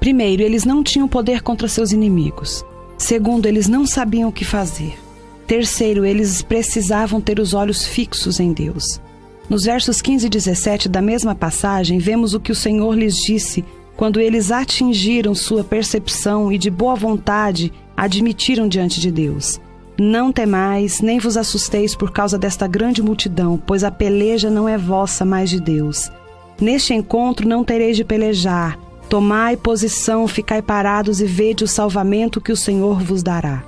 Primeiro, 0.00 0.42
eles 0.42 0.64
não 0.64 0.82
tinham 0.82 1.06
poder 1.06 1.42
contra 1.42 1.68
seus 1.68 1.92
inimigos. 1.92 2.64
Segundo, 2.96 3.46
eles 3.46 3.68
não 3.68 3.86
sabiam 3.86 4.30
o 4.30 4.32
que 4.32 4.44
fazer. 4.44 4.98
Terceiro, 5.46 6.04
eles 6.04 6.42
precisavam 6.42 7.20
ter 7.20 7.38
os 7.38 7.52
olhos 7.52 7.84
fixos 7.84 8.40
em 8.40 8.52
Deus. 8.52 9.00
Nos 9.48 9.64
versos 9.64 10.00
15 10.00 10.26
e 10.26 10.30
17 10.30 10.88
da 10.88 11.02
mesma 11.02 11.34
passagem, 11.34 11.98
vemos 11.98 12.34
o 12.34 12.40
que 12.40 12.52
o 12.52 12.54
Senhor 12.54 12.96
lhes 12.96 13.16
disse 13.16 13.64
quando 13.96 14.18
eles 14.18 14.50
atingiram 14.50 15.34
sua 15.34 15.62
percepção 15.62 16.50
e 16.50 16.56
de 16.56 16.70
boa 16.70 16.94
vontade 16.94 17.70
admitiram 17.94 18.66
diante 18.66 18.98
de 18.98 19.10
Deus. 19.10 19.60
Não 19.98 20.32
temais, 20.32 21.02
nem 21.02 21.18
vos 21.18 21.36
assusteis 21.36 21.94
por 21.94 22.10
causa 22.10 22.38
desta 22.38 22.66
grande 22.66 23.02
multidão, 23.02 23.60
pois 23.66 23.84
a 23.84 23.90
peleja 23.90 24.48
não 24.48 24.66
é 24.66 24.78
vossa, 24.78 25.22
mas 25.26 25.50
de 25.50 25.60
Deus. 25.60 26.10
Neste 26.58 26.94
encontro 26.94 27.46
não 27.46 27.62
tereis 27.62 27.96
de 27.96 28.04
pelejar, 28.04 28.78
Tomai 29.10 29.56
posição, 29.56 30.28
ficai 30.28 30.62
parados 30.62 31.20
e 31.20 31.24
vede 31.24 31.64
o 31.64 31.68
salvamento 31.68 32.40
que 32.40 32.52
o 32.52 32.56
Senhor 32.56 33.02
vos 33.02 33.24
dará. 33.24 33.64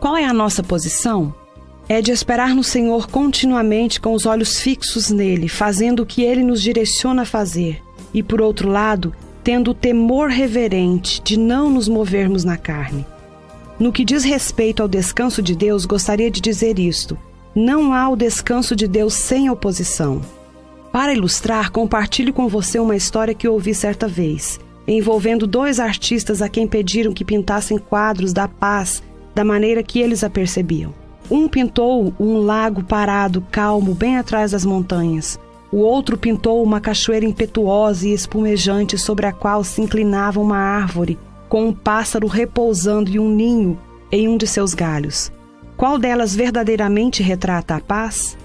Qual 0.00 0.16
é 0.16 0.24
a 0.24 0.32
nossa 0.32 0.64
posição? 0.64 1.32
É 1.88 2.02
de 2.02 2.10
esperar 2.10 2.56
no 2.56 2.64
Senhor 2.64 3.08
continuamente 3.08 4.00
com 4.00 4.12
os 4.12 4.26
olhos 4.26 4.58
fixos 4.58 5.10
nele, 5.10 5.48
fazendo 5.48 6.00
o 6.00 6.06
que 6.06 6.22
ele 6.24 6.42
nos 6.42 6.60
direciona 6.60 7.22
a 7.22 7.24
fazer, 7.24 7.80
e 8.12 8.20
por 8.20 8.42
outro 8.42 8.68
lado, 8.68 9.14
tendo 9.44 9.70
o 9.70 9.74
temor 9.74 10.28
reverente 10.28 11.22
de 11.22 11.38
não 11.38 11.70
nos 11.70 11.86
movermos 11.86 12.42
na 12.42 12.56
carne. 12.56 13.06
No 13.78 13.92
que 13.92 14.04
diz 14.04 14.24
respeito 14.24 14.82
ao 14.82 14.88
descanso 14.88 15.40
de 15.40 15.54
Deus, 15.54 15.86
gostaria 15.86 16.32
de 16.32 16.40
dizer 16.40 16.80
isto: 16.80 17.16
não 17.54 17.92
há 17.92 18.08
o 18.08 18.16
descanso 18.16 18.74
de 18.74 18.88
Deus 18.88 19.14
sem 19.14 19.48
oposição. 19.48 20.20
Para 20.98 21.14
ilustrar, 21.14 21.70
compartilho 21.70 22.32
com 22.32 22.48
você 22.48 22.80
uma 22.80 22.96
história 22.96 23.32
que 23.32 23.46
ouvi 23.46 23.72
certa 23.72 24.08
vez, 24.08 24.58
envolvendo 24.84 25.46
dois 25.46 25.78
artistas 25.78 26.42
a 26.42 26.48
quem 26.48 26.66
pediram 26.66 27.12
que 27.12 27.24
pintassem 27.24 27.78
quadros 27.78 28.32
da 28.32 28.48
paz 28.48 29.00
da 29.32 29.44
maneira 29.44 29.80
que 29.80 30.00
eles 30.00 30.24
a 30.24 30.28
percebiam. 30.28 30.92
Um 31.30 31.46
pintou 31.46 32.12
um 32.18 32.38
lago 32.38 32.82
parado, 32.82 33.46
calmo, 33.48 33.94
bem 33.94 34.16
atrás 34.16 34.50
das 34.50 34.64
montanhas. 34.64 35.38
O 35.70 35.76
outro 35.76 36.18
pintou 36.18 36.64
uma 36.64 36.80
cachoeira 36.80 37.24
impetuosa 37.24 38.08
e 38.08 38.12
espumejante 38.12 38.98
sobre 38.98 39.24
a 39.26 39.32
qual 39.32 39.62
se 39.62 39.80
inclinava 39.80 40.40
uma 40.40 40.58
árvore, 40.58 41.16
com 41.48 41.68
um 41.68 41.72
pássaro 41.72 42.26
repousando 42.26 43.08
e 43.08 43.20
um 43.20 43.28
ninho 43.28 43.78
em 44.10 44.26
um 44.26 44.36
de 44.36 44.48
seus 44.48 44.74
galhos. 44.74 45.30
Qual 45.76 45.96
delas 45.96 46.34
verdadeiramente 46.34 47.22
retrata 47.22 47.76
a 47.76 47.80
paz? 47.80 48.36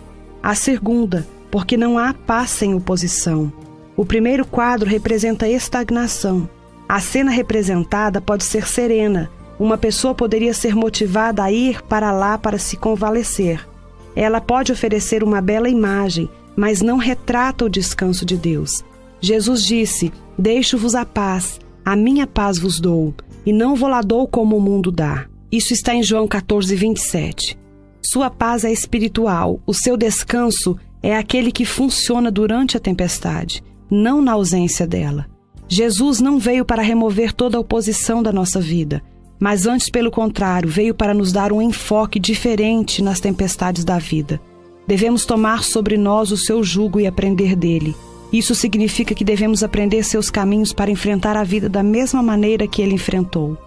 A 0.43 0.53
segunda, 0.53 1.25
porque 1.53 1.77
não 1.77 1.99
há 1.99 2.15
paz 2.15 2.49
sem 2.49 2.73
oposição. 2.73 3.53
O 3.95 4.03
primeiro 4.03 4.43
quadro 4.43 4.89
representa 4.89 5.47
estagnação. 5.47 6.49
A 6.89 6.99
cena 6.99 7.29
representada 7.29 8.19
pode 8.19 8.43
ser 8.43 8.65
serena. 8.65 9.29
Uma 9.59 9.77
pessoa 9.77 10.15
poderia 10.15 10.51
ser 10.51 10.75
motivada 10.75 11.43
a 11.43 11.51
ir 11.51 11.83
para 11.83 12.11
lá 12.11 12.39
para 12.39 12.57
se 12.57 12.75
convalescer. 12.75 13.69
Ela 14.15 14.41
pode 14.41 14.71
oferecer 14.71 15.23
uma 15.23 15.41
bela 15.41 15.69
imagem, 15.69 16.27
mas 16.55 16.81
não 16.81 16.97
retrata 16.97 17.65
o 17.65 17.69
descanso 17.69 18.25
de 18.25 18.35
Deus. 18.35 18.83
Jesus 19.21 19.63
disse: 19.63 20.11
Deixo-vos 20.35 20.95
a 20.95 21.05
paz, 21.05 21.59
a 21.85 21.95
minha 21.95 22.25
paz 22.25 22.57
vos 22.57 22.79
dou, 22.79 23.13
e 23.45 23.53
não 23.53 23.75
vou 23.75 23.89
lá 23.89 24.01
dou 24.01 24.27
como 24.27 24.57
o 24.57 24.61
mundo 24.61 24.91
dá. 24.91 25.27
Isso 25.51 25.71
está 25.71 25.93
em 25.93 26.01
João 26.01 26.27
14, 26.27 26.75
27. 26.75 27.59
Sua 28.01 28.31
paz 28.31 28.63
é 28.63 28.71
espiritual, 28.71 29.61
o 29.67 29.73
seu 29.73 29.95
descanso 29.95 30.79
é 31.03 31.17
aquele 31.17 31.51
que 31.51 31.65
funciona 31.65 32.31
durante 32.31 32.77
a 32.77 32.79
tempestade, 32.79 33.61
não 33.91 34.21
na 34.21 34.31
ausência 34.31 34.87
dela. 34.87 35.27
Jesus 35.67 36.21
não 36.21 36.39
veio 36.39 36.63
para 36.63 36.81
remover 36.81 37.33
toda 37.33 37.57
a 37.57 37.59
oposição 37.59 38.23
da 38.23 38.31
nossa 38.31 38.61
vida, 38.61 39.03
mas 39.37 39.67
antes, 39.67 39.89
pelo 39.89 40.09
contrário, 40.09 40.69
veio 40.69 40.95
para 40.95 41.13
nos 41.13 41.33
dar 41.33 41.51
um 41.51 41.61
enfoque 41.61 42.19
diferente 42.19 43.01
nas 43.01 43.19
tempestades 43.19 43.83
da 43.83 43.99
vida. 43.99 44.39
Devemos 44.87 45.25
tomar 45.25 45.63
sobre 45.63 45.97
nós 45.97 46.31
o 46.31 46.37
seu 46.37 46.63
jugo 46.63 46.99
e 46.99 47.07
aprender 47.07 47.55
dele. 47.55 47.93
Isso 48.31 48.55
significa 48.55 49.13
que 49.13 49.23
devemos 49.23 49.63
aprender 49.63 50.03
seus 50.03 50.29
caminhos 50.29 50.71
para 50.71 50.89
enfrentar 50.89 51.35
a 51.35 51.43
vida 51.43 51.67
da 51.67 51.83
mesma 51.83 52.23
maneira 52.23 52.67
que 52.67 52.81
ele 52.81 52.95
enfrentou. 52.95 53.57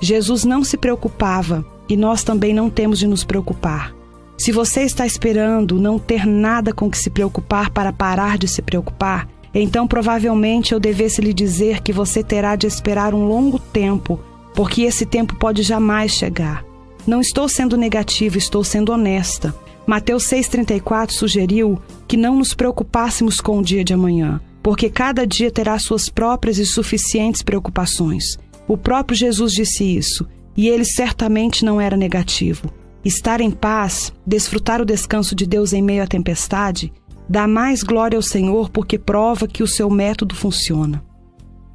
Jesus 0.00 0.44
não 0.44 0.62
se 0.62 0.76
preocupava 0.76 1.64
e 1.88 1.96
nós 1.96 2.22
também 2.22 2.54
não 2.54 2.70
temos 2.70 2.98
de 2.98 3.06
nos 3.06 3.24
preocupar. 3.24 3.94
Se 4.36 4.50
você 4.50 4.82
está 4.82 5.06
esperando 5.06 5.80
não 5.80 5.98
ter 5.98 6.26
nada 6.26 6.72
com 6.72 6.90
que 6.90 6.98
se 6.98 7.08
preocupar 7.08 7.70
para 7.70 7.92
parar 7.92 8.36
de 8.36 8.48
se 8.48 8.60
preocupar, 8.60 9.28
então 9.54 9.86
provavelmente 9.86 10.72
eu 10.72 10.80
devesse 10.80 11.20
lhe 11.20 11.32
dizer 11.32 11.80
que 11.80 11.92
você 11.92 12.22
terá 12.22 12.56
de 12.56 12.66
esperar 12.66 13.14
um 13.14 13.26
longo 13.26 13.58
tempo, 13.58 14.20
porque 14.54 14.82
esse 14.82 15.06
tempo 15.06 15.36
pode 15.36 15.62
jamais 15.62 16.12
chegar. 16.12 16.64
Não 17.06 17.20
estou 17.20 17.48
sendo 17.48 17.76
negativa, 17.76 18.36
estou 18.36 18.64
sendo 18.64 18.92
honesta. 18.92 19.54
Mateus 19.86 20.24
6,34 20.24 21.10
sugeriu 21.10 21.78
que 22.08 22.16
não 22.16 22.36
nos 22.36 22.54
preocupássemos 22.54 23.40
com 23.40 23.58
o 23.58 23.62
dia 23.62 23.84
de 23.84 23.92
amanhã, 23.92 24.40
porque 24.62 24.88
cada 24.88 25.26
dia 25.26 25.50
terá 25.50 25.78
suas 25.78 26.08
próprias 26.08 26.58
e 26.58 26.66
suficientes 26.66 27.42
preocupações. 27.42 28.38
O 28.66 28.76
próprio 28.76 29.16
Jesus 29.16 29.52
disse 29.52 29.84
isso, 29.84 30.26
e 30.56 30.68
ele 30.68 30.84
certamente 30.84 31.64
não 31.64 31.80
era 31.80 31.96
negativo. 31.96 32.72
Estar 33.04 33.42
em 33.42 33.50
paz, 33.50 34.12
desfrutar 34.26 34.80
o 34.80 34.84
descanso 34.86 35.34
de 35.34 35.46
Deus 35.46 35.74
em 35.74 35.82
meio 35.82 36.02
à 36.02 36.06
tempestade, 36.06 36.90
dá 37.28 37.46
mais 37.46 37.82
glória 37.82 38.16
ao 38.16 38.22
Senhor 38.22 38.70
porque 38.70 38.98
prova 38.98 39.46
que 39.46 39.62
o 39.62 39.66
seu 39.66 39.90
método 39.90 40.34
funciona. 40.34 41.04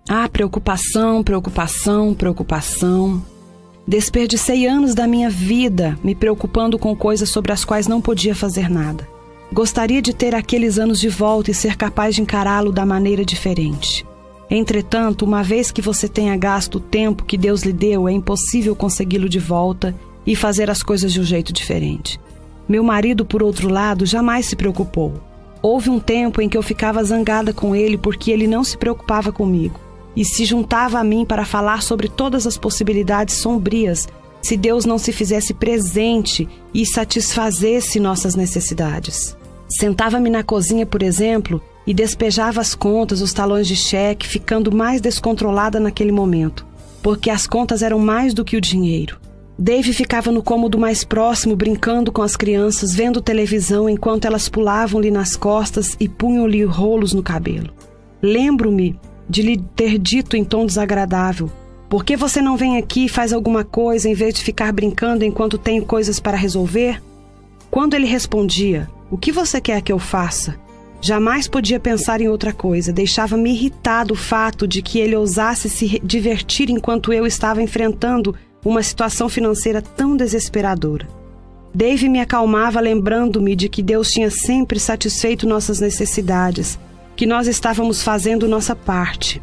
Ah, 0.09 0.27
preocupação, 0.27 1.23
preocupação, 1.23 2.15
preocupação. 2.15 3.23
Desperdicei 3.87 4.65
anos 4.65 4.95
da 4.95 5.05
minha 5.05 5.29
vida 5.29 5.99
me 6.03 6.15
preocupando 6.15 6.79
com 6.79 6.95
coisas 6.95 7.29
sobre 7.29 7.51
as 7.51 7.63
quais 7.63 7.87
não 7.87 8.01
podia 8.01 8.33
fazer 8.33 8.67
nada. 8.67 9.07
Gostaria 9.53 10.01
de 10.01 10.13
ter 10.13 10.33
aqueles 10.33 10.79
anos 10.79 10.99
de 10.99 11.09
volta 11.09 11.51
e 11.51 11.53
ser 11.53 11.75
capaz 11.75 12.15
de 12.15 12.21
encará-lo 12.23 12.71
da 12.71 12.87
maneira 12.87 13.23
diferente. 13.23 14.03
Entretanto, 14.49 15.25
uma 15.25 15.43
vez 15.43 15.69
que 15.69 15.81
você 15.81 16.07
tenha 16.07 16.35
gasto 16.35 16.75
o 16.75 16.79
tempo 16.79 17.23
que 17.23 17.37
Deus 17.37 17.61
lhe 17.61 17.73
deu, 17.73 18.07
é 18.07 18.11
impossível 18.11 18.75
consegui-lo 18.75 19.29
de 19.29 19.37
volta 19.37 19.93
e 20.25 20.35
fazer 20.35 20.69
as 20.69 20.83
coisas 20.83 21.11
de 21.11 21.19
um 21.19 21.23
jeito 21.23 21.51
diferente. 21.53 22.19
Meu 22.67 22.83
marido, 22.83 23.25
por 23.25 23.41
outro 23.41 23.69
lado, 23.69 24.05
jamais 24.05 24.45
se 24.45 24.55
preocupou. 24.55 25.13
Houve 25.61 25.89
um 25.89 25.99
tempo 25.99 26.41
em 26.41 26.47
que 26.47 26.57
eu 26.57 26.63
ficava 26.63 27.03
zangada 27.03 27.51
com 27.51 27.75
ele 27.75 27.97
porque 27.97 28.31
ele 28.31 28.47
não 28.47 28.63
se 28.63 28.77
preocupava 28.77 29.31
comigo 29.31 29.79
e 30.15 30.23
se 30.23 30.45
juntava 30.45 30.99
a 30.99 31.03
mim 31.03 31.25
para 31.25 31.45
falar 31.45 31.81
sobre 31.81 32.07
todas 32.07 32.45
as 32.47 32.57
possibilidades 32.57 33.35
sombrias 33.35 34.07
se 34.41 34.55
Deus 34.55 34.85
não 34.85 34.97
se 34.97 35.11
fizesse 35.11 35.53
presente 35.53 36.47
e 36.73 36.85
satisfazesse 36.85 37.99
nossas 37.99 38.35
necessidades. 38.35 39.35
Sentava-me 39.67 40.29
na 40.29 40.43
cozinha, 40.43 40.85
por 40.85 41.03
exemplo, 41.03 41.61
e 41.85 41.93
despejava 41.93 42.61
as 42.61 42.73
contas, 42.73 43.21
os 43.21 43.33
talões 43.33 43.67
de 43.67 43.75
cheque, 43.75 44.27
ficando 44.27 44.71
mais 44.71 45.01
descontrolada 45.01 45.79
naquele 45.79 46.11
momento, 46.11 46.65
porque 47.03 47.29
as 47.29 47.45
contas 47.45 47.81
eram 47.81 47.99
mais 47.99 48.33
do 48.33 48.45
que 48.45 48.57
o 48.57 48.61
dinheiro. 48.61 49.19
Dave 49.61 49.91
ficava 49.91 50.31
no 50.31 50.41
cômodo 50.41 50.79
mais 50.79 51.03
próximo 51.03 51.53
brincando 51.53 52.13
com 52.13 52.21
as 52.21 52.37
crianças, 52.37 52.95
vendo 52.95 53.19
televisão 53.19 53.89
enquanto 53.89 54.23
elas 54.23 54.47
pulavam-lhe 54.47 55.11
nas 55.11 55.35
costas 55.35 55.97
e 55.99 56.07
punham-lhe 56.07 56.63
rolos 56.63 57.11
no 57.11 57.21
cabelo. 57.21 57.69
Lembro-me 58.21 58.97
de 59.27 59.41
lhe 59.41 59.57
ter 59.75 59.97
dito 59.97 60.37
em 60.37 60.45
tom 60.45 60.65
desagradável: 60.65 61.51
Por 61.89 62.05
que 62.05 62.15
você 62.15 62.41
não 62.41 62.55
vem 62.55 62.77
aqui 62.77 63.03
e 63.03 63.09
faz 63.09 63.33
alguma 63.33 63.65
coisa 63.65 64.07
em 64.07 64.13
vez 64.13 64.35
de 64.35 64.45
ficar 64.45 64.71
brincando 64.71 65.25
enquanto 65.25 65.57
tenho 65.57 65.83
coisas 65.83 66.21
para 66.21 66.37
resolver? 66.37 67.03
Quando 67.69 67.95
ele 67.95 68.07
respondia: 68.07 68.89
O 69.11 69.17
que 69.17 69.29
você 69.29 69.59
quer 69.59 69.81
que 69.81 69.91
eu 69.91 69.99
faça? 69.99 70.55
Jamais 71.01 71.49
podia 71.49 71.81
pensar 71.81 72.21
em 72.21 72.29
outra 72.29 72.53
coisa. 72.53 72.93
Deixava-me 72.93 73.51
irritado 73.51 74.13
o 74.13 74.17
fato 74.17 74.65
de 74.65 74.81
que 74.81 74.99
ele 74.99 75.17
ousasse 75.17 75.69
se 75.69 75.99
divertir 76.01 76.69
enquanto 76.69 77.11
eu 77.11 77.25
estava 77.25 77.61
enfrentando 77.61 78.33
uma 78.63 78.83
situação 78.83 79.29
financeira 79.29 79.81
tão 79.81 80.15
desesperadora. 80.15 81.07
Dave 81.73 82.09
me 82.09 82.19
acalmava 82.19 82.79
lembrando-me 82.79 83.55
de 83.55 83.69
que 83.69 83.83
Deus 83.83 84.09
tinha 84.09 84.29
sempre 84.29 84.79
satisfeito 84.79 85.47
nossas 85.47 85.79
necessidades, 85.79 86.79
que 87.15 87.25
nós 87.25 87.47
estávamos 87.47 88.01
fazendo 88.01 88.47
nossa 88.47 88.75
parte. 88.75 89.41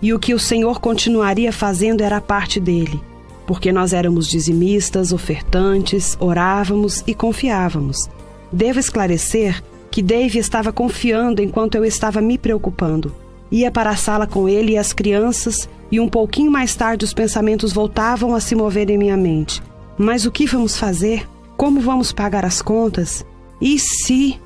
E 0.00 0.12
o 0.12 0.18
que 0.18 0.34
o 0.34 0.38
Senhor 0.38 0.80
continuaria 0.80 1.52
fazendo 1.52 2.02
era 2.02 2.18
a 2.18 2.20
parte 2.20 2.60
dele, 2.60 3.00
porque 3.46 3.72
nós 3.72 3.92
éramos 3.92 4.28
dizimistas, 4.28 5.12
ofertantes, 5.12 6.16
orávamos 6.20 7.02
e 7.06 7.14
confiávamos. 7.14 8.08
Devo 8.52 8.78
esclarecer 8.78 9.62
que 9.90 10.02
Dave 10.02 10.38
estava 10.38 10.72
confiando 10.72 11.42
enquanto 11.42 11.74
eu 11.74 11.84
estava 11.84 12.20
me 12.20 12.38
preocupando. 12.38 13.14
Ia 13.50 13.70
para 13.70 13.90
a 13.90 13.96
sala 13.96 14.26
com 14.26 14.48
ele 14.48 14.72
e 14.72 14.78
as 14.78 14.92
crianças 14.92 15.68
e 15.90 16.00
um 16.00 16.08
pouquinho 16.08 16.50
mais 16.50 16.74
tarde 16.74 17.04
os 17.04 17.14
pensamentos 17.14 17.72
voltavam 17.72 18.34
a 18.34 18.40
se 18.40 18.54
mover 18.54 18.90
em 18.90 18.98
minha 18.98 19.16
mente. 19.16 19.62
Mas 19.98 20.26
o 20.26 20.30
que 20.30 20.46
vamos 20.46 20.76
fazer? 20.76 21.26
Como 21.56 21.80
vamos 21.80 22.12
pagar 22.12 22.44
as 22.44 22.60
contas? 22.60 23.24
E 23.60 23.78
se? 23.78 24.38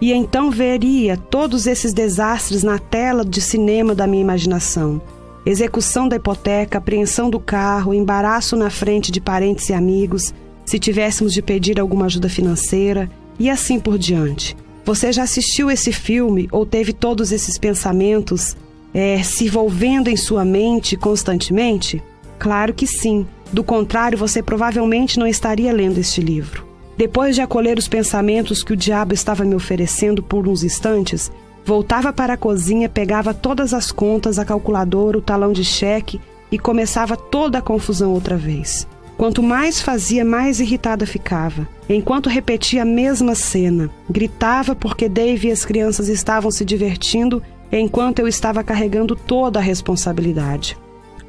E 0.00 0.12
então 0.12 0.50
veria 0.50 1.16
todos 1.16 1.66
esses 1.66 1.92
desastres 1.92 2.62
na 2.64 2.78
tela 2.78 3.24
de 3.24 3.40
cinema 3.40 3.94
da 3.94 4.06
minha 4.06 4.22
imaginação. 4.22 5.00
Execução 5.46 6.08
da 6.08 6.16
hipoteca, 6.16 6.78
apreensão 6.78 7.30
do 7.30 7.38
carro, 7.38 7.94
embaraço 7.94 8.56
na 8.56 8.70
frente 8.70 9.12
de 9.12 9.20
parentes 9.20 9.68
e 9.68 9.72
amigos, 9.72 10.34
se 10.64 10.78
tivéssemos 10.78 11.32
de 11.32 11.42
pedir 11.42 11.78
alguma 11.78 12.06
ajuda 12.06 12.28
financeira, 12.28 13.10
e 13.38 13.48
assim 13.50 13.78
por 13.78 13.98
diante. 13.98 14.56
Você 14.84 15.12
já 15.12 15.22
assistiu 15.22 15.70
esse 15.70 15.92
filme 15.92 16.48
ou 16.50 16.66
teve 16.66 16.92
todos 16.92 17.30
esses 17.30 17.56
pensamentos 17.56 18.56
é, 18.94 19.22
se 19.22 19.46
envolvendo 19.46 20.08
em 20.08 20.16
sua 20.16 20.44
mente 20.44 20.96
constantemente? 20.96 22.02
Claro 22.38 22.74
que 22.74 22.86
sim. 22.86 23.26
Do 23.52 23.62
contrário, 23.62 24.18
você 24.18 24.42
provavelmente 24.42 25.18
não 25.18 25.26
estaria 25.26 25.72
lendo 25.72 25.98
este 25.98 26.20
livro. 26.20 26.66
Depois 26.96 27.34
de 27.34 27.40
acolher 27.40 27.78
os 27.78 27.88
pensamentos 27.88 28.62
que 28.62 28.72
o 28.72 28.76
diabo 28.76 29.14
estava 29.14 29.44
me 29.44 29.54
oferecendo 29.54 30.22
por 30.22 30.46
uns 30.46 30.62
instantes, 30.62 31.30
voltava 31.64 32.12
para 32.12 32.34
a 32.34 32.36
cozinha, 32.36 32.88
pegava 32.88 33.32
todas 33.32 33.72
as 33.72 33.90
contas, 33.90 34.38
a 34.38 34.44
calculadora, 34.44 35.18
o 35.18 35.22
talão 35.22 35.52
de 35.52 35.64
cheque 35.64 36.20
e 36.50 36.58
começava 36.58 37.16
toda 37.16 37.58
a 37.58 37.62
confusão 37.62 38.12
outra 38.12 38.36
vez. 38.36 38.86
Quanto 39.16 39.42
mais 39.42 39.80
fazia, 39.80 40.24
mais 40.24 40.58
irritada 40.58 41.06
ficava. 41.06 41.68
Enquanto 41.88 42.28
repetia 42.28 42.82
a 42.82 42.84
mesma 42.84 43.34
cena, 43.34 43.90
gritava 44.08 44.74
porque 44.74 45.08
Dave 45.08 45.48
e 45.48 45.52
as 45.52 45.64
crianças 45.64 46.08
estavam 46.08 46.50
se 46.50 46.64
divertindo 46.64 47.42
enquanto 47.78 48.18
eu 48.18 48.28
estava 48.28 48.62
carregando 48.62 49.16
toda 49.16 49.58
a 49.58 49.62
responsabilidade. 49.62 50.76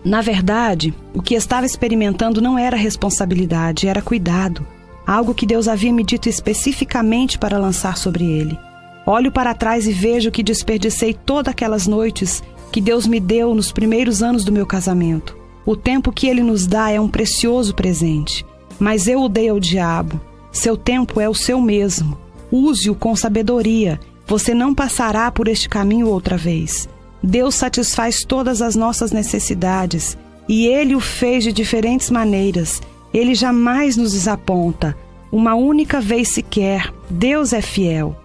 Na 0.03 0.21
verdade, 0.21 0.93
o 1.13 1.21
que 1.21 1.33
estava 1.33 1.65
experimentando 1.65 2.41
não 2.41 2.59
era 2.59 2.75
responsabilidade, 2.75 3.87
era 3.87 4.01
cuidado, 4.01 4.67
algo 5.07 5.33
que 5.33 5.45
Deus 5.45 5.67
havia 5.67 5.93
me 5.93 6.03
dito 6.03 6.27
especificamente 6.27 7.39
para 7.39 7.57
lançar 7.57 7.97
sobre 7.97 8.25
ele. 8.25 8.59
Olho 9.05 9.31
para 9.31 9.53
trás 9.53 9.87
e 9.87 9.93
vejo 9.93 10.31
que 10.31 10.43
desperdicei 10.43 11.13
todas 11.13 11.51
aquelas 11.51 11.87
noites 11.87 12.43
que 12.71 12.81
Deus 12.81 13.07
me 13.07 13.19
deu 13.19 13.53
nos 13.55 13.71
primeiros 13.71 14.21
anos 14.21 14.43
do 14.43 14.51
meu 14.51 14.65
casamento. 14.65 15.37
O 15.65 15.75
tempo 15.75 16.11
que 16.11 16.27
ele 16.27 16.41
nos 16.41 16.67
dá 16.67 16.89
é 16.89 16.99
um 16.99 17.07
precioso 17.07 17.73
presente, 17.73 18.45
mas 18.79 19.07
eu 19.07 19.21
o 19.21 19.29
dei 19.29 19.49
ao 19.49 19.59
diabo. 19.59 20.19
Seu 20.51 20.75
tempo 20.75 21.21
é 21.21 21.29
o 21.29 21.33
seu 21.33 21.61
mesmo. 21.61 22.17
Use-o 22.51 22.93
com 22.93 23.15
sabedoria 23.15 23.99
você 24.25 24.53
não 24.53 24.73
passará 24.73 25.29
por 25.31 25.47
este 25.47 25.67
caminho 25.67 26.07
outra 26.07 26.37
vez. 26.37 26.87
Deus 27.21 27.55
satisfaz 27.55 28.19
todas 28.27 28.61
as 28.61 28.75
nossas 28.75 29.11
necessidades 29.11 30.17
e 30.47 30.67
Ele 30.67 30.95
o 30.95 30.99
fez 30.99 31.43
de 31.43 31.53
diferentes 31.53 32.09
maneiras. 32.09 32.81
Ele 33.13 33.33
jamais 33.35 33.95
nos 33.95 34.13
desaponta. 34.13 34.97
Uma 35.31 35.55
única 35.55 36.01
vez 36.01 36.33
sequer, 36.33 36.93
Deus 37.09 37.53
é 37.53 37.61
fiel. 37.61 38.15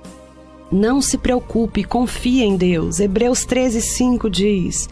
Não 0.70 1.00
se 1.00 1.16
preocupe, 1.16 1.84
confie 1.84 2.42
em 2.42 2.56
Deus. 2.56 3.00
Hebreus 3.00 3.44
13, 3.44 3.80
5 3.80 4.28
diz: 4.28 4.88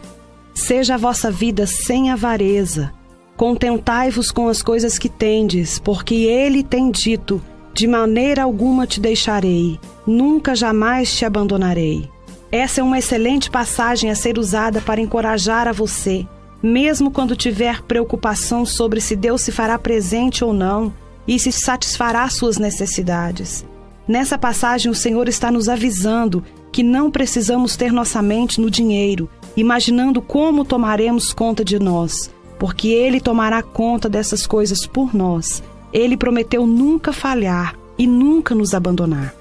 Seja 0.53 0.95
a 0.95 0.97
vossa 0.97 1.29
vida 1.29 1.67
sem 1.67 2.09
avareza. 2.09 2.91
Contentai-vos 3.35 4.31
com 4.31 4.47
as 4.47 4.63
coisas 4.63 4.97
que 4.97 5.07
tendes, 5.07 5.77
porque 5.77 6.15
Ele 6.15 6.63
tem 6.63 6.89
dito: 6.89 7.39
De 7.77 7.85
maneira 7.85 8.41
alguma 8.41 8.87
te 8.87 8.99
deixarei 8.99 9.79
nunca 10.03 10.55
jamais 10.55 11.15
te 11.15 11.23
abandonarei. 11.23 12.09
Essa 12.51 12.81
é 12.81 12.83
uma 12.83 12.97
excelente 12.97 13.51
passagem 13.51 14.09
a 14.09 14.15
ser 14.15 14.39
usada 14.39 14.81
para 14.81 14.99
encorajar 14.99 15.67
a 15.67 15.71
você, 15.71 16.25
mesmo 16.63 17.11
quando 17.11 17.35
tiver 17.35 17.83
preocupação 17.83 18.65
sobre 18.65 18.99
se 18.99 19.15
Deus 19.15 19.43
se 19.43 19.51
fará 19.51 19.77
presente 19.77 20.43
ou 20.43 20.53
não 20.53 20.91
e 21.27 21.37
se 21.37 21.51
satisfará 21.51 22.27
suas 22.29 22.57
necessidades. 22.57 23.63
Nessa 24.07 24.39
passagem, 24.39 24.91
o 24.91 24.95
Senhor 24.95 25.29
está 25.29 25.51
nos 25.51 25.69
avisando 25.69 26.43
que 26.71 26.81
não 26.81 27.11
precisamos 27.11 27.75
ter 27.75 27.91
nossa 27.91 28.23
mente 28.23 28.59
no 28.59 28.71
dinheiro, 28.71 29.29
imaginando 29.55 30.19
como 30.19 30.65
tomaremos 30.65 31.31
conta 31.31 31.63
de 31.63 31.77
nós, 31.77 32.33
porque 32.57 32.87
Ele 32.87 33.21
tomará 33.21 33.61
conta 33.61 34.09
dessas 34.09 34.47
coisas 34.47 34.87
por 34.87 35.13
nós. 35.13 35.61
Ele 35.93 36.17
prometeu 36.17 36.65
nunca 36.67 37.13
falhar 37.13 37.75
e 37.97 38.05
nunca 38.05 38.53
nos 38.53 38.73
abandonar. 38.73 39.33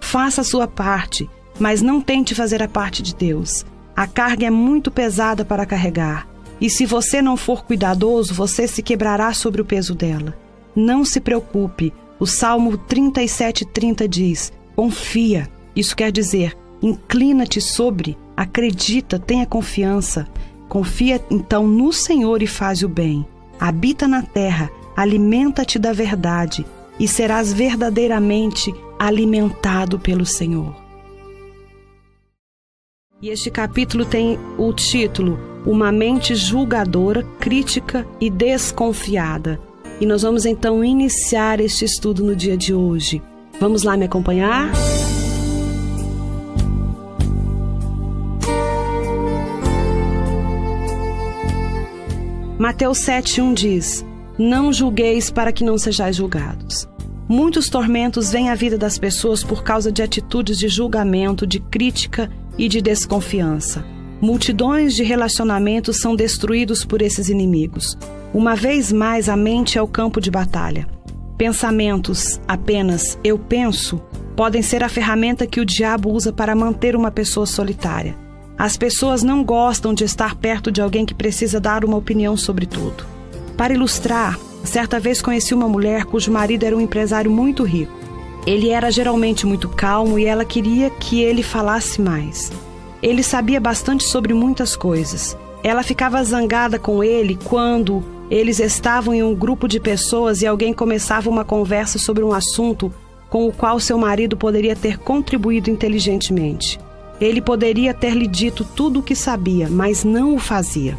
Faça 0.00 0.40
a 0.40 0.44
sua 0.44 0.66
parte, 0.66 1.28
mas 1.58 1.82
não 1.82 2.00
tente 2.00 2.34
fazer 2.34 2.62
a 2.62 2.68
parte 2.68 3.02
de 3.02 3.14
Deus. 3.14 3.64
A 3.94 4.06
carga 4.06 4.46
é 4.46 4.50
muito 4.50 4.90
pesada 4.90 5.44
para 5.44 5.66
carregar, 5.66 6.28
e 6.60 6.70
se 6.70 6.86
você 6.86 7.20
não 7.20 7.36
for 7.36 7.64
cuidadoso, 7.64 8.32
você 8.32 8.66
se 8.66 8.82
quebrará 8.82 9.32
sobre 9.32 9.60
o 9.60 9.64
peso 9.64 9.94
dela. 9.94 10.36
Não 10.74 11.04
se 11.04 11.20
preocupe. 11.20 11.92
O 12.18 12.26
Salmo 12.26 12.78
37:30 12.78 14.08
diz: 14.08 14.52
Confia. 14.74 15.48
Isso 15.74 15.94
quer 15.94 16.10
dizer: 16.10 16.56
inclina-te 16.82 17.60
sobre, 17.60 18.16
acredita, 18.36 19.18
tenha 19.18 19.46
confiança. 19.46 20.26
Confia 20.68 21.22
então 21.30 21.66
no 21.66 21.92
Senhor 21.92 22.42
e 22.42 22.46
faz 22.46 22.82
o 22.82 22.88
bem. 22.88 23.26
Habita 23.60 24.08
na 24.08 24.22
terra, 24.22 24.70
alimenta-te 24.96 25.78
da 25.78 25.92
verdade 25.92 26.64
e 26.98 27.06
serás 27.06 27.52
verdadeiramente 27.52 28.74
alimentado 28.98 29.98
pelo 29.98 30.24
Senhor. 30.24 30.74
E 33.20 33.28
este 33.28 33.50
capítulo 33.50 34.04
tem 34.04 34.38
o 34.58 34.72
título 34.72 35.38
Uma 35.66 35.92
mente 35.92 36.34
julgadora, 36.34 37.22
crítica 37.38 38.06
e 38.20 38.30
desconfiada. 38.30 39.60
E 40.00 40.06
nós 40.06 40.22
vamos 40.22 40.44
então 40.44 40.84
iniciar 40.84 41.60
este 41.60 41.84
estudo 41.84 42.22
no 42.24 42.36
dia 42.36 42.56
de 42.56 42.74
hoje. 42.74 43.22
Vamos 43.58 43.82
lá 43.82 43.96
me 43.96 44.04
acompanhar? 44.04 44.70
Mateus 52.58 52.98
7,1 52.98 53.54
diz: 53.54 54.04
Não 54.38 54.72
julgueis 54.72 55.30
para 55.30 55.50
que 55.50 55.64
não 55.64 55.78
sejais 55.78 56.16
julgados. 56.16 56.86
Muitos 57.28 57.68
tormentos 57.68 58.30
vêm 58.30 58.50
à 58.50 58.54
vida 58.54 58.76
das 58.76 58.98
pessoas 58.98 59.42
por 59.42 59.64
causa 59.64 59.90
de 59.90 60.02
atitudes 60.02 60.58
de 60.58 60.68
julgamento, 60.68 61.46
de 61.46 61.58
crítica 61.58 62.30
e 62.58 62.68
de 62.68 62.82
desconfiança. 62.82 63.84
Multidões 64.20 64.94
de 64.94 65.02
relacionamentos 65.02 66.00
são 66.00 66.14
destruídos 66.14 66.84
por 66.84 67.02
esses 67.02 67.28
inimigos. 67.28 67.98
Uma 68.32 68.54
vez 68.54 68.92
mais, 68.92 69.28
a 69.28 69.36
mente 69.36 69.78
é 69.78 69.82
o 69.82 69.88
campo 69.88 70.20
de 70.20 70.30
batalha. 70.30 70.86
Pensamentos 71.36 72.40
apenas 72.46 73.18
eu 73.24 73.38
penso 73.38 74.00
podem 74.36 74.60
ser 74.60 74.84
a 74.84 74.88
ferramenta 74.88 75.46
que 75.46 75.60
o 75.60 75.64
diabo 75.64 76.12
usa 76.12 76.30
para 76.30 76.54
manter 76.54 76.94
uma 76.94 77.10
pessoa 77.10 77.46
solitária. 77.46 78.14
As 78.58 78.76
pessoas 78.76 79.22
não 79.22 79.42
gostam 79.42 79.94
de 79.94 80.04
estar 80.04 80.34
perto 80.34 80.70
de 80.70 80.80
alguém 80.80 81.06
que 81.06 81.14
precisa 81.14 81.58
dar 81.58 81.84
uma 81.84 81.96
opinião 81.96 82.36
sobre 82.36 82.66
tudo. 82.66 83.15
Para 83.56 83.74
ilustrar, 83.74 84.38
Certa 84.66 84.98
vez 84.98 85.22
conheci 85.22 85.54
uma 85.54 85.68
mulher 85.68 86.04
cujo 86.04 86.32
marido 86.32 86.64
era 86.64 86.76
um 86.76 86.80
empresário 86.80 87.30
muito 87.30 87.62
rico. 87.62 87.92
Ele 88.44 88.70
era 88.70 88.90
geralmente 88.90 89.46
muito 89.46 89.68
calmo 89.68 90.18
e 90.18 90.26
ela 90.26 90.44
queria 90.44 90.90
que 90.90 91.22
ele 91.22 91.42
falasse 91.42 92.02
mais. 92.02 92.52
Ele 93.00 93.22
sabia 93.22 93.60
bastante 93.60 94.04
sobre 94.04 94.34
muitas 94.34 94.74
coisas. 94.74 95.36
Ela 95.62 95.84
ficava 95.84 96.22
zangada 96.22 96.78
com 96.78 97.02
ele 97.02 97.38
quando 97.44 98.04
Eles 98.28 98.58
estavam 98.58 99.14
em 99.14 99.22
um 99.22 99.36
grupo 99.36 99.68
de 99.68 99.78
pessoas 99.78 100.42
e 100.42 100.46
alguém 100.48 100.74
começava 100.74 101.30
uma 101.30 101.44
conversa 101.44 101.96
sobre 101.96 102.24
um 102.24 102.32
assunto 102.32 102.92
com 103.30 103.46
o 103.46 103.52
qual 103.52 103.78
seu 103.78 103.96
marido 103.96 104.36
poderia 104.36 104.74
ter 104.74 104.98
contribuído 104.98 105.70
inteligentemente. 105.70 106.76
Ele 107.20 107.40
poderia 107.40 107.94
ter 107.94 108.14
lhe 108.14 108.26
dito 108.26 108.64
tudo 108.64 108.98
o 108.98 109.02
que 109.02 109.14
sabia, 109.14 109.68
mas 109.70 110.02
não 110.02 110.34
o 110.34 110.40
fazia. 110.40 110.98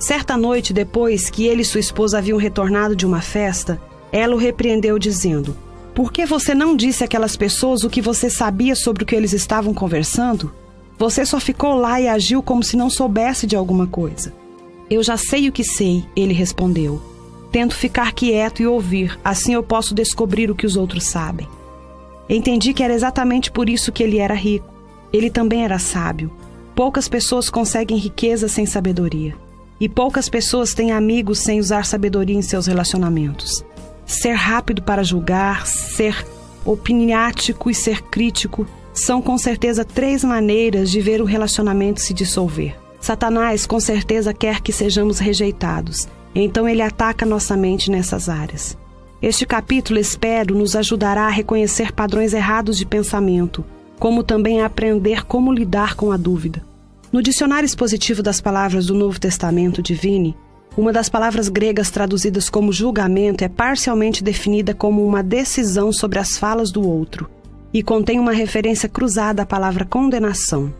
Certa 0.00 0.34
noite, 0.34 0.72
depois 0.72 1.28
que 1.28 1.46
ele 1.46 1.60
e 1.60 1.64
sua 1.64 1.78
esposa 1.78 2.16
haviam 2.16 2.38
retornado 2.38 2.96
de 2.96 3.04
uma 3.04 3.20
festa, 3.20 3.78
ela 4.10 4.34
o 4.34 4.38
repreendeu, 4.38 4.98
dizendo: 4.98 5.54
Por 5.94 6.10
que 6.10 6.24
você 6.24 6.54
não 6.54 6.74
disse 6.74 7.04
àquelas 7.04 7.36
pessoas 7.36 7.84
o 7.84 7.90
que 7.90 8.00
você 8.00 8.30
sabia 8.30 8.74
sobre 8.74 9.02
o 9.02 9.06
que 9.06 9.14
eles 9.14 9.34
estavam 9.34 9.74
conversando? 9.74 10.54
Você 10.98 11.26
só 11.26 11.38
ficou 11.38 11.74
lá 11.74 12.00
e 12.00 12.08
agiu 12.08 12.42
como 12.42 12.64
se 12.64 12.78
não 12.78 12.88
soubesse 12.88 13.46
de 13.46 13.54
alguma 13.54 13.86
coisa. 13.86 14.32
Eu 14.88 15.02
já 15.02 15.18
sei 15.18 15.50
o 15.50 15.52
que 15.52 15.62
sei, 15.62 16.02
ele 16.16 16.32
respondeu. 16.32 17.00
Tento 17.52 17.76
ficar 17.76 18.12
quieto 18.12 18.62
e 18.62 18.66
ouvir, 18.66 19.18
assim 19.22 19.52
eu 19.52 19.62
posso 19.62 19.94
descobrir 19.94 20.50
o 20.50 20.54
que 20.54 20.66
os 20.66 20.76
outros 20.76 21.04
sabem. 21.04 21.46
Entendi 22.26 22.72
que 22.72 22.82
era 22.82 22.94
exatamente 22.94 23.50
por 23.50 23.68
isso 23.68 23.92
que 23.92 24.02
ele 24.02 24.18
era 24.18 24.34
rico. 24.34 24.72
Ele 25.12 25.28
também 25.28 25.62
era 25.62 25.78
sábio. 25.78 26.30
Poucas 26.74 27.06
pessoas 27.06 27.50
conseguem 27.50 27.98
riqueza 27.98 28.48
sem 28.48 28.64
sabedoria. 28.64 29.34
E 29.80 29.88
poucas 29.88 30.28
pessoas 30.28 30.74
têm 30.74 30.92
amigos 30.92 31.38
sem 31.38 31.58
usar 31.58 31.86
sabedoria 31.86 32.36
em 32.36 32.42
seus 32.42 32.66
relacionamentos. 32.66 33.64
Ser 34.04 34.34
rápido 34.34 34.82
para 34.82 35.02
julgar, 35.02 35.66
ser 35.66 36.26
opiniático 36.64 37.70
e 37.70 37.74
ser 37.74 38.02
crítico 38.02 38.66
são 38.92 39.22
com 39.22 39.38
certeza 39.38 39.84
três 39.84 40.22
maneiras 40.22 40.90
de 40.90 41.00
ver 41.00 41.22
o 41.22 41.24
relacionamento 41.24 42.00
se 42.00 42.12
dissolver. 42.12 42.76
Satanás 43.00 43.66
com 43.66 43.80
certeza 43.80 44.34
quer 44.34 44.60
que 44.60 44.72
sejamos 44.72 45.18
rejeitados, 45.18 46.06
então 46.34 46.68
ele 46.68 46.82
ataca 46.82 47.24
nossa 47.24 47.56
mente 47.56 47.90
nessas 47.90 48.28
áreas. 48.28 48.76
Este 49.22 49.46
capítulo, 49.46 49.98
espero, 49.98 50.54
nos 50.54 50.76
ajudará 50.76 51.22
a 51.22 51.30
reconhecer 51.30 51.92
padrões 51.92 52.34
errados 52.34 52.76
de 52.76 52.84
pensamento, 52.84 53.64
como 53.98 54.22
também 54.22 54.60
a 54.60 54.66
aprender 54.66 55.24
como 55.24 55.52
lidar 55.52 55.94
com 55.94 56.12
a 56.12 56.16
dúvida. 56.16 56.62
No 57.12 57.20
dicionário 57.20 57.66
expositivo 57.66 58.22
das 58.22 58.40
palavras 58.40 58.86
do 58.86 58.94
Novo 58.94 59.18
Testamento 59.18 59.82
Divine, 59.82 60.36
uma 60.76 60.92
das 60.92 61.08
palavras 61.08 61.48
gregas 61.48 61.90
traduzidas 61.90 62.48
como 62.48 62.72
julgamento 62.72 63.42
é 63.42 63.48
parcialmente 63.48 64.22
definida 64.22 64.72
como 64.72 65.04
uma 65.04 65.20
decisão 65.20 65.92
sobre 65.92 66.20
as 66.20 66.38
falas 66.38 66.70
do 66.70 66.88
outro 66.88 67.28
e 67.74 67.82
contém 67.82 68.20
uma 68.20 68.30
referência 68.30 68.88
cruzada 68.88 69.42
à 69.42 69.46
palavra 69.46 69.84
condenação. 69.84 70.72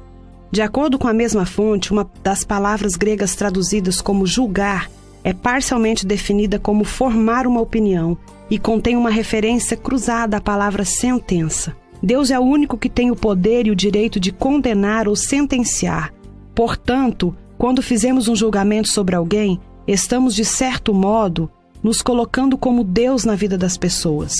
De 0.52 0.62
acordo 0.62 1.00
com 1.00 1.08
a 1.08 1.12
mesma 1.12 1.44
fonte, 1.44 1.92
uma 1.92 2.08
das 2.22 2.44
palavras 2.44 2.94
gregas 2.94 3.34
traduzidas 3.34 4.00
como 4.00 4.24
julgar 4.24 4.88
é 5.24 5.32
parcialmente 5.32 6.06
definida 6.06 6.60
como 6.60 6.84
formar 6.84 7.44
uma 7.44 7.60
opinião 7.60 8.16
e 8.48 8.56
contém 8.56 8.96
uma 8.96 9.10
referência 9.10 9.76
cruzada 9.76 10.36
à 10.36 10.40
palavra 10.40 10.84
sentença. 10.84 11.76
Deus 12.00 12.30
é 12.30 12.38
o 12.38 12.42
único 12.42 12.78
que 12.78 12.88
tem 12.88 13.10
o 13.10 13.16
poder 13.16 13.66
e 13.66 13.70
o 13.72 13.76
direito 13.76 14.20
de 14.20 14.30
condenar 14.30 15.08
ou 15.08 15.16
sentenciar. 15.16 16.12
Portanto, 16.60 17.34
quando 17.56 17.80
fizemos 17.80 18.28
um 18.28 18.36
julgamento 18.36 18.88
sobre 18.88 19.16
alguém, 19.16 19.58
estamos, 19.88 20.34
de 20.34 20.44
certo 20.44 20.92
modo, 20.92 21.50
nos 21.82 22.02
colocando 22.02 22.58
como 22.58 22.84
Deus 22.84 23.24
na 23.24 23.34
vida 23.34 23.56
das 23.56 23.78
pessoas. 23.78 24.34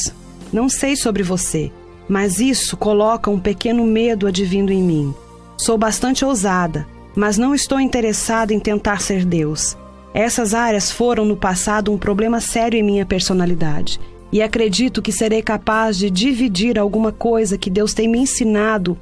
Não 0.52 0.68
sei 0.68 0.96
sobre 0.96 1.22
você, 1.22 1.72
mas 2.06 2.38
isso 2.38 2.76
coloca 2.76 3.30
um 3.30 3.40
pequeno 3.40 3.86
medo 3.86 4.26
advindo 4.26 4.70
em 4.70 4.82
mim. 4.82 5.14
Sou 5.56 5.78
bastante 5.78 6.22
ousada, 6.22 6.86
mas 7.16 7.38
não 7.38 7.54
estou 7.54 7.80
interessada 7.80 8.52
em 8.52 8.60
tentar 8.60 9.00
ser 9.00 9.24
Deus. 9.24 9.74
Essas 10.12 10.52
áreas 10.52 10.90
foram 10.90 11.24
no 11.24 11.38
passado 11.38 11.90
um 11.90 11.96
problema 11.96 12.38
sério 12.38 12.78
em 12.78 12.82
minha 12.82 13.06
personalidade, 13.06 13.98
e 14.30 14.42
acredito 14.42 15.00
que 15.00 15.10
serei 15.10 15.40
capaz 15.40 15.96
de 15.96 16.10
dividir 16.10 16.78
alguma 16.78 17.12
coisa 17.12 17.56
que 17.56 17.70
Deus 17.70 17.94
tem 17.94 18.06
me 18.06 18.18
ensinado 18.18 18.98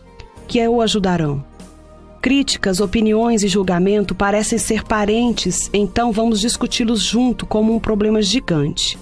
que 0.47 0.65
o 0.69 0.81
ajudarão. 0.81 1.48
Críticas, 2.21 2.81
opiniões 2.81 3.45
e 3.45 3.49
julgamento 3.49 4.13
parecem 4.13 4.59
ser 4.59 4.83
parentes, 4.83 5.71
então 5.73 6.11
vamos 6.11 6.41
discuti-los 6.41 7.01
junto 7.01 7.47
como 7.47 7.73
um 7.73 7.79
problema 7.79 8.21
gigante. 8.21 8.99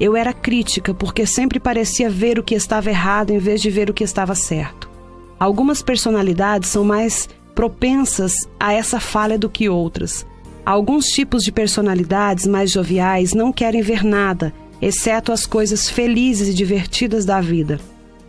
Eu 0.00 0.16
era 0.16 0.32
crítica 0.32 0.92
porque 0.92 1.24
sempre 1.24 1.60
parecia 1.60 2.10
ver 2.10 2.40
o 2.40 2.42
que 2.42 2.56
estava 2.56 2.90
errado 2.90 3.30
em 3.30 3.38
vez 3.38 3.62
de 3.62 3.70
ver 3.70 3.88
o 3.88 3.94
que 3.94 4.02
estava 4.02 4.34
certo. 4.34 4.90
Algumas 5.38 5.80
personalidades 5.80 6.68
são 6.68 6.84
mais 6.84 7.28
propensas 7.54 8.34
a 8.58 8.72
essa 8.72 8.98
falha 8.98 9.38
do 9.38 9.48
que 9.48 9.68
outras. 9.68 10.26
Alguns 10.64 11.06
tipos 11.06 11.44
de 11.44 11.52
personalidades 11.52 12.46
mais 12.48 12.72
joviais 12.72 13.32
não 13.32 13.52
querem 13.52 13.80
ver 13.80 14.02
nada, 14.02 14.52
exceto 14.82 15.30
as 15.30 15.46
coisas 15.46 15.88
felizes 15.88 16.48
e 16.48 16.54
divertidas 16.54 17.24
da 17.24 17.40
vida. 17.40 17.80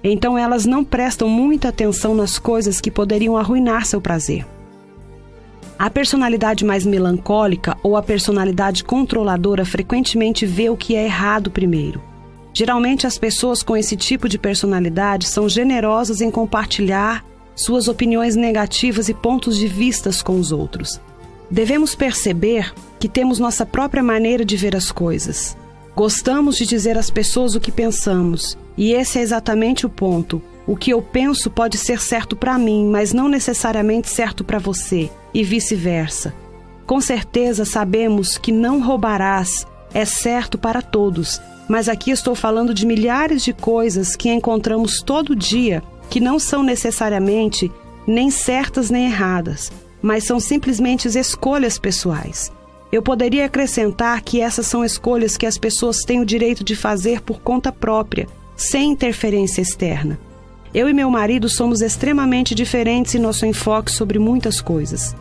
Então 0.04 0.38
elas 0.38 0.66
não 0.66 0.84
prestam 0.84 1.28
muita 1.28 1.70
atenção 1.70 2.14
nas 2.16 2.38
coisas 2.38 2.80
que 2.80 2.92
poderiam 2.92 3.38
arruinar 3.38 3.86
seu 3.86 4.00
prazer. 4.00 4.46
A 5.78 5.90
personalidade 5.90 6.66
mais 6.66 6.86
melancólica 6.86 7.78
ou 7.84 7.96
a 7.96 8.02
personalidade 8.02 8.84
controladora 8.84 9.64
frequentemente 9.64 10.46
vê 10.46 10.70
o 10.70 10.78
que 10.78 10.96
é 10.96 11.06
errado 11.06 11.52
primeiro. 11.52 12.02
Geralmente, 12.52 13.06
as 13.06 13.20
pessoas 13.20 13.62
com 13.62 13.78
esse 13.78 13.96
tipo 13.96 14.28
de 14.28 14.40
personalidade 14.40 15.28
são 15.28 15.48
generosas 15.48 16.22
em 16.22 16.32
compartilhar 16.32 17.24
suas 17.56 17.88
opiniões 17.88 18.36
negativas 18.36 19.10
e 19.10 19.14
pontos 19.14 19.58
de 19.58 19.68
vistas 19.68 20.24
com 20.24 20.40
os 20.40 20.52
outros. 20.52 21.00
Devemos 21.52 21.94
perceber 21.94 22.74
que 23.00 23.08
temos 23.08 23.38
nossa 23.38 23.66
própria 23.66 24.02
maneira 24.02 24.44
de 24.44 24.58
ver 24.58 24.76
as 24.76 24.92
coisas. 24.92 25.56
Gostamos 25.98 26.56
de 26.56 26.68
dizer 26.68 26.96
às 26.96 27.10
pessoas 27.10 27.56
o 27.56 27.60
que 27.60 27.72
pensamos, 27.72 28.56
e 28.78 28.94
esse 28.94 29.18
é 29.18 29.22
exatamente 29.24 29.84
o 29.84 29.90
ponto. 29.90 30.40
O 30.68 30.78
que 30.78 30.92
eu 30.92 31.02
penso 31.02 31.50
pode 31.50 31.76
ser 31.76 32.00
certo 32.00 32.36
para 32.36 32.56
mim, 32.56 32.88
mas 32.88 33.14
não 33.14 33.28
necessariamente 33.28 34.08
certo 34.08 34.44
para 34.44 34.60
você, 34.60 35.10
e 35.34 35.44
vice-versa. 35.44 36.36
Com 36.86 37.02
certeza 37.02 37.66
sabemos 37.66 38.38
que 38.38 38.52
não 38.52 38.80
roubarás 38.80 39.66
é 39.92 40.06
certo 40.06 40.56
para 40.56 40.84
todos, 40.84 41.42
mas 41.68 41.90
aqui 41.90 42.12
estou 42.12 42.36
falando 42.36 42.76
de 42.76 42.86
milhares 42.86 43.44
de 43.44 43.52
coisas 43.52 44.16
que 44.16 44.30
encontramos 44.30 45.02
todo 45.02 45.36
dia 45.36 45.82
que 46.12 46.20
não 46.20 46.38
são 46.38 46.62
necessariamente 46.62 47.72
nem 48.06 48.30
certas 48.30 48.92
nem 48.92 49.08
erradas, 49.08 49.72
mas 50.00 50.26
são 50.26 50.40
simplesmente 50.40 51.08
escolhas 51.08 51.80
pessoais. 51.80 52.56
Eu 52.92 53.02
poderia 53.02 53.46
acrescentar 53.46 54.22
que 54.22 54.40
essas 54.40 54.66
são 54.66 54.84
escolhas 54.84 55.36
que 55.36 55.46
as 55.46 55.58
pessoas 55.58 56.04
têm 56.04 56.22
o 56.22 56.26
direito 56.26 56.64
de 56.64 56.76
fazer 56.76 57.22
por 57.22 57.42
conta 57.42 57.72
própria, 57.72 58.28
sem 58.56 58.92
interferência 58.92 59.62
externa. 59.62 60.18
Eu 60.74 60.88
e 60.88 60.94
meu 60.94 61.10
marido 61.10 61.50
somos 61.50 61.82
extremamente 61.82 62.56
diferentes 62.56 63.16
em 63.16 63.20
nosso 63.20 63.46
enfoque 63.46 63.92
sobre 63.92 64.20
muitas 64.20 64.62
coisas. 64.62 65.16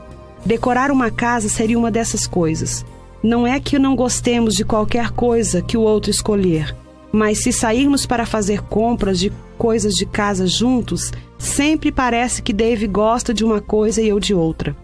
Decorar 0.44 0.90
uma 0.90 1.10
casa 1.10 1.48
seria 1.48 1.78
uma 1.78 1.90
dessas 1.90 2.26
coisas. 2.26 2.84
Não 3.22 3.46
é 3.46 3.58
que 3.58 3.78
não 3.78 3.96
gostemos 3.96 4.54
de 4.54 4.64
qualquer 4.64 5.10
coisa 5.10 5.60
que 5.60 5.76
o 5.76 5.80
outro 5.80 6.10
escolher, 6.10 6.76
mas 7.10 7.42
se 7.42 7.52
sairmos 7.52 8.06
para 8.06 8.26
fazer 8.26 8.62
compras 8.62 9.18
de 9.18 9.32
coisas 9.58 9.94
de 9.94 10.06
casa 10.06 10.46
juntos, 10.46 11.10
sempre 11.38 11.90
parece 11.90 12.42
que 12.42 12.52
Dave 12.52 12.86
gosta 12.86 13.34
de 13.34 13.44
uma 13.44 13.60
coisa 13.60 14.00
e 14.00 14.08
eu 14.08 14.20
de 14.20 14.34
outra. 14.34 14.76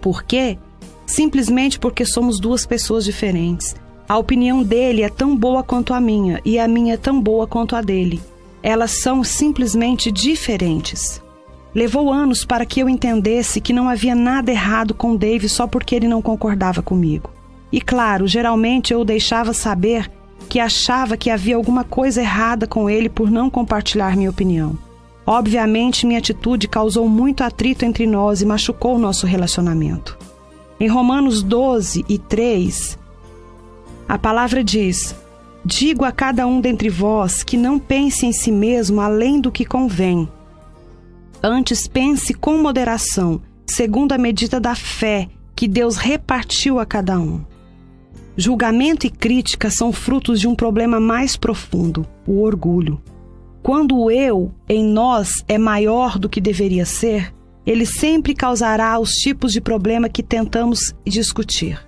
Por 0.00 0.22
quê? 0.22 0.58
Simplesmente 1.06 1.78
porque 1.78 2.04
somos 2.04 2.40
duas 2.40 2.64
pessoas 2.66 3.04
diferentes. 3.04 3.74
A 4.08 4.18
opinião 4.18 4.62
dele 4.62 5.02
é 5.02 5.08
tão 5.08 5.36
boa 5.36 5.62
quanto 5.62 5.94
a 5.94 6.00
minha 6.00 6.40
e 6.44 6.58
a 6.58 6.68
minha 6.68 6.94
é 6.94 6.96
tão 6.96 7.20
boa 7.20 7.46
quanto 7.46 7.74
a 7.74 7.80
dele. 7.80 8.20
Elas 8.62 9.02
são 9.02 9.22
simplesmente 9.24 10.10
diferentes. 10.10 11.22
Levou 11.74 12.12
anos 12.12 12.44
para 12.44 12.64
que 12.64 12.80
eu 12.80 12.88
entendesse 12.88 13.60
que 13.60 13.72
não 13.72 13.88
havia 13.88 14.14
nada 14.14 14.50
errado 14.50 14.94
com 14.94 15.16
Dave 15.16 15.48
só 15.48 15.66
porque 15.66 15.94
ele 15.94 16.06
não 16.06 16.22
concordava 16.22 16.82
comigo. 16.82 17.30
E 17.72 17.80
claro, 17.80 18.26
geralmente 18.26 18.92
eu 18.92 19.00
o 19.00 19.04
deixava 19.04 19.52
saber 19.52 20.08
que 20.48 20.60
achava 20.60 21.16
que 21.16 21.30
havia 21.30 21.56
alguma 21.56 21.82
coisa 21.82 22.20
errada 22.20 22.66
com 22.66 22.88
ele 22.88 23.08
por 23.08 23.30
não 23.30 23.50
compartilhar 23.50 24.16
minha 24.16 24.30
opinião. 24.30 24.78
Obviamente, 25.26 26.06
minha 26.06 26.18
atitude 26.18 26.68
causou 26.68 27.08
muito 27.08 27.42
atrito 27.42 27.84
entre 27.84 28.06
nós 28.06 28.42
e 28.42 28.46
machucou 28.46 28.98
nosso 28.98 29.26
relacionamento. 29.26 30.16
Em 30.78 30.88
Romanos 30.88 31.42
12 31.42 32.04
e 32.08 32.18
3, 32.18 32.98
a 34.08 34.18
palavra 34.18 34.62
diz: 34.62 35.14
Digo 35.64 36.04
a 36.04 36.12
cada 36.12 36.46
um 36.46 36.60
dentre 36.60 36.88
vós 36.88 37.42
que 37.42 37.56
não 37.56 37.78
pense 37.78 38.26
em 38.26 38.32
si 38.32 38.52
mesmo 38.52 39.00
além 39.00 39.40
do 39.40 39.52
que 39.52 39.64
convém 39.64 40.28
Antes 41.46 41.86
pense 41.86 42.32
com 42.32 42.56
moderação, 42.56 43.38
segundo 43.66 44.12
a 44.12 44.18
medida 44.18 44.58
da 44.58 44.74
fé 44.74 45.28
que 45.54 45.68
Deus 45.68 45.98
repartiu 45.98 46.78
a 46.78 46.86
cada 46.86 47.20
um. 47.20 47.44
Julgamento 48.34 49.06
e 49.06 49.10
crítica 49.10 49.70
são 49.70 49.92
frutos 49.92 50.40
de 50.40 50.48
um 50.48 50.54
problema 50.54 50.98
mais 50.98 51.36
profundo, 51.36 52.06
o 52.26 52.40
orgulho. 52.40 52.98
Quando 53.62 53.94
o 53.94 54.10
eu 54.10 54.54
em 54.66 54.82
nós 54.82 55.44
é 55.46 55.58
maior 55.58 56.18
do 56.18 56.30
que 56.30 56.40
deveria 56.40 56.86
ser, 56.86 57.33
ele 57.66 57.86
sempre 57.86 58.34
causará 58.34 58.98
os 58.98 59.10
tipos 59.10 59.52
de 59.52 59.60
problema 59.60 60.08
que 60.08 60.22
tentamos 60.22 60.94
discutir. 61.06 61.78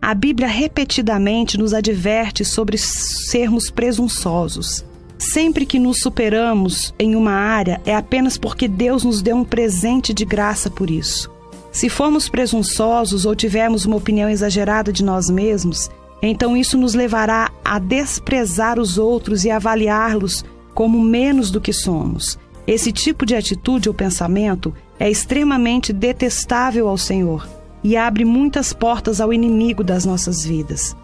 A 0.00 0.14
Bíblia 0.14 0.48
repetidamente 0.48 1.58
nos 1.58 1.74
adverte 1.74 2.44
sobre 2.44 2.78
sermos 2.78 3.70
presunçosos. 3.70 4.84
Sempre 5.18 5.66
que 5.66 5.78
nos 5.78 5.98
superamos 5.98 6.94
em 6.98 7.16
uma 7.16 7.32
área, 7.32 7.80
é 7.84 7.94
apenas 7.94 8.38
porque 8.38 8.68
Deus 8.68 9.02
nos 9.02 9.20
deu 9.20 9.36
um 9.36 9.44
presente 9.44 10.14
de 10.14 10.24
graça 10.24 10.70
por 10.70 10.88
isso. 10.88 11.28
Se 11.72 11.88
formos 11.88 12.28
presunçosos 12.28 13.26
ou 13.26 13.34
tivermos 13.34 13.84
uma 13.84 13.96
opinião 13.96 14.28
exagerada 14.28 14.92
de 14.92 15.04
nós 15.04 15.28
mesmos, 15.28 15.90
então 16.22 16.56
isso 16.56 16.78
nos 16.78 16.94
levará 16.94 17.50
a 17.64 17.78
desprezar 17.78 18.78
os 18.78 18.96
outros 18.96 19.44
e 19.44 19.50
avaliá-los 19.50 20.44
como 20.72 21.00
menos 21.00 21.50
do 21.50 21.60
que 21.60 21.72
somos. 21.72 22.38
Esse 22.66 22.92
tipo 22.92 23.26
de 23.26 23.34
atitude 23.34 23.88
ou 23.88 23.94
pensamento 23.94 24.72
é 24.98 25.10
extremamente 25.10 25.92
detestável 25.92 26.88
ao 26.88 26.98
Senhor 26.98 27.48
e 27.82 27.96
abre 27.96 28.24
muitas 28.24 28.72
portas 28.72 29.20
ao 29.20 29.32
inimigo 29.32 29.84
das 29.84 30.04
nossas 30.04 30.44
vidas. 30.44 30.96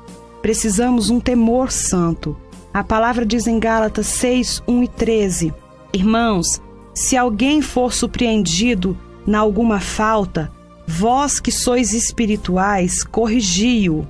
Precisamos 0.43 1.11
um 1.11 1.21
temor 1.21 1.71
santo. 1.71 2.37
A 2.73 2.83
palavra 2.83 3.25
diz 3.25 3.47
em 3.47 3.59
Gálatas 3.59 4.07
6, 4.09 4.63
1 4.67 4.83
e 4.83 4.89
13: 4.89 5.55
Irmãos, 5.93 6.61
se 6.95 7.17
alguém 7.17 7.63
for 7.63 7.93
surpreendido 7.93 8.97
na 9.27 9.39
alguma 9.39 9.81
falta, 9.81 10.51
vós 10.87 11.41
que 11.41 11.51
sois 11.51 11.95
espirituais, 11.95 13.03
corrigi-o 13.05 14.07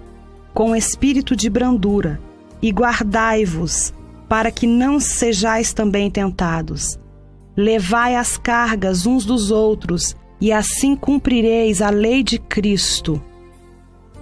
com 0.52 0.74
espírito 0.74 1.34
de 1.34 1.50
brandura 1.50 2.20
e 2.62 2.70
guardai-vos, 2.70 3.92
para 4.28 4.50
que 4.50 4.66
não 4.66 4.98
sejais 4.98 5.72
também 5.72 6.10
tentados. 6.10 6.98
Levai 7.56 8.16
as 8.16 8.36
cargas 8.36 9.06
uns 9.06 9.24
dos 9.24 9.50
outros, 9.50 10.16
e 10.40 10.52
assim 10.52 10.96
cumprireis 10.96 11.80
a 11.80 11.90
lei 11.90 12.22
de 12.22 12.38
Cristo. 12.38 13.22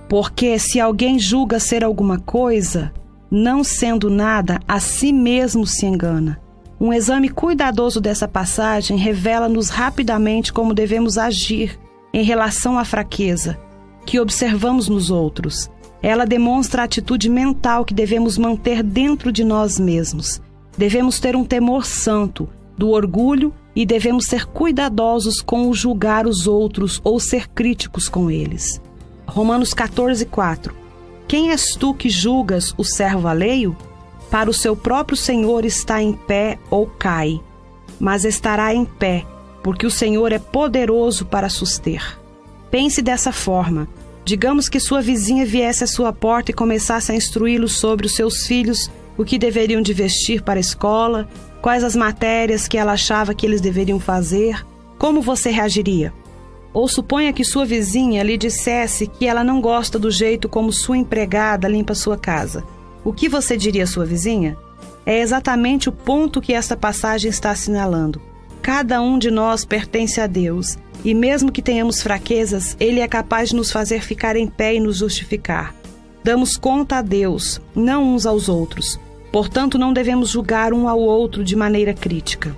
Porque 0.08 0.58
se 0.58 0.78
alguém 0.78 1.18
julga 1.18 1.58
ser 1.58 1.82
alguma 1.82 2.18
coisa, 2.18 2.92
não 3.30 3.64
sendo 3.64 4.10
nada, 4.10 4.60
a 4.68 4.78
si 4.78 5.12
mesmo 5.12 5.66
se 5.66 5.86
engana. 5.86 6.38
Um 6.78 6.92
exame 6.92 7.28
cuidadoso 7.28 8.00
dessa 8.00 8.28
passagem 8.28 8.96
revela-nos 8.96 9.68
rapidamente 9.68 10.52
como 10.52 10.74
devemos 10.74 11.16
agir 11.16 11.78
em 12.12 12.22
relação 12.22 12.78
à 12.78 12.84
fraqueza 12.84 13.58
que 14.04 14.20
observamos 14.20 14.88
nos 14.88 15.10
outros. 15.10 15.70
Ela 16.02 16.26
demonstra 16.26 16.82
a 16.82 16.84
atitude 16.84 17.28
mental 17.28 17.84
que 17.84 17.94
devemos 17.94 18.36
manter 18.36 18.82
dentro 18.82 19.30
de 19.30 19.44
nós 19.44 19.78
mesmos. 19.78 20.42
Devemos 20.76 21.20
ter 21.20 21.36
um 21.36 21.44
temor 21.44 21.86
santo, 21.86 22.48
do 22.82 22.90
orgulho 22.90 23.54
e 23.76 23.86
devemos 23.86 24.24
ser 24.24 24.44
cuidadosos 24.44 25.40
com 25.40 25.68
o 25.68 25.72
julgar 25.74 26.26
os 26.26 26.48
outros 26.48 27.00
ou 27.04 27.20
ser 27.20 27.46
críticos 27.48 28.08
com 28.08 28.28
eles. 28.28 28.82
Romanos 29.24 29.72
14, 29.72 30.26
4 30.26 30.74
Quem 31.28 31.50
és 31.50 31.76
tu 31.76 31.94
que 31.94 32.10
julgas 32.10 32.74
o 32.76 32.82
servo 32.82 33.28
alheio? 33.28 33.76
Para 34.32 34.50
o 34.50 34.52
seu 34.52 34.74
próprio 34.74 35.16
Senhor 35.16 35.64
está 35.64 36.02
em 36.02 36.12
pé 36.12 36.58
ou 36.68 36.88
cai, 36.88 37.40
mas 38.00 38.24
estará 38.24 38.74
em 38.74 38.84
pé, 38.84 39.24
porque 39.62 39.86
o 39.86 39.90
Senhor 39.90 40.32
é 40.32 40.40
poderoso 40.40 41.24
para 41.24 41.48
suster. 41.48 42.18
Pense 42.68 43.00
dessa 43.00 43.30
forma. 43.30 43.86
Digamos 44.24 44.68
que 44.68 44.80
sua 44.80 45.00
vizinha 45.00 45.46
viesse 45.46 45.84
à 45.84 45.86
sua 45.86 46.12
porta 46.12 46.50
e 46.50 46.54
começasse 46.54 47.12
a 47.12 47.14
instruí-lo 47.14 47.68
sobre 47.68 48.06
os 48.06 48.16
seus 48.16 48.44
filhos, 48.44 48.90
o 49.16 49.24
que 49.24 49.38
deveriam 49.38 49.80
de 49.80 49.92
vestir 49.92 50.42
para 50.42 50.58
a 50.58 50.60
escola, 50.60 51.28
quais 51.62 51.84
as 51.84 51.94
matérias 51.94 52.66
que 52.66 52.76
ela 52.76 52.92
achava 52.92 53.32
que 53.32 53.46
eles 53.46 53.60
deveriam 53.60 54.00
fazer, 54.00 54.66
como 54.98 55.22
você 55.22 55.50
reagiria? 55.50 56.12
Ou 56.74 56.88
suponha 56.88 57.32
que 57.32 57.44
sua 57.44 57.64
vizinha 57.64 58.22
lhe 58.22 58.36
dissesse 58.36 59.06
que 59.06 59.26
ela 59.26 59.44
não 59.44 59.60
gosta 59.60 59.98
do 59.98 60.10
jeito 60.10 60.48
como 60.48 60.72
sua 60.72 60.96
empregada 60.98 61.68
limpa 61.68 61.94
sua 61.94 62.18
casa. 62.18 62.64
O 63.04 63.12
que 63.12 63.28
você 63.28 63.56
diria 63.56 63.84
à 63.84 63.86
sua 63.86 64.04
vizinha? 64.04 64.56
É 65.06 65.20
exatamente 65.20 65.88
o 65.88 65.92
ponto 65.92 66.40
que 66.40 66.52
esta 66.52 66.76
passagem 66.76 67.30
está 67.30 67.50
assinalando. 67.50 68.20
Cada 68.60 69.00
um 69.00 69.18
de 69.18 69.30
nós 69.30 69.64
pertence 69.64 70.20
a 70.20 70.26
Deus, 70.26 70.78
e 71.04 71.14
mesmo 71.14 71.52
que 71.52 71.62
tenhamos 71.62 72.02
fraquezas, 72.02 72.76
Ele 72.80 73.00
é 73.00 73.08
capaz 73.08 73.50
de 73.50 73.56
nos 73.56 73.70
fazer 73.70 74.02
ficar 74.02 74.36
em 74.36 74.46
pé 74.46 74.74
e 74.74 74.80
nos 74.80 74.98
justificar. 74.98 75.74
Damos 76.24 76.56
conta 76.56 76.98
a 76.98 77.02
Deus, 77.02 77.60
não 77.74 78.14
uns 78.14 78.24
aos 78.24 78.48
outros. 78.48 78.98
Portanto, 79.32 79.78
não 79.78 79.92
devemos 79.92 80.28
julgar 80.28 80.74
um 80.74 80.86
ao 80.86 81.00
outro 81.00 81.42
de 81.42 81.56
maneira 81.56 81.94
crítica. 81.94 82.54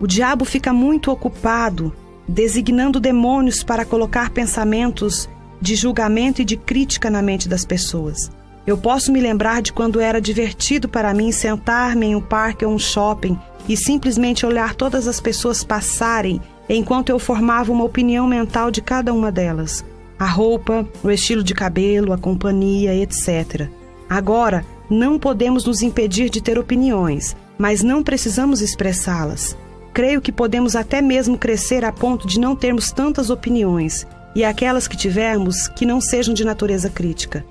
O 0.00 0.06
diabo 0.06 0.44
fica 0.44 0.72
muito 0.72 1.10
ocupado 1.10 1.94
designando 2.28 2.98
demônios 2.98 3.62
para 3.62 3.84
colocar 3.84 4.30
pensamentos 4.30 5.28
de 5.60 5.76
julgamento 5.76 6.42
e 6.42 6.44
de 6.44 6.56
crítica 6.56 7.08
na 7.08 7.22
mente 7.22 7.48
das 7.48 7.64
pessoas. 7.64 8.30
Eu 8.66 8.76
posso 8.76 9.12
me 9.12 9.20
lembrar 9.20 9.62
de 9.62 9.72
quando 9.72 10.00
era 10.00 10.20
divertido 10.20 10.88
para 10.88 11.14
mim 11.14 11.30
sentar-me 11.30 12.06
em 12.06 12.16
um 12.16 12.20
parque 12.20 12.64
ou 12.64 12.74
um 12.74 12.78
shopping 12.78 13.38
e 13.68 13.76
simplesmente 13.76 14.44
olhar 14.44 14.74
todas 14.74 15.06
as 15.06 15.20
pessoas 15.20 15.62
passarem 15.62 16.40
enquanto 16.68 17.10
eu 17.10 17.18
formava 17.18 17.70
uma 17.70 17.84
opinião 17.84 18.26
mental 18.26 18.72
de 18.72 18.82
cada 18.82 19.14
uma 19.14 19.30
delas. 19.30 19.84
A 20.18 20.26
roupa, 20.26 20.86
o 21.04 21.10
estilo 21.10 21.44
de 21.44 21.54
cabelo, 21.54 22.12
a 22.12 22.18
companhia, 22.18 22.94
etc. 22.94 23.68
Agora, 24.08 24.64
não 24.88 25.18
podemos 25.18 25.64
nos 25.64 25.82
impedir 25.82 26.30
de 26.30 26.40
ter 26.40 26.58
opiniões, 26.58 27.36
mas 27.58 27.82
não 27.82 28.02
precisamos 28.02 28.60
expressá-las. 28.60 29.56
Creio 29.92 30.20
que 30.20 30.30
podemos 30.30 30.76
até 30.76 31.00
mesmo 31.00 31.38
crescer 31.38 31.84
a 31.84 31.92
ponto 31.92 32.26
de 32.26 32.38
não 32.38 32.54
termos 32.54 32.90
tantas 32.90 33.30
opiniões, 33.30 34.06
e 34.34 34.44
aquelas 34.44 34.86
que 34.86 34.96
tivermos 34.96 35.66
que 35.68 35.86
não 35.86 36.00
sejam 36.00 36.34
de 36.34 36.44
natureza 36.44 36.90
crítica. 36.90 37.44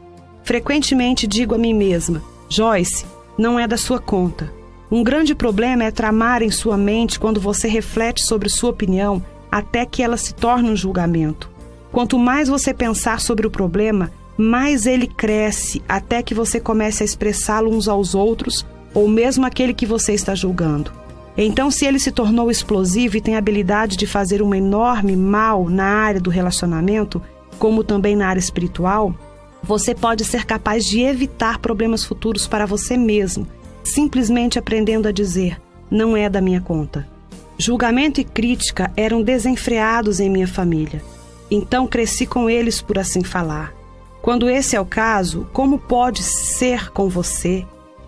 Frequentemente 0.44 1.26
digo 1.26 1.56
a 1.56 1.58
mim 1.58 1.74
mesma: 1.74 2.22
Joyce, 2.48 3.06
não 3.38 3.60
é 3.60 3.68
da 3.68 3.78
sua 3.78 4.00
conta. 4.00 4.54
Um 4.92 5.04
grande 5.04 5.34
problema 5.34 5.84
é 5.84 5.92
tramar 5.92 6.44
em 6.44 6.52
sua 6.52 6.78
mente 6.78 7.20
quando 7.20 7.42
você 7.42 7.68
reflete 7.68 8.24
sobre 8.24 8.50
sua 8.50 8.70
opinião 8.70 9.24
até 9.52 9.86
que 9.86 10.04
ela 10.04 10.18
se 10.18 10.34
torne 10.34 10.70
um 10.70 10.76
julgamento. 10.76 11.50
Quanto 11.92 12.20
mais 12.20 12.48
você 12.48 12.74
pensar 12.74 13.20
sobre 13.20 13.48
o 13.48 13.50
problema, 13.50 14.12
mais 14.38 14.86
ele 14.86 15.08
cresce 15.08 15.82
até 15.88 16.22
que 16.22 16.34
você 16.34 16.60
comece 16.60 17.04
a 17.04 17.06
expressá-lo 17.06 17.74
uns 17.74 17.88
aos 17.88 18.14
outros 18.14 18.66
ou 18.94 19.08
mesmo 19.08 19.46
aquele 19.46 19.74
que 19.74 19.86
você 19.86 20.14
está 20.14 20.36
julgando. 20.36 20.92
Então, 21.38 21.70
se 21.70 21.86
ele 21.86 22.00
se 22.00 22.12
tornou 22.12 22.50
explosivo 22.50 23.18
e 23.18 23.22
tem 23.22 23.36
a 23.36 23.40
habilidade 23.40 23.98
de 23.98 24.08
fazer 24.08 24.42
um 24.42 24.56
enorme 24.56 25.16
mal 25.18 25.68
na 25.70 25.86
área 25.86 26.22
do 26.22 26.30
relacionamento, 26.30 27.22
como 27.60 27.84
também 27.84 28.16
na 28.16 28.28
área 28.28 28.40
espiritual, 28.40 29.14
você 29.62 29.94
pode 29.94 30.24
ser 30.24 30.46
capaz 30.46 30.86
de 30.86 31.02
evitar 31.02 31.60
problemas 31.60 32.06
futuros 32.06 32.48
para 32.48 32.66
você 32.66 32.96
mesmo, 32.96 33.48
simplesmente 33.84 34.58
aprendendo 34.58 35.08
a 35.08 35.12
dizer: 35.12 35.60
não 35.92 36.16
é 36.16 36.30
da 36.30 36.40
minha 36.40 36.62
conta. 36.62 37.08
Julgamento 37.58 38.22
e 38.22 38.24
crítica 38.24 38.92
eram 38.96 39.22
desenfreados 39.22 40.20
em 40.20 40.30
minha 40.30 40.48
família, 40.48 41.02
então 41.50 41.88
cresci 41.88 42.26
com 42.26 42.50
eles 42.50 42.82
por 42.82 42.98
assim 42.98 43.24
falar. 43.24 43.74
Quando 44.26 44.50
esse 44.50 44.76
é 44.76 44.82
o 44.82 44.86
caso, 44.88 45.48
como 45.54 45.78
pode 45.78 46.24
ser 46.24 46.92
com 46.92 47.08
você? 47.08 47.64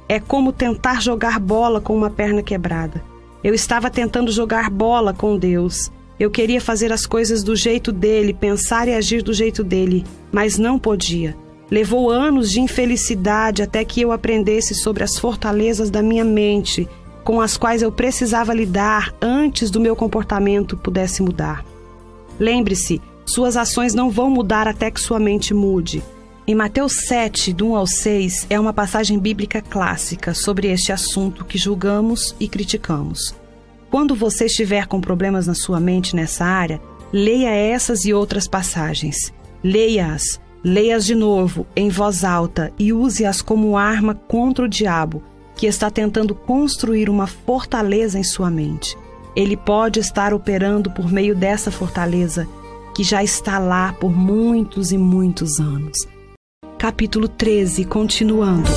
É 0.10 0.20
como 0.20 0.52
tentar 0.52 1.00
jogar 1.00 1.40
bola 1.40 1.80
com 1.80 1.96
uma 1.96 2.10
perna 2.10 2.42
quebrada. 2.42 3.04
Eu 3.44 3.54
estava 3.54 3.88
tentando 3.88 4.32
jogar 4.32 4.72
bola 4.72 5.14
com 5.14 5.38
Deus. 5.38 5.92
Eu 6.20 6.32
queria 6.32 6.60
fazer 6.60 6.92
as 6.92 7.06
coisas 7.06 7.44
do 7.44 7.56
jeito 7.56 7.92
dele, 7.92 8.34
pensar 8.34 8.88
e 8.88 8.96
agir 8.96 9.22
do 9.22 9.32
jeito 9.32 9.64
dele, 9.64 10.04
mas 10.32 10.58
não 10.58 10.80
podia. 10.80 11.38
Levou 11.70 12.10
anos 12.10 12.50
de 12.52 12.62
infelicidade 12.62 13.62
até 13.62 13.86
que 13.86 14.02
eu 14.02 14.12
aprendesse 14.12 14.74
sobre 14.74 15.04
as 15.04 15.20
fortalezas 15.20 15.92
da 15.92 16.02
minha 16.02 16.26
mente, 16.26 16.90
com 17.24 17.40
as 17.40 17.58
quais 17.58 17.84
eu 17.84 17.92
precisava 17.92 18.56
lidar 18.56 19.14
antes 19.22 19.70
do 19.70 19.80
meu 19.80 19.96
comportamento 19.96 20.76
pudesse 20.76 21.22
mudar. 21.22 21.64
Lembre-se, 22.40 23.00
suas 23.28 23.58
ações 23.58 23.94
não 23.94 24.10
vão 24.10 24.30
mudar 24.30 24.68
até 24.68 24.90
que 24.90 25.02
sua 25.02 25.20
mente 25.20 25.54
mude. 25.54 26.02
Em 26.48 26.56
Mateus 26.56 26.94
7, 27.08 27.52
do 27.52 27.72
1 27.72 27.76
ao 27.76 27.86
6, 27.86 28.48
é 28.50 28.58
uma 28.58 28.72
passagem 28.72 29.20
bíblica 29.20 29.62
clássica 29.62 30.34
sobre 30.34 30.72
este 30.72 30.94
assunto 30.94 31.44
que 31.44 31.58
julgamos 31.58 32.34
e 32.40 32.48
criticamos. 32.48 33.36
Quando 33.92 34.16
você 34.16 34.46
estiver 34.46 34.88
com 34.88 35.02
problemas 35.02 35.46
na 35.46 35.54
sua 35.54 35.78
mente 35.78 36.16
nessa 36.16 36.46
área, 36.46 36.82
leia 37.12 37.50
essas 37.50 38.06
e 38.06 38.14
outras 38.14 38.48
passagens. 38.48 39.34
Leia-as, 39.62 40.40
leia-as 40.64 41.06
de 41.06 41.14
novo, 41.14 41.68
em 41.76 41.90
voz 41.90 42.24
alta, 42.24 42.72
e 42.80 42.94
use-as 42.94 43.42
como 43.42 43.76
arma 43.76 44.16
contra 44.16 44.64
o 44.64 44.70
diabo, 44.70 45.22
que 45.54 45.68
está 45.68 45.92
tentando 45.92 46.34
construir 46.34 47.10
uma 47.10 47.28
fortaleza 47.28 48.18
em 48.18 48.24
sua 48.24 48.50
mente. 48.50 48.98
Ele 49.36 49.58
pode 49.58 50.00
estar 50.00 50.34
operando 50.34 50.90
por 50.92 51.12
meio 51.12 51.36
dessa 51.36 51.70
fortaleza 51.70 52.48
que 52.98 53.04
já 53.04 53.24
está 53.24 53.60
lá 53.60 53.94
por 53.94 54.12
muitos 54.12 54.92
e 54.92 54.98
muitos 54.98 55.60
anos. 55.60 55.96
Capítulo 56.80 57.28
13, 57.28 57.86
continuando. 57.86 58.68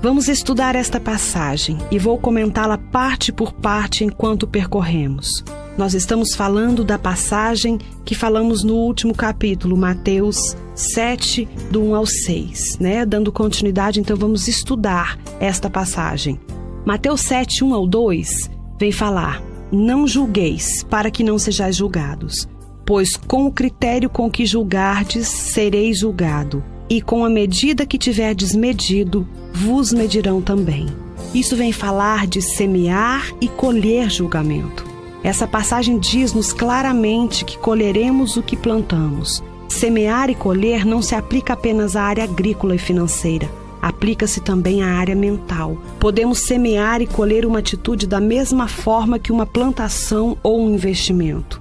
Vamos 0.00 0.28
estudar 0.28 0.76
esta 0.76 1.00
passagem 1.00 1.76
e 1.90 1.98
vou 1.98 2.16
comentá-la 2.16 2.78
parte 2.78 3.32
por 3.32 3.52
parte 3.52 4.04
enquanto 4.04 4.46
percorremos. 4.46 5.42
Nós 5.80 5.94
estamos 5.94 6.34
falando 6.34 6.84
da 6.84 6.98
passagem 6.98 7.78
que 8.04 8.14
falamos 8.14 8.62
no 8.62 8.74
último 8.74 9.14
capítulo, 9.14 9.78
Mateus 9.78 10.54
7, 10.74 11.48
do 11.70 11.82
1 11.82 11.94
ao 11.94 12.04
6, 12.04 12.76
né? 12.78 13.06
Dando 13.06 13.32
continuidade, 13.32 13.98
então 13.98 14.14
vamos 14.14 14.46
estudar 14.46 15.18
esta 15.40 15.70
passagem. 15.70 16.38
Mateus 16.84 17.22
7, 17.22 17.64
1 17.64 17.72
ao 17.72 17.86
2 17.86 18.50
vem 18.78 18.92
falar: 18.92 19.42
Não 19.72 20.06
julgueis, 20.06 20.82
para 20.82 21.10
que 21.10 21.24
não 21.24 21.38
sejais 21.38 21.76
julgados, 21.76 22.46
pois 22.84 23.16
com 23.16 23.46
o 23.46 23.50
critério 23.50 24.10
com 24.10 24.30
que 24.30 24.44
julgardes, 24.44 25.28
sereis 25.28 26.00
julgado, 26.00 26.62
e 26.90 27.00
com 27.00 27.24
a 27.24 27.30
medida 27.30 27.86
que 27.86 27.96
tiverdes 27.96 28.54
medido, 28.54 29.26
vos 29.54 29.94
medirão 29.94 30.42
também. 30.42 30.88
Isso 31.34 31.56
vem 31.56 31.72
falar 31.72 32.26
de 32.26 32.42
semear 32.42 33.32
e 33.40 33.48
colher 33.48 34.10
julgamento. 34.10 34.89
Essa 35.22 35.46
passagem 35.46 35.98
diz-nos 35.98 36.52
claramente 36.52 37.44
que 37.44 37.58
colheremos 37.58 38.36
o 38.36 38.42
que 38.42 38.56
plantamos. 38.56 39.42
Semear 39.68 40.30
e 40.30 40.34
colher 40.34 40.84
não 40.84 41.02
se 41.02 41.14
aplica 41.14 41.52
apenas 41.52 41.94
à 41.94 42.02
área 42.02 42.24
agrícola 42.24 42.74
e 42.74 42.78
financeira, 42.78 43.48
aplica-se 43.80 44.40
também 44.40 44.82
à 44.82 44.94
área 44.94 45.14
mental. 45.14 45.76
Podemos 45.98 46.40
semear 46.40 47.02
e 47.02 47.06
colher 47.06 47.44
uma 47.44 47.58
atitude 47.58 48.06
da 48.06 48.20
mesma 48.20 48.66
forma 48.66 49.18
que 49.18 49.30
uma 49.30 49.46
plantação 49.46 50.36
ou 50.42 50.60
um 50.60 50.74
investimento. 50.74 51.60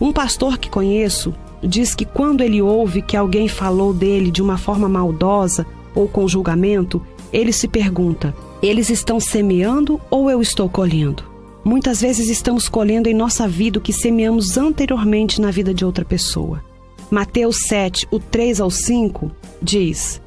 Um 0.00 0.12
pastor 0.12 0.58
que 0.58 0.70
conheço 0.70 1.34
diz 1.62 1.94
que 1.94 2.04
quando 2.04 2.42
ele 2.42 2.60
ouve 2.60 3.02
que 3.02 3.16
alguém 3.16 3.48
falou 3.48 3.92
dele 3.92 4.30
de 4.30 4.42
uma 4.42 4.56
forma 4.56 4.88
maldosa 4.88 5.66
ou 5.94 6.08
com 6.08 6.26
julgamento, 6.26 7.00
ele 7.32 7.52
se 7.52 7.68
pergunta: 7.68 8.34
eles 8.62 8.88
estão 8.88 9.20
semeando 9.20 10.00
ou 10.10 10.30
eu 10.30 10.40
estou 10.40 10.68
colhendo? 10.68 11.33
Muitas 11.64 12.02
vezes 12.02 12.28
estamos 12.28 12.68
colhendo 12.68 13.08
em 13.08 13.14
nossa 13.14 13.48
vida 13.48 13.78
o 13.78 13.82
que 13.82 13.92
semeamos 13.92 14.58
anteriormente 14.58 15.40
na 15.40 15.50
vida 15.50 15.72
de 15.72 15.82
outra 15.82 16.04
pessoa. 16.04 16.62
Mateus 17.10 17.60
7, 17.66 18.06
o 18.10 18.18
3 18.18 18.60
ao 18.60 18.70
5, 18.70 19.30
diz: 19.62 20.20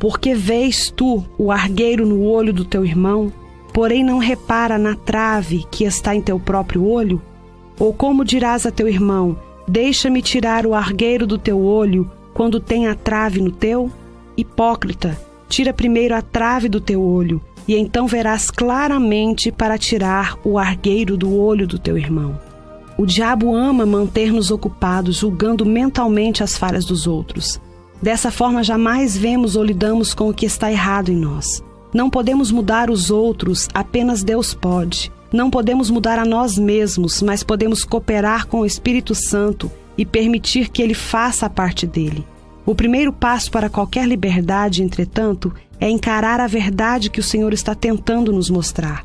Porque 0.00 0.34
vês 0.34 0.90
tu 0.90 1.24
o 1.38 1.52
argueiro 1.52 2.04
no 2.04 2.24
olho 2.24 2.52
do 2.52 2.64
teu 2.64 2.84
irmão, 2.84 3.32
porém 3.72 4.02
não 4.02 4.18
repara 4.18 4.78
na 4.78 4.96
trave 4.96 5.64
que 5.70 5.84
está 5.84 6.14
em 6.14 6.20
teu 6.20 6.40
próprio 6.40 6.84
olho? 6.84 7.22
Ou 7.78 7.94
como 7.94 8.24
dirás 8.24 8.66
a 8.66 8.72
teu 8.72 8.88
irmão: 8.88 9.38
Deixa-me 9.68 10.20
tirar 10.20 10.66
o 10.66 10.74
argueiro 10.74 11.24
do 11.24 11.38
teu 11.38 11.60
olho, 11.60 12.10
quando 12.34 12.58
tem 12.58 12.88
a 12.88 12.96
trave 12.96 13.40
no 13.40 13.52
teu? 13.52 13.90
Hipócrita, 14.36 15.16
Tira 15.50 15.72
primeiro 15.72 16.14
a 16.14 16.22
trave 16.22 16.68
do 16.68 16.80
teu 16.80 17.02
olho, 17.02 17.40
e 17.70 17.76
então 17.76 18.08
verás 18.08 18.50
claramente 18.50 19.52
para 19.52 19.78
tirar 19.78 20.36
o 20.42 20.58
argueiro 20.58 21.16
do 21.16 21.32
olho 21.32 21.68
do 21.68 21.78
teu 21.78 21.96
irmão. 21.96 22.36
O 22.98 23.06
diabo 23.06 23.54
ama 23.54 23.86
manter-nos 23.86 24.50
ocupados, 24.50 25.18
julgando 25.18 25.64
mentalmente 25.64 26.42
as 26.42 26.58
falhas 26.58 26.84
dos 26.84 27.06
outros. 27.06 27.60
Dessa 28.02 28.28
forma, 28.32 28.64
jamais 28.64 29.16
vemos 29.16 29.54
ou 29.54 29.62
lidamos 29.62 30.12
com 30.12 30.28
o 30.28 30.34
que 30.34 30.44
está 30.44 30.68
errado 30.72 31.10
em 31.10 31.16
nós. 31.16 31.62
Não 31.94 32.10
podemos 32.10 32.50
mudar 32.50 32.90
os 32.90 33.08
outros, 33.08 33.68
apenas 33.72 34.24
Deus 34.24 34.52
pode. 34.52 35.12
Não 35.32 35.48
podemos 35.48 35.90
mudar 35.90 36.18
a 36.18 36.24
nós 36.24 36.58
mesmos, 36.58 37.22
mas 37.22 37.44
podemos 37.44 37.84
cooperar 37.84 38.48
com 38.48 38.62
o 38.62 38.66
Espírito 38.66 39.14
Santo 39.14 39.70
e 39.96 40.04
permitir 40.04 40.70
que 40.70 40.82
ele 40.82 40.94
faça 40.94 41.46
a 41.46 41.50
parte 41.50 41.86
dele. 41.86 42.26
O 42.66 42.74
primeiro 42.74 43.12
passo 43.12 43.48
para 43.48 43.70
qualquer 43.70 44.08
liberdade, 44.08 44.82
entretanto, 44.82 45.52
é 45.80 45.88
encarar 45.88 46.40
a 46.40 46.46
verdade 46.46 47.10
que 47.10 47.20
o 47.20 47.22
Senhor 47.22 47.52
está 47.54 47.74
tentando 47.74 48.32
nos 48.32 48.50
mostrar. 48.50 49.04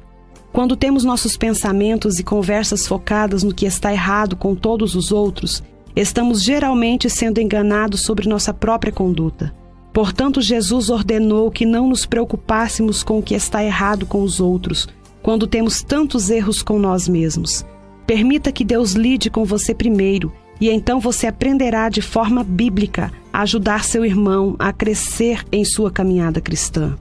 Quando 0.51 0.76
temos 0.76 1.03
nossos 1.03 1.38
pensamentos 1.38 2.19
e 2.19 2.23
conversas 2.23 2.88
focadas 2.88 3.43
no 3.43 3.53
que 3.53 3.65
está 3.65 3.91
errado 3.91 4.36
com 4.36 4.53
todos 4.53 4.95
os 4.95 5.11
outros, 5.11 5.63
estamos 5.95 6.43
geralmente 6.43 7.09
sendo 7.09 7.39
enganados 7.39 8.01
sobre 8.01 8.28
nossa 8.28 8.53
própria 8.53 8.91
conduta. 8.91 9.53
Portanto, 9.93 10.41
Jesus 10.41 10.89
ordenou 10.89 11.49
que 11.49 11.65
não 11.65 11.88
nos 11.88 12.05
preocupássemos 12.05 13.01
com 13.01 13.19
o 13.19 13.23
que 13.23 13.34
está 13.34 13.63
errado 13.63 14.05
com 14.05 14.21
os 14.21 14.39
outros, 14.41 14.88
quando 15.23 15.47
temos 15.47 15.82
tantos 15.82 16.30
erros 16.30 16.61
com 16.61 16.78
nós 16.78 17.07
mesmos. 17.07 17.65
Permita 18.05 18.51
que 18.51 18.65
Deus 18.65 18.91
lide 18.91 19.30
com 19.30 19.45
você 19.45 19.73
primeiro 19.73 20.32
e 20.60 20.70
então 20.70 20.99
você 20.99 21.28
aprenderá 21.28 21.89
de 21.89 22.01
forma 22.01 22.43
bíblica 22.43 23.12
a 23.32 23.41
ajudar 23.41 23.84
seu 23.84 24.06
irmão 24.06 24.56
a 24.58 24.72
crescer 24.72 25.43
em 25.51 25.66
sua 25.66 25.91
caminhada 25.91 26.39
cristã. 26.39 26.95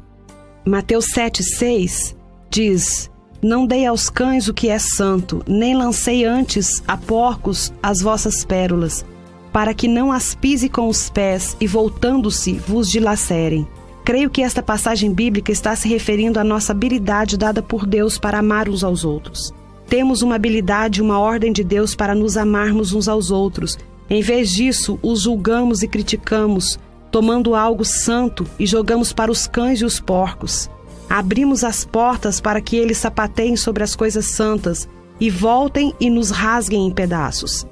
Mateus 0.65 1.07
7,6 1.15 2.17
diz: 2.51 3.11
Não 3.43 3.67
dei 3.67 3.87
aos 3.87 4.09
cães 4.09 4.49
o 4.49 4.55
que 4.55 4.69
é 4.69 4.79
santo, 4.79 5.43
nem 5.47 5.77
lancei 5.77 6.25
antes 6.25 6.83
a 6.89 6.97
porcos 6.97 7.73
as 7.83 8.01
vossas 8.01 8.45
pérolas, 8.45 9.05
para 9.53 9.75
que 9.75 9.87
não 9.87 10.11
as 10.11 10.35
pise 10.35 10.69
com 10.69 10.89
os 10.89 11.09
pés 11.11 11.57
e, 11.61 11.67
voltando-se, 11.67 12.55
vos 12.55 12.89
dilacerem. 12.89 13.67
Creio 14.05 14.29
que 14.29 14.43
esta 14.43 14.63
passagem 14.63 15.13
bíblica 15.13 15.51
está 15.51 15.75
se 15.75 15.89
referindo 15.89 16.39
à 16.39 16.45
nossa 16.45 16.73
habilidade 16.73 17.39
dada 17.39 17.63
por 17.63 17.87
Deus 17.87 18.19
para 18.19 18.39
amar 18.39 18.69
uns 18.69 18.85
aos 18.85 19.05
outros. 19.05 19.55
Temos 19.89 20.23
uma 20.23 20.35
habilidade, 20.35 21.03
uma 21.03 21.19
ordem 21.19 21.53
de 21.53 21.63
Deus 21.63 21.95
para 21.95 22.15
nos 22.15 22.37
amarmos 22.37 22.93
uns 22.93 23.09
aos 23.09 23.31
outros. 23.31 23.79
Em 24.09 24.23
vez 24.23 24.51
disso, 24.51 24.99
os 25.03 25.23
julgamos 25.23 25.83
e 25.83 25.89
criticamos, 25.89 26.79
tomando 27.11 27.55
algo 27.55 27.85
santo 27.85 28.47
e 28.59 28.67
jogamos 28.67 29.13
para 29.13 29.31
os 29.31 29.47
cães 29.47 29.81
e 29.81 29.85
os 29.85 30.01
porcos. 30.01 30.69
Abrimos 31.09 31.63
as 31.63 31.85
portas 31.85 32.41
para 32.41 32.61
que 32.61 32.77
eles 32.77 32.99
sapateiem 32.99 33.57
sobre 33.57 33.85
as 33.85 33.95
coisas 33.95 34.27
santas 34.27 34.89
e 35.21 35.31
voltem 35.31 35.95
e 36.01 36.11
nos 36.11 36.31
rasguem 36.31 36.87
em 36.87 36.91
pedaços. 36.91 37.67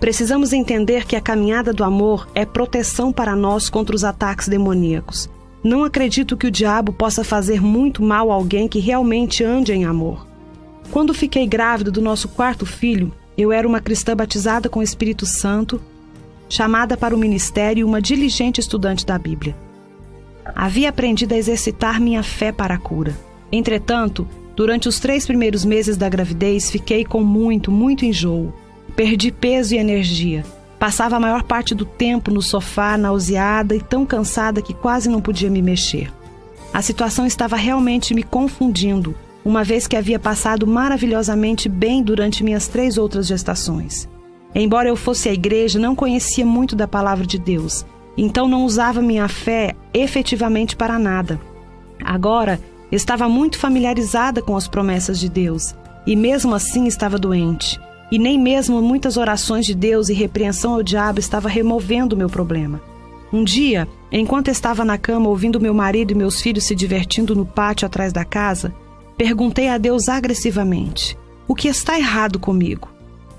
Precisamos 0.00 0.52
entender 0.52 1.04
que 1.06 1.14
a 1.14 1.20
caminhada 1.20 1.72
do 1.72 1.84
amor 1.84 2.28
é 2.34 2.44
proteção 2.44 3.12
para 3.12 3.36
nós 3.36 3.68
contra 3.70 3.94
os 3.94 4.04
ataques 4.04 4.48
demoníacos. 4.48 5.30
Não 5.62 5.84
acredito 5.84 6.36
que 6.36 6.46
o 6.46 6.50
diabo 6.50 6.92
possa 6.92 7.22
fazer 7.22 7.60
muito 7.60 8.02
mal 8.02 8.32
a 8.32 8.34
alguém 8.34 8.66
que 8.66 8.80
realmente 8.80 9.44
ande 9.44 9.72
em 9.72 9.84
amor. 9.84 10.26
Quando 10.90 11.14
fiquei 11.14 11.46
grávida 11.46 11.90
do 11.90 12.02
nosso 12.02 12.28
quarto 12.28 12.66
filho, 12.66 13.12
eu 13.36 13.50
era 13.50 13.66
uma 13.66 13.80
cristã 13.80 14.14
batizada 14.14 14.68
com 14.68 14.80
o 14.80 14.82
Espírito 14.82 15.24
Santo, 15.24 15.80
chamada 16.48 16.96
para 16.96 17.14
o 17.14 17.18
ministério 17.18 17.80
e 17.80 17.84
uma 17.84 18.00
diligente 18.00 18.60
estudante 18.60 19.06
da 19.06 19.18
Bíblia. 19.18 19.56
Havia 20.54 20.90
aprendido 20.90 21.32
a 21.32 21.38
exercitar 21.38 22.00
minha 22.00 22.22
fé 22.22 22.52
para 22.52 22.74
a 22.74 22.78
cura. 22.78 23.16
Entretanto, 23.50 24.28
durante 24.54 24.88
os 24.88 24.98
três 24.98 25.26
primeiros 25.26 25.64
meses 25.64 25.96
da 25.96 26.08
gravidez, 26.08 26.70
fiquei 26.70 27.04
com 27.04 27.22
muito, 27.22 27.70
muito 27.70 28.04
enjoo. 28.04 28.52
Perdi 28.94 29.32
peso 29.32 29.74
e 29.74 29.78
energia. 29.78 30.44
Passava 30.78 31.16
a 31.16 31.20
maior 31.20 31.42
parte 31.44 31.74
do 31.74 31.84
tempo 31.84 32.30
no 32.30 32.42
sofá, 32.42 32.98
nauseada 32.98 33.74
e 33.74 33.80
tão 33.80 34.04
cansada 34.04 34.60
que 34.60 34.74
quase 34.74 35.08
não 35.08 35.20
podia 35.20 35.48
me 35.48 35.62
mexer. 35.62 36.12
A 36.74 36.82
situação 36.82 37.24
estava 37.24 37.56
realmente 37.56 38.14
me 38.14 38.22
confundindo 38.22 39.14
uma 39.44 39.64
vez 39.64 39.86
que 39.86 39.96
havia 39.96 40.18
passado 40.18 40.66
maravilhosamente 40.66 41.68
bem 41.68 42.02
durante 42.02 42.44
minhas 42.44 42.68
três 42.68 42.96
outras 42.96 43.26
gestações. 43.26 44.08
Embora 44.54 44.88
eu 44.88 44.96
fosse 44.96 45.28
à 45.28 45.32
igreja, 45.32 45.78
não 45.78 45.94
conhecia 45.94 46.44
muito 46.44 46.76
da 46.76 46.86
palavra 46.86 47.26
de 47.26 47.38
Deus, 47.38 47.84
então 48.16 48.46
não 48.46 48.64
usava 48.64 49.00
minha 49.00 49.26
fé 49.28 49.74
efetivamente 49.94 50.76
para 50.76 50.98
nada. 50.98 51.40
Agora, 52.04 52.60
estava 52.90 53.28
muito 53.28 53.58
familiarizada 53.58 54.42
com 54.42 54.56
as 54.56 54.68
promessas 54.68 55.18
de 55.18 55.28
Deus, 55.28 55.74
e 56.06 56.14
mesmo 56.14 56.54
assim 56.54 56.86
estava 56.86 57.18
doente. 57.18 57.80
E 58.10 58.18
nem 58.18 58.38
mesmo 58.38 58.82
muitas 58.82 59.16
orações 59.16 59.64
de 59.64 59.74
Deus 59.74 60.10
e 60.10 60.12
repreensão 60.12 60.74
ao 60.74 60.82
diabo 60.82 61.18
estava 61.18 61.48
removendo 61.48 62.14
o 62.14 62.18
meu 62.18 62.28
problema. 62.28 62.82
Um 63.32 63.42
dia, 63.42 63.88
enquanto 64.10 64.48
estava 64.48 64.84
na 64.84 64.98
cama 64.98 65.30
ouvindo 65.30 65.58
meu 65.58 65.72
marido 65.72 66.10
e 66.10 66.14
meus 66.14 66.42
filhos 66.42 66.64
se 66.64 66.74
divertindo 66.74 67.34
no 67.34 67.46
pátio 67.46 67.86
atrás 67.86 68.12
da 68.12 68.26
casa, 68.26 68.74
Perguntei 69.16 69.68
a 69.68 69.78
Deus 69.78 70.08
agressivamente: 70.08 71.16
O 71.46 71.54
que 71.54 71.68
está 71.68 71.98
errado 71.98 72.38
comigo? 72.38 72.88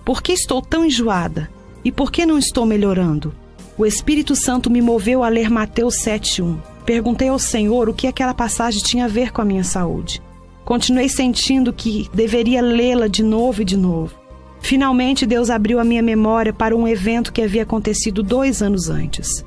Por 0.05 0.21
que 0.21 0.34
estou 0.34 0.61
tão 0.61 0.86
enjoada? 0.86 1.49
E 1.84 1.91
por 1.91 2.11
que 2.11 2.26
não 2.26 2.38
estou 2.38 2.65
melhorando? 2.65 3.34
O 3.78 3.86
Espírito 3.86 4.36
Santo 4.36 4.69
me 4.69 4.82
moveu 4.82 5.24
a 5.24 5.30
ler 5.30 5.49
Mateus 5.49 5.95
7:1. 5.97 6.57
Perguntei 6.86 7.30
ao 7.30 7.39
Senhor 7.39 7.89
o 7.89 7.93
que 7.93 8.07
aquela 8.07 8.34
passagem 8.34 8.84
tinha 8.84 9.05
a 9.05 9.09
ver 9.09 9.32
com 9.32 9.41
a 9.41 9.45
minha 9.45 9.63
saúde. 9.63 10.21
Continuei 10.63 11.09
sentindo 11.09 11.74
que 11.74 12.09
deveria 12.13 12.61
lê-la 12.61 13.07
de 13.07 13.24
novo 13.24 13.61
e 13.61 13.65
de 13.65 13.76
novo. 13.76 14.13
Finalmente, 14.61 15.26
Deus 15.26 15.49
abriu 15.49 15.80
a 15.80 15.84
minha 15.84 16.01
memória 16.01 16.53
para 16.53 16.76
um 16.76 16.88
evento 16.88 17.34
que 17.34 17.41
havia 17.41 17.63
acontecido 17.63 18.24
dois 18.24 18.61
anos 18.61 18.89
antes. 18.89 19.43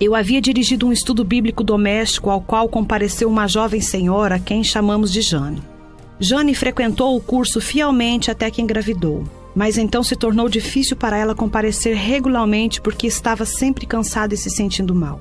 Eu 0.00 0.14
havia 0.14 0.40
dirigido 0.40 0.86
um 0.86 0.92
estudo 0.92 1.24
bíblico 1.24 1.64
doméstico 1.64 2.30
ao 2.30 2.40
qual 2.40 2.68
compareceu 2.68 3.28
uma 3.28 3.48
jovem 3.48 3.80
senhora 3.80 4.36
a 4.36 4.38
quem 4.38 4.62
chamamos 4.62 5.12
de 5.12 5.20
Jane. 5.20 5.60
Jane 6.20 6.54
frequentou 6.54 7.16
o 7.16 7.20
curso 7.20 7.60
fielmente 7.60 8.30
até 8.30 8.48
que 8.48 8.62
engravidou, 8.62 9.24
mas 9.56 9.76
então 9.76 10.04
se 10.04 10.14
tornou 10.14 10.48
difícil 10.48 10.96
para 10.96 11.16
ela 11.16 11.34
comparecer 11.34 11.96
regularmente 11.96 12.80
porque 12.80 13.08
estava 13.08 13.44
sempre 13.44 13.86
cansada 13.86 14.34
e 14.34 14.36
se 14.36 14.50
sentindo 14.50 14.94
mal. 14.94 15.20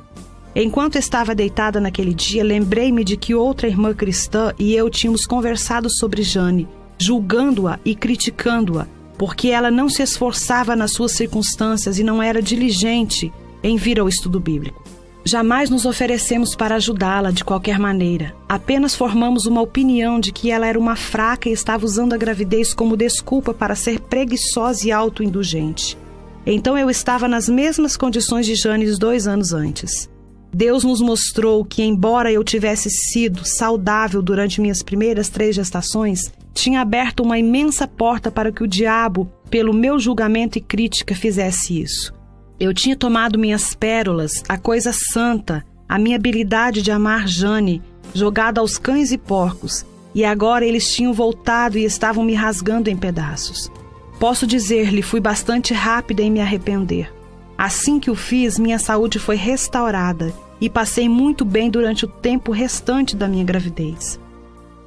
Enquanto 0.56 0.96
estava 0.96 1.34
deitada 1.34 1.82
naquele 1.82 2.14
dia, 2.14 2.44
lembrei-me 2.44 3.04
de 3.04 3.18
que 3.18 3.34
outra 3.34 3.68
irmã 3.68 3.96
cristã 3.96 4.54
e 4.60 4.76
eu 4.76 4.92
tínhamos 4.92 5.26
conversado 5.26 5.90
sobre 5.90 6.22
Jane, 6.22 6.68
julgando-a 7.00 7.80
e 7.84 7.96
criticando-a, 7.96 8.86
porque 9.18 9.48
ela 9.48 9.72
não 9.72 9.90
se 9.90 10.04
esforçava 10.04 10.76
nas 10.76 10.92
suas 10.92 11.14
circunstâncias 11.14 11.98
e 11.98 12.04
não 12.04 12.22
era 12.22 12.44
diligente 12.44 13.34
em 13.64 13.78
vir 13.78 14.00
ao 14.00 14.08
estudo 14.08 14.40
bíblico. 14.40 14.84
Jamais 15.28 15.70
nos 15.70 15.86
oferecemos 15.86 16.56
para 16.56 16.76
ajudá-la 16.76 17.32
de 17.32 17.44
qualquer 17.44 17.78
maneira. 17.78 18.34
Apenas 18.48 18.96
formamos 18.96 19.46
uma 19.46 19.62
opinião 19.62 20.22
de 20.22 20.32
que 20.32 20.50
ela 20.50 20.66
era 20.66 20.80
uma 20.80 20.96
fraca 20.96 21.50
e 21.50 21.52
estava 21.52 21.86
usando 21.86 22.14
a 22.14 22.18
gravidez 22.18 22.74
como 22.74 22.96
desculpa 22.96 23.54
para 23.54 23.76
ser 23.76 24.00
preguiçosa 24.00 24.88
e 24.88 24.92
autoindulgente. 24.92 25.98
Então 26.46 26.78
eu 26.78 26.90
estava 26.90 27.28
nas 27.28 27.50
mesmas 27.50 27.98
condições 27.98 28.46
de 28.46 28.56
Janes 28.56 28.98
dois 28.98 29.28
anos 29.28 29.52
antes. 29.52 30.10
Deus 30.54 30.86
nos 30.86 31.02
mostrou 31.02 31.66
que, 31.66 31.84
embora 31.84 32.32
eu 32.32 32.42
tivesse 32.42 32.90
sido 32.90 33.44
saudável 33.44 34.22
durante 34.22 34.62
minhas 34.62 34.82
primeiras 34.82 35.28
três 35.28 35.54
gestações, 35.54 36.32
tinha 36.54 36.80
aberto 36.80 37.22
uma 37.22 37.38
imensa 37.38 37.86
porta 37.86 38.32
para 38.32 38.50
que 38.50 38.64
o 38.64 38.68
diabo, 38.68 39.30
pelo 39.50 39.74
meu 39.74 40.00
julgamento 40.00 40.58
e 40.58 40.62
crítica, 40.62 41.14
fizesse 41.14 41.82
isso. 41.82 42.17
Eu 42.60 42.74
tinha 42.74 42.96
tomado 42.96 43.38
minhas 43.38 43.76
pérolas, 43.76 44.44
a 44.50 44.58
coisa 44.58 44.92
santa, 44.92 45.64
a 45.88 46.00
minha 46.00 46.16
habilidade 46.16 46.82
de 46.82 46.92
amar 46.92 47.28
Jane, 47.28 47.84
jogado 48.16 48.58
aos 48.58 48.80
cães 48.80 49.12
e 49.12 49.18
porcos, 49.18 49.86
e 50.16 50.26
agora 50.26 50.66
eles 50.66 50.92
tinham 50.92 51.14
voltado 51.14 51.78
e 51.78 51.84
estavam 51.84 52.24
me 52.24 52.34
rasgando 52.34 52.90
em 52.90 52.98
pedaços. 52.98 53.72
Posso 54.20 54.48
dizer-lhe, 54.48 55.04
fui 55.04 55.20
bastante 55.20 55.72
rápida 55.72 56.24
em 56.24 56.32
me 56.32 56.42
arrepender. 56.42 57.14
Assim 57.56 58.00
que 58.00 58.10
o 58.10 58.16
fiz, 58.16 58.58
minha 58.58 58.80
saúde 58.80 59.20
foi 59.20 59.36
restaurada 59.36 60.34
e 60.60 60.68
passei 60.68 61.08
muito 61.08 61.46
bem 61.46 61.70
durante 61.70 62.06
o 62.06 62.08
tempo 62.08 62.52
restante 62.52 63.16
da 63.16 63.28
minha 63.28 63.44
gravidez. 63.44 64.20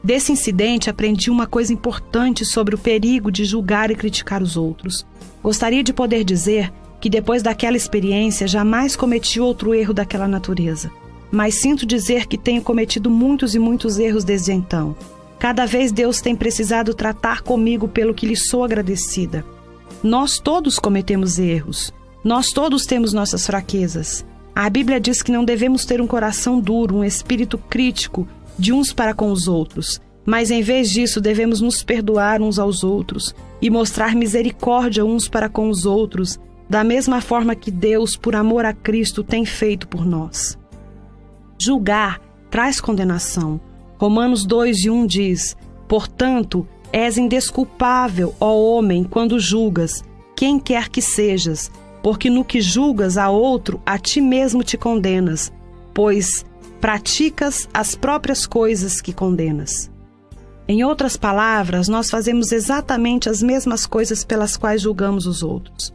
Desse 0.03 0.33
incidente, 0.33 0.91
aprendi 0.91 1.31
uma 1.31 1.47
coisa 1.47 1.73
importante 1.73 2.45
sobre 2.45 2.75
o 2.75 2.79
perigo 2.79 3.31
de 3.31 3.45
julgar 3.45 3.91
e 3.93 3.95
criticar 3.95 4.43
os 4.43 4.57
outros. 4.57 5.07
Gostaria 5.41 5.85
de 5.85 5.93
poder 5.93 6.25
dizer 6.25 6.73
que 7.01 7.09
depois 7.09 7.43
daquela 7.43 7.77
experiência 7.77 8.47
jamais 8.47 8.95
cometi 8.95 9.41
outro 9.41 9.75
erro 9.75 9.95
daquela 9.95 10.29
natureza. 10.29 10.91
Mas 11.31 11.61
sinto 11.61 11.87
dizer 11.87 12.27
que 12.27 12.37
tenho 12.37 12.63
cometido 12.63 13.09
muitos 13.09 13.55
e 13.55 13.59
muitos 13.59 13.99
erros 13.99 14.25
desde 14.25 14.53
então. 14.53 14.95
Cada 15.39 15.65
vez 15.65 15.91
Deus 15.91 16.21
tem 16.21 16.37
precisado 16.37 16.93
tratar 16.93 17.41
comigo 17.43 17.89
pelo 17.89 18.13
que 18.13 18.27
lhe 18.27 18.37
sou 18.37 18.63
agradecida. 18.65 19.45
Nós 20.03 20.39
todos 20.39 20.79
cometemos 20.79 21.39
erros. 21.39 21.93
Nós 22.23 22.49
todos 22.51 22.85
temos 22.85 23.15
nossas 23.15 23.47
fraquezas. 23.47 24.27
A 24.55 24.69
Bíblia 24.69 25.01
diz 25.01 25.23
que 25.23 25.33
não 25.33 25.45
devemos 25.45 25.87
ter 25.87 26.01
um 26.03 26.07
coração 26.07 26.61
duro, 26.61 26.97
um 26.97 27.05
espírito 27.05 27.57
crítico 27.57 28.29
de 28.59 28.73
uns 28.73 28.93
para 28.93 29.15
com 29.15 29.33
os 29.33 29.49
outros, 29.49 29.99
mas 30.27 30.51
em 30.51 30.61
vez 30.61 30.91
disso 30.91 31.21
devemos 31.21 31.63
nos 31.63 31.83
perdoar 31.83 32.43
uns 32.43 32.59
aos 32.59 32.85
outros 32.85 33.35
e 33.63 33.71
mostrar 33.71 34.15
misericórdia 34.15 35.05
uns 35.05 35.29
para 35.29 35.49
com 35.49 35.71
os 35.71 35.87
outros, 35.87 36.39
da 36.71 36.85
mesma 36.85 37.21
forma 37.21 37.57
que 37.57 37.69
Deus, 37.69 38.15
por 38.15 38.37
amor 38.37 38.65
a 38.65 38.73
Cristo, 38.73 39.25
tem 39.25 39.45
feito 39.45 39.89
por 39.89 40.07
nós. 40.07 40.57
Julgar 41.61 42.21
traz 42.49 42.81
condenação. 42.81 43.61
Romanos 43.99 44.47
2 44.47 44.85
e 44.85 44.91
1 44.91 45.05
diz: 45.05 45.57
Portanto, 45.89 46.67
és 46.93 47.19
indesculpável, 47.19 48.37
ó 48.39 48.55
homem, 48.55 49.03
quando 49.03 49.41
julgas, 49.41 50.05
quem 50.37 50.61
quer 50.61 50.89
que 50.89 51.03
sejas, 51.03 51.73
porque 52.05 52.31
no 52.31 52.45
que 52.45 52.61
julgas 52.61 53.19
a 53.19 53.29
outro, 53.29 53.83
a 53.85 53.99
ti 53.99 54.21
mesmo 54.21 54.63
te 54.63 54.79
condenas, 54.79 55.53
pois 55.93 56.47
praticas 56.81 57.69
as 57.75 57.97
próprias 57.97 58.47
coisas 58.47 59.01
que 59.01 59.13
condenas. 59.13 59.91
Em 60.69 60.85
outras 60.85 61.17
palavras, 61.17 61.89
nós 61.89 62.09
fazemos 62.09 62.53
exatamente 62.53 63.29
as 63.29 63.43
mesmas 63.43 63.87
coisas 63.87 64.25
pelas 64.25 64.57
quais 64.57 64.81
julgamos 64.81 65.27
os 65.27 65.43
outros. 65.43 65.93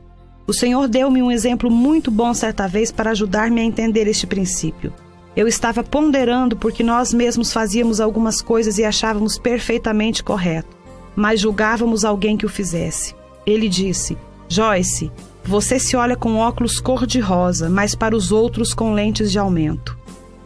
O 0.47 0.53
Senhor 0.53 0.87
deu-me 0.87 1.23
um 1.23 1.31
exemplo 1.31 1.71
muito 1.71 2.11
bom 2.11 2.31
certa 2.33 2.67
vez 2.67 2.91
para 2.91 3.11
ajudar-me 3.11 3.59
a 3.59 3.63
entender 3.63 4.07
este 4.07 4.27
princípio. 4.27 4.93
Eu 5.35 5.47
estava 5.47 5.83
ponderando 5.83 6.55
porque 6.55 6.83
nós 6.83 7.13
mesmos 7.13 7.51
fazíamos 7.51 7.99
algumas 7.99 8.41
coisas 8.41 8.77
e 8.77 8.85
achávamos 8.85 9.39
perfeitamente 9.39 10.23
correto, 10.23 10.69
mas 11.15 11.41
julgávamos 11.41 12.05
alguém 12.05 12.37
que 12.37 12.45
o 12.45 12.49
fizesse. 12.49 13.15
Ele 13.43 13.67
disse: 13.67 14.15
Joyce, 14.47 15.11
você 15.43 15.79
se 15.79 15.95
olha 15.95 16.15
com 16.15 16.37
óculos 16.37 16.79
cor-de-rosa, 16.79 17.67
mas 17.67 17.95
para 17.95 18.15
os 18.15 18.31
outros 18.31 18.71
com 18.73 18.93
lentes 18.93 19.31
de 19.31 19.39
aumento. 19.39 19.97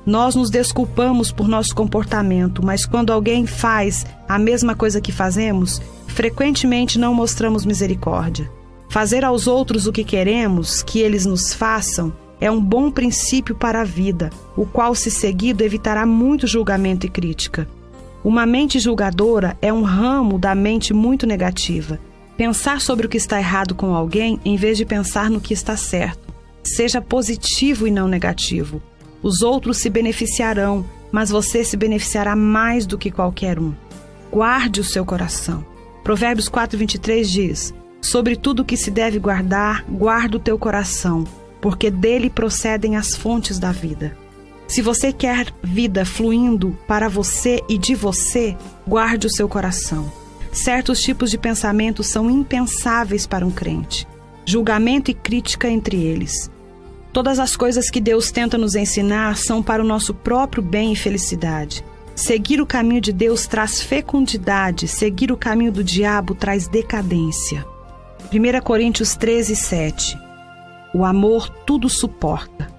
Nós 0.06 0.34
nos 0.34 0.50
desculpamos 0.50 1.30
por 1.30 1.48
nosso 1.48 1.76
comportamento, 1.76 2.66
mas 2.66 2.86
quando 2.86 3.12
alguém 3.12 3.46
faz 3.46 4.06
a 4.28 4.40
mesma 4.40 4.74
coisa 4.74 5.02
que 5.02 5.12
fazemos, 5.12 5.82
frequentemente 6.08 6.98
não 6.98 7.14
mostramos 7.14 7.66
misericórdia. 7.66 8.50
Fazer 8.90 9.24
aos 9.24 9.48
outros 9.48 9.88
o 9.88 9.92
que 9.92 10.04
queremos 10.04 10.82
que 10.82 11.00
eles 11.00 11.26
nos 11.26 11.54
façam 11.54 12.12
é 12.42 12.50
um 12.50 12.62
bom 12.62 12.90
princípio 12.90 13.56
para 13.56 13.82
a 13.82 13.86
vida, 13.86 14.30
o 14.56 14.66
qual, 14.66 14.96
se 14.96 15.12
seguido, 15.12 15.64
evitará 15.64 16.06
muito 16.06 16.48
julgamento 16.48 17.06
e 17.06 17.10
crítica. 17.10 17.68
Uma 18.24 18.46
mente 18.46 18.80
julgadora 18.80 19.58
é 19.62 19.72
um 19.72 19.84
ramo 19.84 20.38
da 20.38 20.54
mente 20.54 20.94
muito 20.94 21.26
negativa 21.26 22.00
Pensar 22.40 22.80
sobre 22.80 23.06
o 23.06 23.10
que 23.10 23.18
está 23.18 23.38
errado 23.38 23.76
com 23.76 23.94
alguém 23.94 24.40
em 24.46 24.56
vez 24.56 24.78
de 24.78 24.86
pensar 24.86 25.30
no 25.30 25.42
que 25.42 25.54
está 25.54 25.76
certo. 25.76 26.34
Seja 26.64 27.02
positivo 27.02 27.86
e 27.86 27.92
não 27.92 28.08
negativo. 28.08 28.82
Os 29.22 29.42
outros 29.42 29.80
se 29.80 29.90
beneficiarão, 29.90 30.86
mas 31.12 31.30
você 31.30 31.66
se 31.66 31.76
beneficiará 31.76 32.38
mais 32.38 32.86
do 32.86 32.98
que 32.98 33.12
qualquer 33.12 33.60
um. 33.60 33.74
Guarde 34.32 34.80
o 34.80 34.86
seu 34.86 35.04
coração. 35.04 35.66
Provérbios 36.02 36.48
4:23 36.48 37.30
diz: 37.30 37.74
Sobre 38.02 38.36
tudo 38.36 38.66
que 38.66 38.78
se 38.78 38.90
deve 38.90 39.20
guardar, 39.20 39.84
guarda 39.90 40.38
o 40.38 40.40
teu 40.40 40.58
coração, 40.58 41.26
porque 41.62 41.92
dele 41.92 42.30
procedem 42.30 42.96
as 42.96 43.16
fontes 43.16 43.60
da 43.60 43.72
vida. 43.72 44.18
Se 44.68 44.82
você 44.82 45.12
quer 45.12 45.52
vida 45.64 46.06
fluindo 46.06 46.78
para 46.88 47.10
você 47.10 47.60
e 47.68 47.78
de 47.78 47.96
você, 47.96 48.56
guarde 48.88 49.28
o 49.28 49.30
seu 49.30 49.50
coração. 49.50 50.12
Certos 50.52 51.02
tipos 51.02 51.30
de 51.32 51.38
pensamento 51.38 52.04
são 52.04 52.30
impensáveis 52.30 53.28
para 53.28 53.46
um 53.46 53.52
crente. 53.52 54.08
Julgamento 54.46 55.12
e 55.12 55.14
crítica 55.14 55.68
entre 55.68 55.98
eles. 55.98 56.50
Todas 57.12 57.40
as 57.40 57.56
coisas 57.56 57.90
que 57.90 58.00
Deus 58.00 58.32
tenta 58.32 58.58
nos 58.58 58.76
ensinar 58.76 59.38
são 59.38 59.62
para 59.62 59.84
o 59.84 59.86
nosso 59.86 60.14
próprio 60.14 60.62
bem 60.62 60.94
e 60.94 60.96
felicidade. 60.96 61.84
Seguir 62.16 62.62
o 62.62 62.66
caminho 62.66 63.02
de 63.02 63.12
Deus 63.12 63.48
traz 63.48 63.82
fecundidade, 63.82 64.88
seguir 64.88 65.32
o 65.32 65.38
caminho 65.38 65.72
do 65.72 65.84
diabo 65.84 66.36
traz 66.36 66.68
decadência. 66.68 67.66
1 68.32 68.62
Coríntios 68.62 69.16
13, 69.16 69.56
7 69.56 70.16
O 70.94 71.04
amor 71.04 71.50
tudo 71.66 71.90
suporta. 71.90 72.72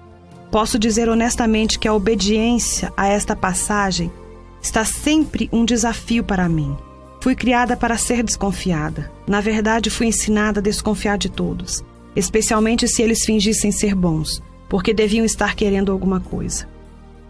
Posso 0.49 0.79
dizer 0.79 1.09
honestamente 1.09 1.77
que 1.77 1.89
a 1.89 1.93
obediência 1.93 2.91
a 2.95 3.09
esta 3.09 3.35
passagem 3.35 4.09
está 4.61 4.85
sempre 4.85 5.49
um 5.51 5.65
desafio 5.65 6.23
para 6.23 6.47
mim. 6.47 6.73
Fui 7.19 7.35
criada 7.35 7.75
para 7.75 7.97
ser 7.97 8.23
desconfiada. 8.23 9.11
Na 9.27 9.41
verdade, 9.41 9.89
fui 9.89 10.07
ensinada 10.07 10.61
a 10.61 10.63
desconfiar 10.63 11.17
de 11.17 11.27
todos, 11.27 11.83
especialmente 12.15 12.87
se 12.87 13.01
eles 13.01 13.25
fingissem 13.25 13.73
ser 13.73 13.93
bons, 13.93 14.41
porque 14.69 14.93
deviam 14.93 15.25
estar 15.25 15.53
querendo 15.53 15.91
alguma 15.91 16.21
coisa. 16.21 16.65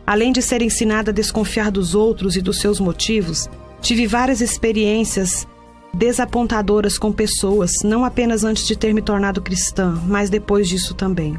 Além 0.05 0.31
de 0.31 0.43
ser 0.43 0.61
ensinada 0.61 1.09
a 1.09 1.13
desconfiar 1.13 1.71
dos 1.71 1.95
outros 1.95 2.35
e 2.35 2.41
dos 2.41 2.59
seus 2.59 2.79
motivos, 2.79 3.49
tive 3.81 4.05
várias 4.05 4.41
experiências 4.41 5.47
desapontadoras 5.93 6.97
com 6.97 7.11
pessoas, 7.11 7.71
não 7.83 8.05
apenas 8.05 8.43
antes 8.43 8.65
de 8.65 8.77
ter 8.77 8.93
me 8.93 9.01
tornado 9.01 9.41
cristã, 9.41 10.01
mas 10.05 10.29
depois 10.29 10.67
disso 10.67 10.93
também. 10.93 11.37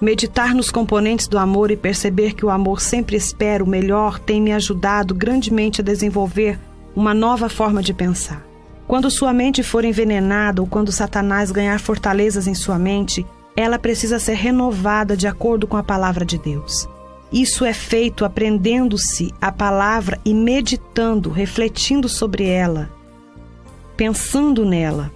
Meditar 0.00 0.54
nos 0.54 0.70
componentes 0.70 1.28
do 1.28 1.38
amor 1.38 1.70
e 1.70 1.76
perceber 1.76 2.34
que 2.34 2.44
o 2.44 2.50
amor 2.50 2.80
sempre 2.80 3.16
espera 3.16 3.62
o 3.62 3.68
melhor 3.68 4.18
tem 4.18 4.40
me 4.40 4.52
ajudado 4.52 5.14
grandemente 5.14 5.80
a 5.80 5.84
desenvolver 5.84 6.58
uma 6.94 7.14
nova 7.14 7.48
forma 7.48 7.82
de 7.82 7.94
pensar. 7.94 8.44
Quando 8.86 9.10
sua 9.10 9.32
mente 9.32 9.62
for 9.62 9.84
envenenada 9.84 10.60
ou 10.60 10.66
quando 10.66 10.90
Satanás 10.90 11.52
ganhar 11.52 11.78
fortalezas 11.78 12.46
em 12.46 12.54
sua 12.54 12.78
mente, 12.78 13.24
ela 13.56 13.78
precisa 13.78 14.18
ser 14.18 14.34
renovada 14.34 15.16
de 15.16 15.26
acordo 15.26 15.66
com 15.66 15.76
a 15.76 15.82
palavra 15.82 16.24
de 16.24 16.36
Deus. 16.36 16.88
Isso 17.32 17.64
é 17.64 17.72
feito 17.72 18.24
aprendendo-se 18.24 19.32
a 19.40 19.50
palavra 19.50 20.18
e 20.24 20.34
meditando, 20.34 21.30
refletindo 21.30 22.08
sobre 22.08 22.46
ela, 22.46 22.90
pensando 23.96 24.64
nela. 24.64 25.10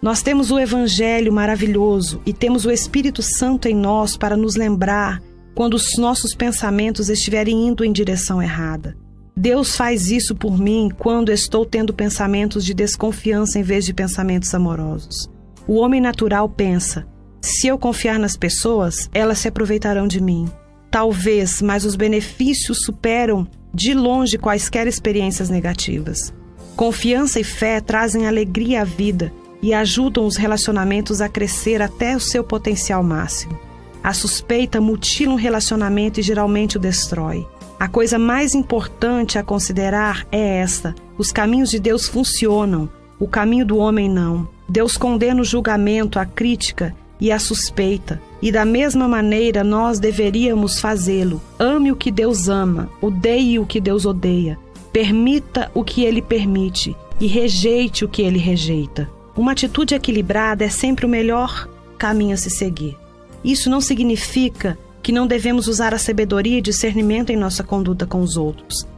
Nós 0.00 0.22
temos 0.22 0.50
o 0.50 0.58
Evangelho 0.58 1.32
maravilhoso 1.32 2.20
e 2.24 2.32
temos 2.32 2.64
o 2.64 2.70
Espírito 2.70 3.22
Santo 3.22 3.66
em 3.66 3.74
nós 3.74 4.16
para 4.16 4.36
nos 4.36 4.54
lembrar 4.56 5.22
quando 5.54 5.74
os 5.74 5.96
nossos 5.96 6.34
pensamentos 6.34 7.08
estiverem 7.08 7.66
indo 7.66 7.84
em 7.84 7.92
direção 7.92 8.42
errada. 8.42 8.96
Deus 9.34 9.74
faz 9.76 10.10
isso 10.10 10.34
por 10.34 10.58
mim 10.58 10.90
quando 10.96 11.30
estou 11.30 11.66
tendo 11.66 11.92
pensamentos 11.92 12.64
de 12.64 12.72
desconfiança 12.72 13.58
em 13.58 13.62
vez 13.62 13.84
de 13.84 13.92
pensamentos 13.92 14.54
amorosos. 14.54 15.30
O 15.66 15.76
homem 15.76 16.00
natural 16.00 16.48
pensa: 16.48 17.06
se 17.40 17.66
eu 17.66 17.78
confiar 17.78 18.18
nas 18.18 18.36
pessoas, 18.36 19.10
elas 19.12 19.38
se 19.38 19.48
aproveitarão 19.48 20.06
de 20.06 20.20
mim. 20.20 20.48
talvez, 20.90 21.60
mas 21.60 21.84
os 21.84 21.94
benefícios 21.96 22.78
superam 22.84 23.46
de 23.74 23.92
longe 23.92 24.38
quaisquer 24.38 24.86
experiências 24.86 25.50
negativas. 25.50 26.32
Confiança 26.76 27.40
e 27.40 27.44
fé 27.44 27.80
trazem 27.80 28.26
alegria 28.26 28.82
à 28.82 28.84
vida 28.84 29.32
e 29.62 29.72
ajudam 29.72 30.26
os 30.26 30.36
relacionamentos 30.36 31.22
a 31.22 31.28
crescer 31.28 31.80
até 31.80 32.14
o 32.14 32.20
seu 32.20 32.44
potencial 32.44 33.02
máximo. 33.02 33.58
A 34.04 34.12
suspeita 34.12 34.78
mutila 34.78 35.32
um 35.32 35.36
relacionamento 35.36 36.20
e 36.20 36.22
geralmente 36.22 36.76
o 36.76 36.80
destrói. 36.80 37.46
A 37.80 37.88
coisa 37.88 38.18
mais 38.18 38.54
importante 38.54 39.38
a 39.38 39.42
considerar 39.42 40.26
é 40.30 40.58
esta: 40.58 40.94
os 41.16 41.32
caminhos 41.32 41.70
de 41.70 41.80
Deus 41.80 42.06
funcionam, 42.06 42.90
o 43.18 43.26
caminho 43.26 43.64
do 43.64 43.78
homem 43.78 44.06
não. 44.06 44.46
Deus 44.68 44.98
condena 44.98 45.40
o 45.40 45.44
julgamento, 45.44 46.18
a 46.18 46.26
crítica 46.26 46.94
e 47.18 47.32
a 47.32 47.38
suspeita, 47.38 48.20
e 48.42 48.52
da 48.52 48.66
mesma 48.66 49.08
maneira 49.08 49.64
nós 49.64 49.98
deveríamos 49.98 50.78
fazê-lo. 50.78 51.40
Ame 51.58 51.90
o 51.90 51.96
que 51.96 52.10
Deus 52.10 52.50
ama, 52.50 52.90
odeie 53.00 53.58
o 53.58 53.64
que 53.64 53.80
Deus 53.80 54.04
odeia, 54.04 54.58
permita 54.96 55.70
o 55.74 55.84
que 55.84 56.04
ele 56.04 56.22
permite 56.22 56.96
e 57.20 57.26
rejeite 57.26 58.02
o 58.02 58.08
que 58.08 58.22
ele 58.22 58.38
rejeita. 58.38 59.06
Uma 59.36 59.52
atitude 59.52 59.94
equilibrada 59.94 60.64
é 60.64 60.70
sempre 60.70 61.04
o 61.04 61.08
melhor 61.08 61.68
caminho 61.98 62.32
a 62.32 62.36
se 62.38 62.48
seguir. 62.48 62.96
Isso 63.44 63.68
não 63.68 63.78
significa 63.78 64.78
que 65.02 65.12
não 65.12 65.26
devemos 65.26 65.68
usar 65.68 65.92
a 65.92 65.98
sabedoria 65.98 66.56
e 66.56 66.62
discernimento 66.62 67.28
em 67.28 67.36
nossa 67.36 67.62
conduta 67.62 68.06
com 68.06 68.22
os 68.22 68.38
outros. 68.38 68.88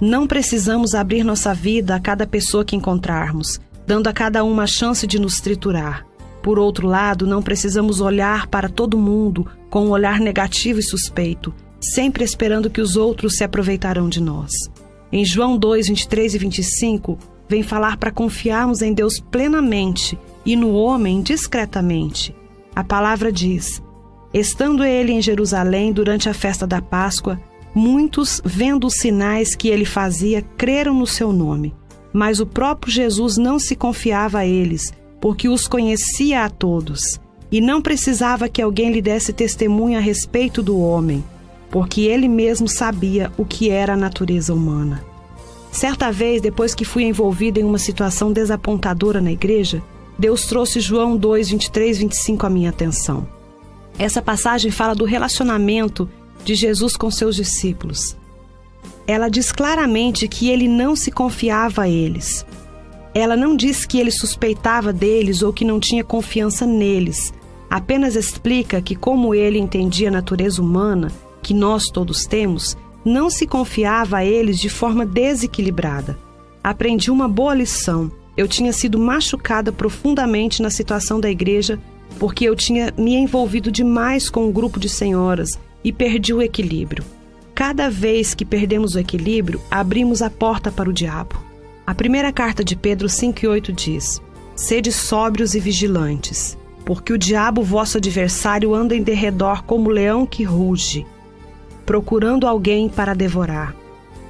Não 0.00 0.28
precisamos 0.28 0.94
abrir 0.94 1.24
nossa 1.24 1.52
vida 1.52 1.96
a 1.96 1.98
cada 1.98 2.24
pessoa 2.24 2.64
que 2.64 2.76
encontrarmos, 2.76 3.60
dando 3.84 4.06
a 4.06 4.12
cada 4.12 4.44
uma 4.44 4.62
a 4.62 4.68
chance 4.68 5.08
de 5.08 5.18
nos 5.18 5.40
triturar. 5.40 6.06
Por 6.40 6.56
outro 6.56 6.86
lado, 6.86 7.26
não 7.26 7.42
precisamos 7.42 8.00
olhar 8.00 8.46
para 8.46 8.68
todo 8.68 8.96
mundo 8.96 9.44
com 9.68 9.86
um 9.86 9.90
olhar 9.90 10.20
negativo 10.20 10.78
e 10.78 10.84
suspeito, 10.84 11.52
sempre 11.80 12.22
esperando 12.22 12.70
que 12.70 12.80
os 12.80 12.94
outros 12.94 13.34
se 13.34 13.42
aproveitarão 13.42 14.08
de 14.08 14.22
nós. 14.22 14.52
Em 15.10 15.24
João 15.24 15.56
2, 15.56 15.88
23 15.88 16.34
e 16.34 16.38
25, 16.38 17.18
vem 17.48 17.62
falar 17.62 17.96
para 17.96 18.10
confiarmos 18.10 18.82
em 18.82 18.92
Deus 18.92 19.18
plenamente 19.18 20.18
e 20.44 20.54
no 20.54 20.74
homem 20.74 21.22
discretamente. 21.22 22.34
A 22.74 22.84
palavra 22.84 23.32
diz: 23.32 23.82
Estando 24.32 24.84
ele 24.84 25.12
em 25.12 25.22
Jerusalém 25.22 25.92
durante 25.92 26.28
a 26.28 26.34
festa 26.34 26.66
da 26.66 26.82
Páscoa, 26.82 27.40
muitos, 27.74 28.42
vendo 28.44 28.86
os 28.86 28.94
sinais 28.94 29.54
que 29.54 29.68
ele 29.68 29.86
fazia, 29.86 30.42
creram 30.56 30.94
no 30.94 31.06
seu 31.06 31.32
nome. 31.32 31.74
Mas 32.12 32.38
o 32.40 32.46
próprio 32.46 32.92
Jesus 32.92 33.38
não 33.38 33.58
se 33.58 33.74
confiava 33.74 34.40
a 34.40 34.46
eles, 34.46 34.92
porque 35.20 35.48
os 35.48 35.66
conhecia 35.66 36.44
a 36.44 36.50
todos, 36.50 37.18
e 37.50 37.60
não 37.60 37.80
precisava 37.80 38.48
que 38.48 38.60
alguém 38.60 38.92
lhe 38.92 39.00
desse 39.00 39.32
testemunho 39.32 39.96
a 39.96 40.00
respeito 40.00 40.62
do 40.62 40.78
homem, 40.78 41.24
porque 41.70 42.02
ele 42.02 42.28
mesmo 42.28 42.68
sabia 42.68 43.30
o 43.36 43.44
que 43.44 43.70
era 43.70 43.94
a 43.94 43.96
natureza 43.96 44.54
humana. 44.54 45.04
Certa 45.70 46.10
vez, 46.10 46.40
depois 46.40 46.74
que 46.74 46.84
fui 46.84 47.04
envolvida 47.04 47.60
em 47.60 47.64
uma 47.64 47.78
situação 47.78 48.32
desapontadora 48.32 49.20
na 49.20 49.30
igreja, 49.30 49.82
Deus 50.18 50.46
trouxe 50.46 50.80
João 50.80 51.16
2, 51.16 51.50
23, 51.50 51.98
25 51.98 52.46
à 52.46 52.50
minha 52.50 52.70
atenção. 52.70 53.28
Essa 53.98 54.22
passagem 54.22 54.70
fala 54.70 54.94
do 54.94 55.04
relacionamento 55.04 56.08
de 56.44 56.54
Jesus 56.54 56.96
com 56.96 57.10
seus 57.10 57.36
discípulos. 57.36 58.16
Ela 59.06 59.28
diz 59.28 59.52
claramente 59.52 60.28
que 60.28 60.48
ele 60.48 60.68
não 60.68 60.96
se 60.96 61.10
confiava 61.10 61.82
a 61.82 61.88
eles. 61.88 62.44
Ela 63.14 63.36
não 63.36 63.56
diz 63.56 63.84
que 63.84 63.98
ele 63.98 64.10
suspeitava 64.10 64.92
deles 64.92 65.42
ou 65.42 65.52
que 65.52 65.64
não 65.64 65.80
tinha 65.80 66.04
confiança 66.04 66.66
neles. 66.66 67.32
Apenas 67.70 68.16
explica 68.16 68.80
que, 68.80 68.94
como 68.94 69.34
ele 69.34 69.58
entendia 69.58 70.08
a 70.08 70.12
natureza 70.12 70.62
humana, 70.62 71.10
que 71.42 71.54
nós 71.54 71.84
todos 71.86 72.24
temos, 72.24 72.76
não 73.04 73.30
se 73.30 73.46
confiava 73.46 74.18
a 74.18 74.24
eles 74.24 74.58
de 74.58 74.68
forma 74.68 75.06
desequilibrada. 75.06 76.18
Aprendi 76.62 77.10
uma 77.10 77.28
boa 77.28 77.54
lição. 77.54 78.10
Eu 78.36 78.46
tinha 78.46 78.72
sido 78.72 78.98
machucada 78.98 79.72
profundamente 79.72 80.62
na 80.62 80.70
situação 80.70 81.18
da 81.18 81.30
igreja 81.30 81.78
porque 82.18 82.44
eu 82.44 82.56
tinha 82.56 82.92
me 82.96 83.14
envolvido 83.14 83.70
demais 83.70 84.28
com 84.28 84.46
um 84.46 84.52
grupo 84.52 84.78
de 84.80 84.88
senhoras 84.88 85.58
e 85.82 85.92
perdi 85.92 86.34
o 86.34 86.42
equilíbrio. 86.42 87.04
Cada 87.54 87.88
vez 87.88 88.34
que 88.34 88.44
perdemos 88.44 88.94
o 88.94 88.98
equilíbrio, 88.98 89.60
abrimos 89.70 90.22
a 90.22 90.30
porta 90.30 90.70
para 90.70 90.88
o 90.88 90.92
diabo. 90.92 91.42
A 91.86 91.94
primeira 91.94 92.32
carta 92.32 92.62
de 92.62 92.76
Pedro 92.76 93.08
5,8 93.08 93.72
diz: 93.72 94.20
Sede 94.54 94.92
sóbrios 94.92 95.54
e 95.54 95.60
vigilantes, 95.60 96.56
porque 96.84 97.12
o 97.12 97.18
diabo, 97.18 97.62
vosso 97.62 97.98
adversário, 97.98 98.74
anda 98.74 98.94
em 98.94 99.02
derredor 99.02 99.62
como 99.64 99.90
leão 99.90 100.26
que 100.26 100.44
ruge, 100.44 101.06
procurando 101.88 102.46
alguém 102.46 102.86
para 102.86 103.14
devorar. 103.14 103.74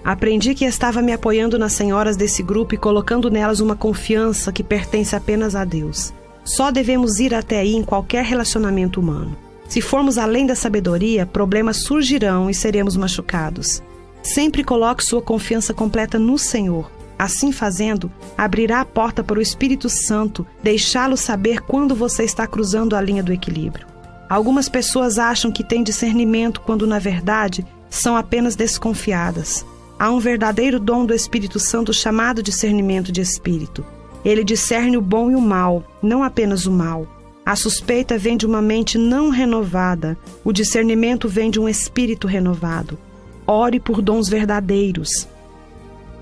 Aprendi 0.05 0.55
que 0.55 0.65
estava 0.65 1.03
me 1.03 1.13
apoiando 1.13 1.59
nas 1.59 1.73
senhoras 1.73 2.17
desse 2.17 2.41
grupo 2.41 2.77
e 2.77 2.79
colocando 2.79 3.29
nelas 3.29 3.59
uma 3.59 3.75
confiança 3.75 4.53
que 4.53 4.63
pertence 4.63 5.17
apenas 5.17 5.57
a 5.57 5.65
Deus. 5.65 6.15
Só 6.45 6.71
devemos 6.71 7.19
ir 7.19 7.35
até 7.35 7.59
aí 7.59 7.75
em 7.75 7.83
qualquer 7.83 8.25
relacionamento 8.25 9.01
humano. 9.01 9.37
Se 9.69 9.81
formos 9.81 10.19
além 10.19 10.47
da 10.47 10.55
sabedoria, 10.55 11.27
problemas 11.27 11.79
surgirão 11.79 12.49
e 12.49 12.55
seremos 12.55 12.97
machucados. 12.97 13.83
Sempre 14.23 14.63
coloque 14.63 15.05
sua 15.05 15.21
confiança 15.21 15.75
completa 15.75 16.17
no 16.17 16.39
Senhor. 16.39 16.89
Assim 17.19 17.51
fazendo, 17.51 18.09
abrirá 18.37 18.83
a 18.83 18.85
porta 18.85 19.25
para 19.25 19.41
o 19.41 19.43
Espírito 19.43 19.89
Santo 19.89 20.47
deixá-lo 20.63 21.17
saber 21.17 21.63
quando 21.63 21.93
você 21.93 22.23
está 22.23 22.47
cruzando 22.47 22.95
a 22.95 23.01
linha 23.01 23.23
do 23.23 23.33
equilíbrio. 23.33 23.98
Algumas 24.29 24.69
pessoas 24.69 25.19
acham 25.19 25.51
que 25.51 25.65
têm 25.65 25.83
discernimento 25.83 26.61
quando, 26.61 26.87
na 26.87 26.99
verdade, 26.99 27.65
são 27.89 28.17
apenas 28.17 28.55
desconfiadas. 28.55 29.65
Há 29.99 30.11
um 30.11 30.19
verdadeiro 30.19 30.79
dom 30.79 31.07
do 31.07 31.15
Espírito 31.15 31.59
Santo 31.59 31.93
chamado 31.93 32.43
discernimento 32.43 33.11
de 33.11 33.21
espírito. 33.21 33.85
Ele 34.25 34.45
discerne 34.45 34.97
o 34.97 35.03
bom 35.03 35.31
e 35.31 35.35
o 35.35 35.41
mal, 35.41 35.83
não 36.03 36.23
apenas 36.23 36.67
o 36.67 36.71
mal. 36.71 37.07
A 37.45 37.57
suspeita 37.57 38.19
vem 38.19 38.37
de 38.37 38.45
uma 38.45 38.61
mente 38.61 38.99
não 38.99 39.31
renovada, 39.31 40.19
o 40.45 40.53
discernimento 40.53 41.29
vem 41.29 41.51
de 41.51 41.59
um 41.59 41.67
espírito 41.67 42.27
renovado. 42.27 42.99
Ore 43.47 43.81
por 43.81 44.03
dons 44.03 44.29
verdadeiros, 44.29 45.27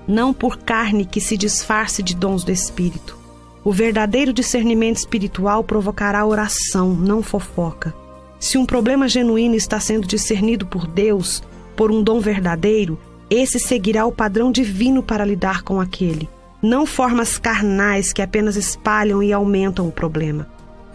não 0.07 0.33
por 0.33 0.57
carne 0.59 1.05
que 1.05 1.19
se 1.19 1.35
disfarce 1.35 2.01
de 2.01 2.15
dons 2.15 2.45
do 2.45 2.51
espírito. 2.51 3.16
O 3.67 3.73
verdadeiro 3.73 4.31
discernimento 4.31 4.95
espiritual 4.95 5.61
provocará 5.61 6.25
oração, 6.25 6.93
não 6.93 7.21
fofoca. 7.21 7.93
Se 8.39 8.57
um 8.57 8.65
problema 8.65 9.09
genuíno 9.09 9.55
está 9.55 9.77
sendo 9.77 10.07
discernido 10.07 10.65
por 10.65 10.87
Deus, 10.87 11.43
por 11.75 11.91
um 11.91 12.01
dom 12.01 12.21
verdadeiro, 12.21 12.97
esse 13.29 13.59
seguirá 13.59 14.05
o 14.05 14.11
padrão 14.13 14.53
divino 14.53 15.03
para 15.03 15.25
lidar 15.25 15.63
com 15.63 15.81
aquele 15.81 16.29
não 16.61 16.85
formas 16.85 17.37
carnais 17.37 18.13
que 18.13 18.21
apenas 18.21 18.55
espalham 18.55 19.21
e 19.21 19.33
aumentam 19.33 19.85
o 19.85 19.91
problema. 19.91 20.47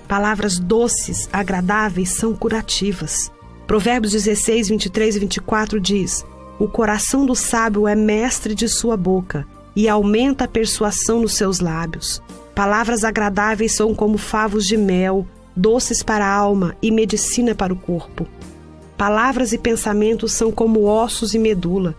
Palavras 0.08 0.58
doces, 0.58 1.28
agradáveis, 1.30 2.08
são 2.08 2.34
curativas. 2.34 3.30
Provérbios 3.66 4.12
16, 4.12 4.70
23 4.70 5.16
e 5.16 5.18
24 5.18 5.78
diz: 5.78 6.24
O 6.58 6.66
coração 6.66 7.26
do 7.26 7.34
sábio 7.34 7.86
é 7.86 7.94
mestre 7.94 8.54
de 8.54 8.66
sua 8.66 8.96
boca 8.96 9.46
e 9.76 9.90
aumenta 9.90 10.44
a 10.46 10.48
persuasão 10.48 11.20
nos 11.20 11.34
seus 11.34 11.60
lábios. 11.60 12.22
Palavras 12.54 13.04
agradáveis 13.04 13.72
são 13.72 13.94
como 13.94 14.18
favos 14.18 14.66
de 14.66 14.76
mel, 14.76 15.26
doces 15.56 16.02
para 16.02 16.26
a 16.26 16.34
alma 16.34 16.76
e 16.82 16.90
medicina 16.90 17.54
para 17.54 17.72
o 17.72 17.76
corpo. 17.76 18.26
Palavras 18.96 19.52
e 19.52 19.58
pensamentos 19.58 20.32
são 20.32 20.52
como 20.52 20.84
ossos 20.84 21.34
e 21.34 21.38
medula, 21.38 21.94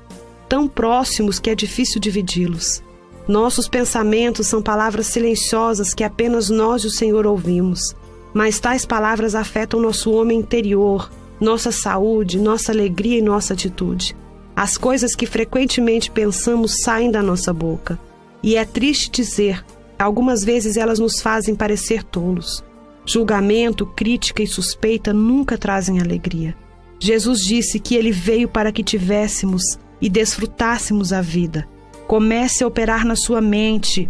tão 0.48 0.68
próximos 0.68 1.40
que 1.40 1.50
é 1.50 1.56
difícil 1.56 2.00
dividi-los. 2.00 2.84
Nossos 3.28 3.68
pensamentos 3.68 4.48
são 4.48 4.62
palavras 4.62 5.08
silenciosas 5.08 5.94
que 5.94 6.04
apenas 6.04 6.50
nós 6.50 6.84
e 6.84 6.88
o 6.88 6.92
Senhor 6.92 7.26
ouvimos. 7.26 7.96
Mas 8.34 8.60
tais 8.60 8.86
palavras 8.86 9.36
afetam 9.36 9.80
nosso 9.80 10.12
homem 10.12 10.40
interior, 10.40 11.10
nossa 11.40 11.72
saúde, 11.72 12.40
nossa 12.40 12.72
alegria 12.72 13.20
e 13.20 13.22
nossa 13.22 13.54
atitude. 13.54 14.16
As 14.56 14.78
coisas 14.78 15.16
que 15.16 15.26
frequentemente 15.26 16.12
pensamos 16.12 16.82
saem 16.82 17.10
da 17.10 17.24
nossa 17.24 17.54
boca. 17.54 17.98
E 18.42 18.56
é 18.56 18.66
triste 18.66 19.10
dizer, 19.10 19.64
algumas 20.04 20.44
vezes 20.44 20.78
elas 20.78 21.00
nos 21.00 21.22
fazem 21.22 21.56
parecer 21.56 22.04
tolos. 22.04 22.64
Julgamento, 23.06 23.86
crítica 23.86 24.42
e 24.42 24.48
suspeita 24.48 25.14
nunca 25.14 25.58
trazem 25.58 26.00
alegria. 26.00 26.56
Jesus 27.00 27.40
disse 27.42 27.80
que 27.80 27.96
ele 27.96 28.12
veio 28.12 28.48
para 28.48 28.72
que 28.72 28.84
tivéssemos 28.84 29.78
e 30.02 30.10
desfrutássemos 30.10 31.12
a 31.12 31.22
vida 31.22 31.68
Comece 32.08 32.64
a 32.64 32.68
operar 32.68 33.06
na 33.06 33.16
sua 33.16 33.42
mente 33.42 34.10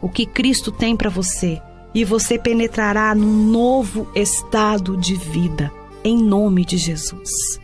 o 0.00 0.08
que 0.08 0.26
Cristo 0.26 0.70
tem 0.70 0.94
para 0.96 1.10
você 1.10 1.60
e 1.94 2.04
você 2.04 2.38
penetrará 2.38 3.14
num 3.14 3.50
novo 3.50 4.06
estado 4.14 4.96
de 4.96 5.14
vida, 5.14 5.72
em 6.04 6.16
nome 6.16 6.64
de 6.64 6.76
Jesus. 6.76 7.58